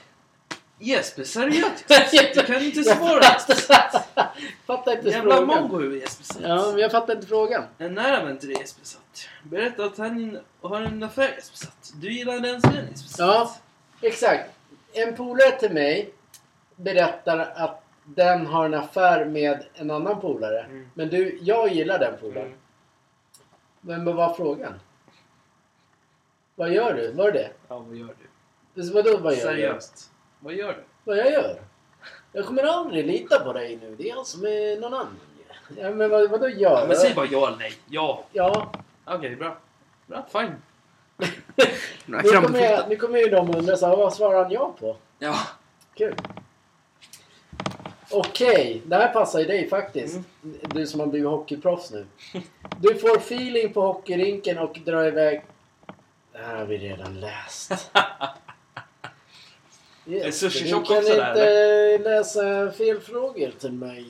[0.83, 1.85] Jesper, seriöst?
[2.35, 3.22] Du kan inte svara.
[4.66, 5.47] fattar- inte Jävla frågan.
[5.70, 6.43] mongo Jesper satt.
[6.43, 7.64] Ja, men jag fattar inte frågan.
[7.78, 9.28] En nära vän till dig Jesper satt.
[9.43, 11.93] Berätta att han har en affär Jesper satt.
[11.95, 13.18] Du gillar den serien Jesper satt.
[13.18, 13.57] Ja,
[14.09, 14.51] exakt.
[14.93, 16.12] En polare till mig
[16.76, 20.61] berättar att den har en affär med en annan polare.
[20.64, 20.91] Mm.
[20.95, 22.47] Men du, jag gillar den polaren.
[22.47, 22.59] Mm.
[23.81, 24.74] Men vad var frågan?
[26.55, 27.12] Vad gör du?
[27.12, 27.51] Var det?
[27.68, 28.14] Ja, vad gör
[28.74, 28.91] du?
[28.93, 29.43] Vadå vad gör du?
[29.43, 30.09] Seriöst.
[30.41, 30.84] Vad gör du?
[31.05, 31.61] Vad jag gör?
[32.32, 33.95] Jag kommer aldrig lita på dig nu.
[33.99, 35.16] Det är jag som är någon annan.
[35.76, 36.80] Ja, men vad, vadå gör?
[36.80, 37.72] Ja, men säg bara ja eller nej.
[37.88, 38.24] Ja.
[38.32, 38.72] Ja,
[39.05, 39.57] Okej, bra.
[40.07, 40.55] Bra, fine.
[42.07, 44.97] nu kommer, jag, nu kommer ju de undra så här, vad svarar han ja på?
[45.18, 45.36] Ja.
[45.95, 46.14] Kul.
[48.11, 50.14] Okej, det här passar ju dig faktiskt.
[50.14, 50.57] Mm.
[50.62, 52.07] Du som har blivit hockeyproffs nu.
[52.78, 55.45] Du får feeling på hockeyrinken och drar iväg...
[56.32, 57.72] Det här har vi redan läst.
[60.11, 64.06] Är Sushi du Shop kan också inte där, läsa fel frågor till mig.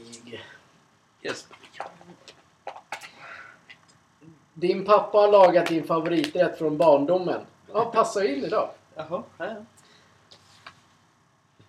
[1.22, 1.56] Jesper.
[4.54, 7.40] Din pappa har lagat din favoriträtt från barndomen.
[7.72, 8.70] Ja, passar in idag.
[8.94, 9.22] Jaha.
[9.38, 9.56] Ja, ja.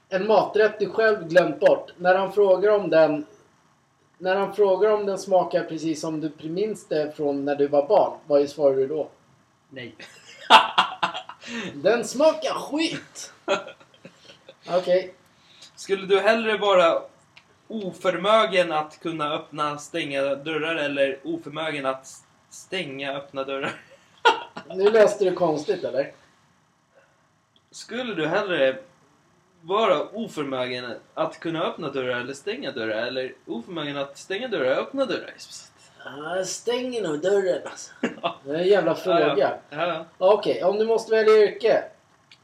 [0.10, 1.92] En maträtt du själv glömt bort.
[1.98, 3.26] När han frågar om den
[4.22, 7.88] när han frågar om den smakar precis som du minns det från när du var
[7.88, 9.08] barn, vad svarar du då?
[9.70, 9.96] Nej.
[11.74, 13.34] Den smakar skit!
[14.70, 15.14] Okej.
[15.76, 17.02] Skulle du hellre vara
[17.68, 23.82] oförmögen att kunna öppna stänga dörrar eller oförmögen att stänga öppna dörrar?
[24.76, 26.12] Nu läste du konstigt eller?
[27.72, 28.78] Skulle du hellre
[29.62, 35.06] vara oförmögen att kunna öppna dörrar eller stänga dörrar eller oförmögen att stänga dörrar öppna
[35.06, 35.34] dörrar?
[36.06, 37.92] Ah, stänger nog dörren alltså.
[38.44, 39.58] Det är en jävla fråga.
[39.70, 40.06] Ja, ja.
[40.18, 41.84] Okej, om du måste välja yrke.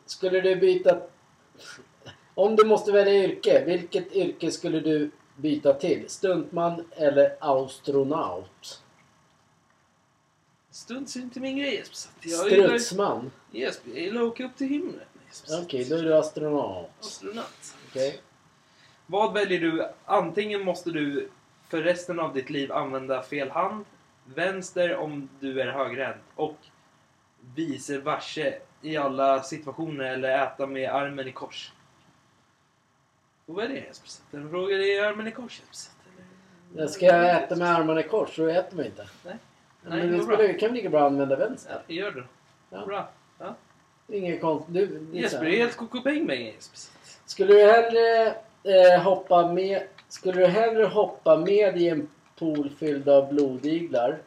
[0.06, 0.98] Skulle du byta...
[2.38, 6.10] Om du måste välja yrke, vilket yrke skulle du byta till?
[6.10, 8.84] Stuntman eller astronaut?
[10.72, 12.30] Stuns inte min grej Jesper.
[12.30, 13.32] Strutsman?
[13.52, 15.06] Jesper, jag gillar att åka upp till himlen.
[15.64, 16.90] Okej, då är du astronaut.
[17.00, 17.76] Astronaut.
[17.90, 18.22] Okej.
[19.06, 19.88] Vad väljer du?
[20.06, 21.30] Antingen måste du
[21.68, 23.86] för resten av ditt liv använda fel hand,
[24.26, 26.58] vänster om du är högerhänt och
[27.56, 31.72] vice versa i alla situationer eller äta med armen i kors.
[33.48, 34.10] Och vad är det Jesper?
[34.38, 36.04] Den frågar är armen i kors Jesper?
[36.74, 36.82] eller?
[36.82, 39.08] Jag ska jag äta med armarna i kors så äter man inte.
[39.26, 39.36] Nej.
[39.82, 41.82] Men Nej, det det spelar, ju- kan vi lika bra använda vänster.
[41.88, 42.24] Ja, gör det.
[42.70, 42.86] Ja.
[42.86, 43.10] Bra.
[43.40, 43.56] Ja.
[44.08, 44.74] Inget konstigt.
[44.74, 45.46] Du, det är så Jesper, här.
[45.46, 46.80] det är helt koko bäng bäng Jesper.
[47.26, 49.88] Skulle du hellre eh, hoppa med...
[50.10, 54.18] Skulle du hellre hoppa med i en pool fylld av blodiglar?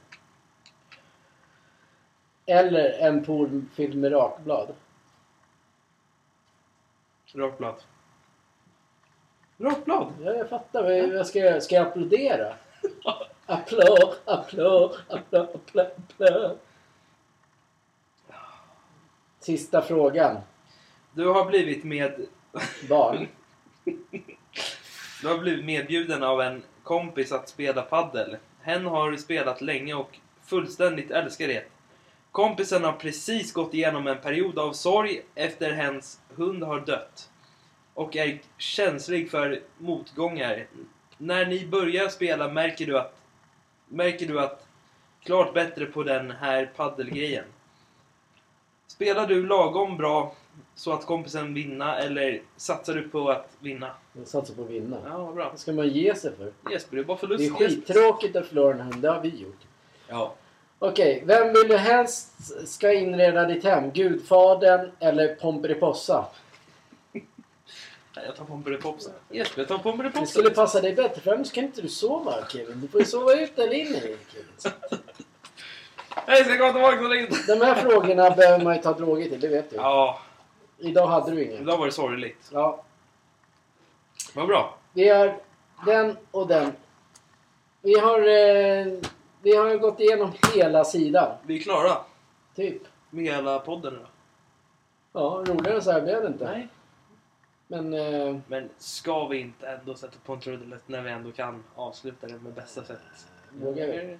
[2.46, 4.74] Eller en pool fylld med rakblad?
[7.34, 7.74] Rakt blad.
[9.60, 10.12] Rakt blad?
[10.24, 10.82] Ja, jag fattar.
[10.82, 11.60] Vad vad ska jag göra?
[11.60, 12.54] Ska jag applådera?
[13.46, 16.58] Applåd, applåd, applåd, applåd, applåd.
[19.40, 20.36] Sista frågan.
[21.12, 22.26] Du har blivit med...
[22.88, 23.28] Barn.
[25.22, 28.36] Du har blivit medbjuden av en kompis att spela paddel.
[28.62, 31.64] Hen har spelat länge och fullständigt älskar det.
[32.30, 37.29] Kompisen har precis gått igenom en period av sorg efter hens hund har dött.
[38.00, 40.66] Och är känslig för motgångar.
[41.18, 43.14] När ni börjar spela märker du att
[43.88, 44.66] märker du att
[45.24, 47.44] klart bättre på den här paddelgrejen.
[48.86, 50.34] Spelar du lagom bra
[50.74, 53.90] så att kompisen vinna eller satsar du på att vinna?
[54.12, 54.96] Jag satsar på att vinna.
[55.04, 55.48] Ja, bra.
[55.50, 56.52] Vad ska man ge sig för?
[56.70, 57.58] Jesper, det är bara förlust.
[57.58, 59.02] Det är skittråkigt att förlora en hund.
[59.02, 59.60] Det har vi gjort.
[60.08, 60.34] Ja.
[60.78, 62.32] Okej, vem vill du helst
[62.68, 63.90] ska inreda ditt hem?
[63.90, 66.26] Gudfadern eller Pomperipossa?
[68.14, 69.10] Jag tar Pomperipossa.
[69.28, 70.20] Jesper, jag tar Pomperipossa.
[70.20, 72.80] Det skulle passa dig bättre för annars kan inte du sova Kevin.
[72.80, 74.48] Du får ju sova ut eller in i Kevin.
[76.26, 77.28] Hej, ska jag komma tillbaka så länge?
[77.46, 79.76] De här frågorna behöver man ju ta droger till, det vet du.
[79.76, 80.20] Ja,
[80.78, 81.60] Idag hade du inget.
[81.60, 82.50] idag var det sorgligt.
[82.52, 82.84] Ja,
[84.34, 84.78] Vad bra.
[84.92, 85.36] vi har
[85.86, 86.72] den och den.
[87.82, 88.86] Vi har, eh,
[89.42, 91.32] vi har gått igenom hela sidan.
[91.42, 91.96] Vi är klara
[92.56, 92.82] Typ.
[93.10, 94.06] med hela podden nu.
[95.12, 96.44] Ja, roligare så här blev det inte.
[96.44, 96.68] Nej.
[97.70, 101.64] Men eh, Men ska vi inte ändå sätta på en trudelutt när vi ändå kan
[101.74, 102.98] avsluta det med bästa sätt?
[103.50, 104.18] vågar vi?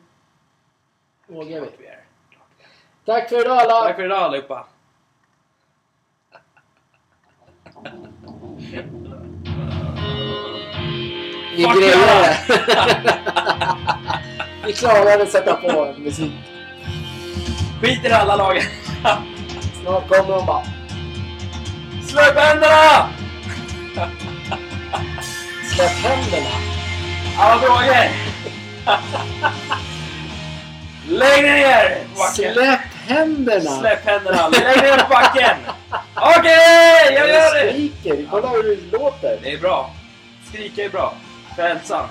[1.27, 1.67] Vågar vi?
[1.67, 2.05] Klart vi är.
[2.31, 3.21] Klart vi är.
[3.21, 3.83] Tack för idag alla!
[3.83, 4.67] Tack för idag allihopa.
[11.57, 12.37] Vi Fuck grejade
[14.67, 16.33] Vi klarade att sätta på musik.
[17.83, 18.63] Skit i det alla lagen.
[19.83, 20.65] Snart kommer de bara
[22.03, 23.20] Släpp händerna!
[25.75, 26.51] Släpp händerna!
[27.39, 28.11] Alla droger!
[31.09, 32.07] Lägg dig ner!
[32.17, 32.55] backen.
[32.55, 33.71] Släpp händerna!
[33.81, 34.49] Släpp händerna!
[34.49, 35.57] Lägg ner på backen!
[36.15, 37.73] Okej, jag gör det!
[37.73, 38.27] skriker.
[38.31, 39.39] Kolla hur det låter.
[39.43, 39.95] Det är bra.
[40.49, 41.15] Skrika är bra.
[41.57, 42.09] För hälsan.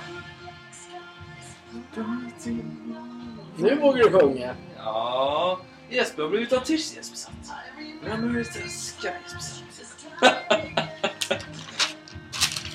[3.56, 4.56] Nu vågar du sjunga.
[4.78, 5.60] Ja,
[5.90, 7.34] Jesper har blivit autist Jesper satt.
[8.04, 8.68] Vem är det Jesper
[10.20, 10.86] satt?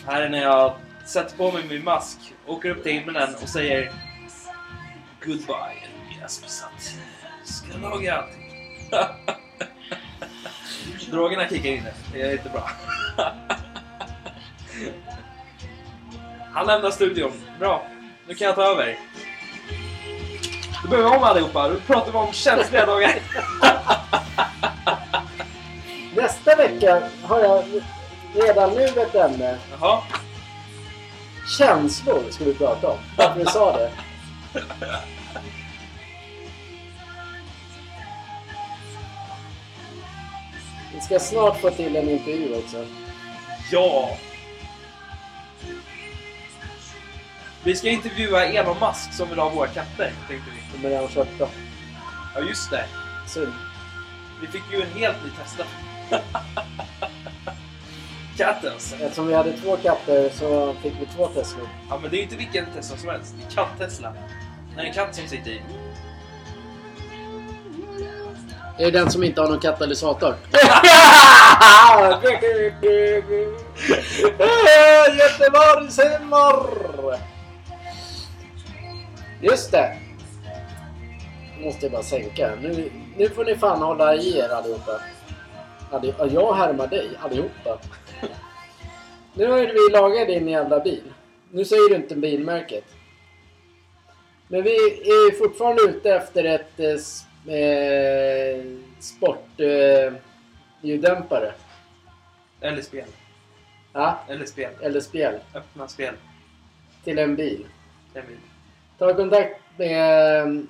[0.06, 0.74] Här är när jag
[1.04, 3.92] sätter på mig min mask, åker upp till himlen och säger
[5.24, 5.82] Goodbye
[6.20, 6.94] Jesper satt.
[7.44, 8.50] Ska laga allting.
[11.10, 11.84] Drogerna kickar in.
[12.12, 12.70] Det är inte bra.
[16.52, 17.32] Han lämnar studion.
[17.58, 17.86] Bra.
[18.28, 18.98] Nu kan jag ta över.
[20.82, 21.68] Då börjar vi om allihopa.
[21.68, 23.14] Då pratar vi om känsliga dagar.
[26.16, 27.64] Nästa vecka har jag
[28.34, 29.58] redan nu ett ämne.
[29.70, 30.02] Jaha.
[31.58, 32.98] Känslor ska vi prata om.
[33.16, 33.90] Varför du sa det.
[40.94, 42.84] Vi ska snart få till en intervju också.
[43.72, 44.16] Ja.
[47.64, 50.78] Vi ska intervjua Elon Musk som vill ha våra katter, tänkte vi.
[50.78, 51.48] De är redan köpta.
[52.34, 52.84] Ja, just det.
[53.28, 53.52] Synd.
[54.40, 55.64] Vi fick ju en helt ny Tesla.
[58.36, 58.96] Katten alltså.
[58.96, 61.68] Eftersom vi hade två katter så fick vi två Teslor.
[61.90, 63.34] Ja, men det är ju inte vilken Tesla som helst.
[63.38, 64.12] Det är katt-Tesla.
[64.76, 65.60] Det är en katt som sitter i.
[68.78, 70.34] Det är den som inte har någon katalysator.
[75.18, 77.18] Göteborgs humor!
[79.40, 79.96] Just det.
[81.58, 82.52] Nu måste jag bara sänka.
[82.62, 85.00] Nu, nu får ni fan hålla i er allihopa.
[85.90, 87.78] Alli, ja, jag härmar dig allihopa.
[89.34, 91.02] Nu har ju vi lagat din jävla bil.
[91.50, 92.84] Nu säger du inte bilmärket.
[94.48, 98.60] Men vi är ju fortfarande ute efter ett eh, s- eh,
[99.58, 100.12] eh.
[102.60, 103.04] Eller spel.
[103.92, 104.70] Ja, Eller spel.
[104.82, 105.34] eller spel.
[105.54, 106.14] Öppna spel.
[107.04, 107.66] Till en bil.
[108.12, 108.38] Det vill.
[108.98, 110.68] Ta kontakt med um,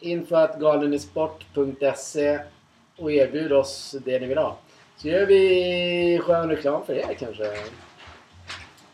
[0.00, 2.38] info.galenesport.se
[2.96, 4.56] och erbjud oss det ni vill ha.
[5.02, 7.42] Så gör vi skön reklam för er kanske.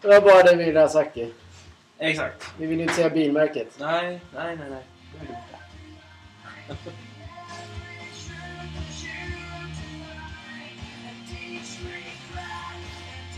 [0.01, 1.33] Det var bara det vi ville ha sagt ju.
[1.99, 2.45] Exakt.
[2.59, 3.77] Vi vill inte säga bilmärket.
[3.79, 4.83] Nej, nej, nej, nej.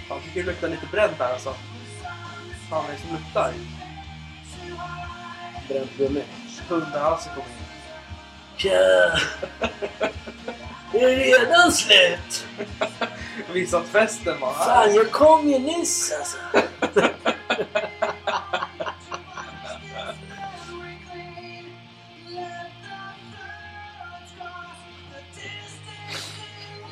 [0.09, 1.55] Fan, tycker det luktar lite bränt här alltså.
[2.70, 3.52] Fan, vad är det som luktar?
[5.68, 6.22] Bränt gummi.
[6.68, 7.55] Hundahalsen kommer in.
[8.56, 9.18] Tja!
[10.93, 12.47] Det är redan slut!
[13.53, 16.37] Vissa att festen var Fan, jag kom ju nyss alltså.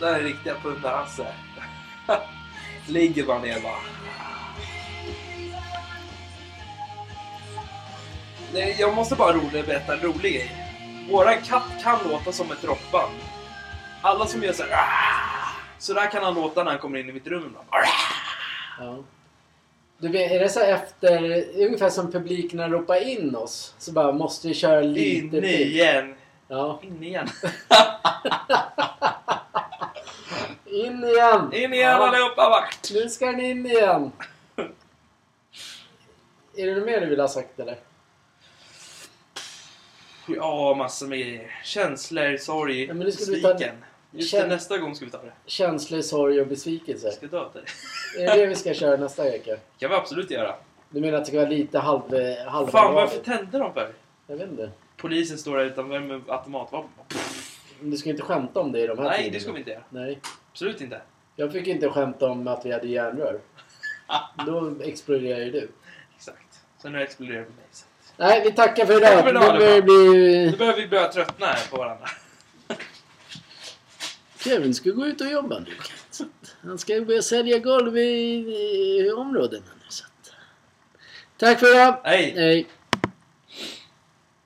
[0.01, 1.27] Det här är riktiga pundar-Hasse.
[2.87, 3.81] Ligger bara ner bara.
[8.53, 10.53] Nej, Jag måste bara rolig, berätta en rolig grej.
[11.11, 13.13] Våran katt kan låta som ett rockband.
[14.03, 14.73] Alla som gör så här.
[14.73, 17.67] "Ah!" Så där kan han låta när han kommer in i mitt rum ibland.
[18.79, 18.99] Ja.
[19.99, 23.75] Du vet, är det så efter, ungefär som publiken ropar in oss?
[23.79, 26.15] Så bara, måste vi köra lite In igen.
[26.49, 26.81] Ja.
[26.83, 27.29] In igen.
[30.65, 31.53] In igen!
[31.53, 32.09] In igen Ja.
[32.09, 32.91] allihopa vakt.
[32.95, 34.13] Nu ska den in igen!
[36.57, 37.79] är det något mer du vill ha sagt eller?
[40.37, 41.41] Ja, massor med.
[41.65, 43.75] Känslor, sorg, Ja, ta- besviken.
[44.11, 45.33] Just Kän- det, nästa gång ska vi ta det.
[45.47, 47.07] Känslor, sorg och besvikelse.
[47.07, 47.61] Jag ska till
[48.17, 48.23] det.
[48.25, 49.57] Är det det vi ska köra nästa vecka?
[49.79, 50.55] kan vi absolut göra.
[50.91, 52.03] Du menar att det ska vara lite halv...
[52.47, 53.93] halv Fan, varför tände de för?
[54.27, 54.71] Jag vet inte.
[54.97, 56.91] Polisen står där utanför med automatvapen.
[57.81, 59.33] Du ska inte skämta om det i de här Nej, tiderna.
[59.35, 59.83] det ska vi inte göra.
[59.91, 60.19] Nej.
[60.53, 61.01] Absolut inte.
[61.37, 63.41] Jag fick inte skämta om att vi hade järnrör.
[64.47, 65.69] Då exploderar ju du.
[66.17, 66.61] Exakt.
[66.83, 67.65] Sen har det exploderat på mig.
[68.19, 69.25] Nej, vi tackar för Tack idag.
[69.25, 70.51] för Nu börjar bli...
[70.51, 72.07] Nu börjar vi börja tröttna här på varandra.
[74.45, 75.71] Kevin ska gå ut och jobba nu.
[76.63, 79.87] Han ska börja sälja golv i, i områdena nu.
[79.89, 80.05] Så.
[81.37, 82.01] Tack för idag.
[82.05, 82.35] Hej!
[82.37, 82.67] Hej.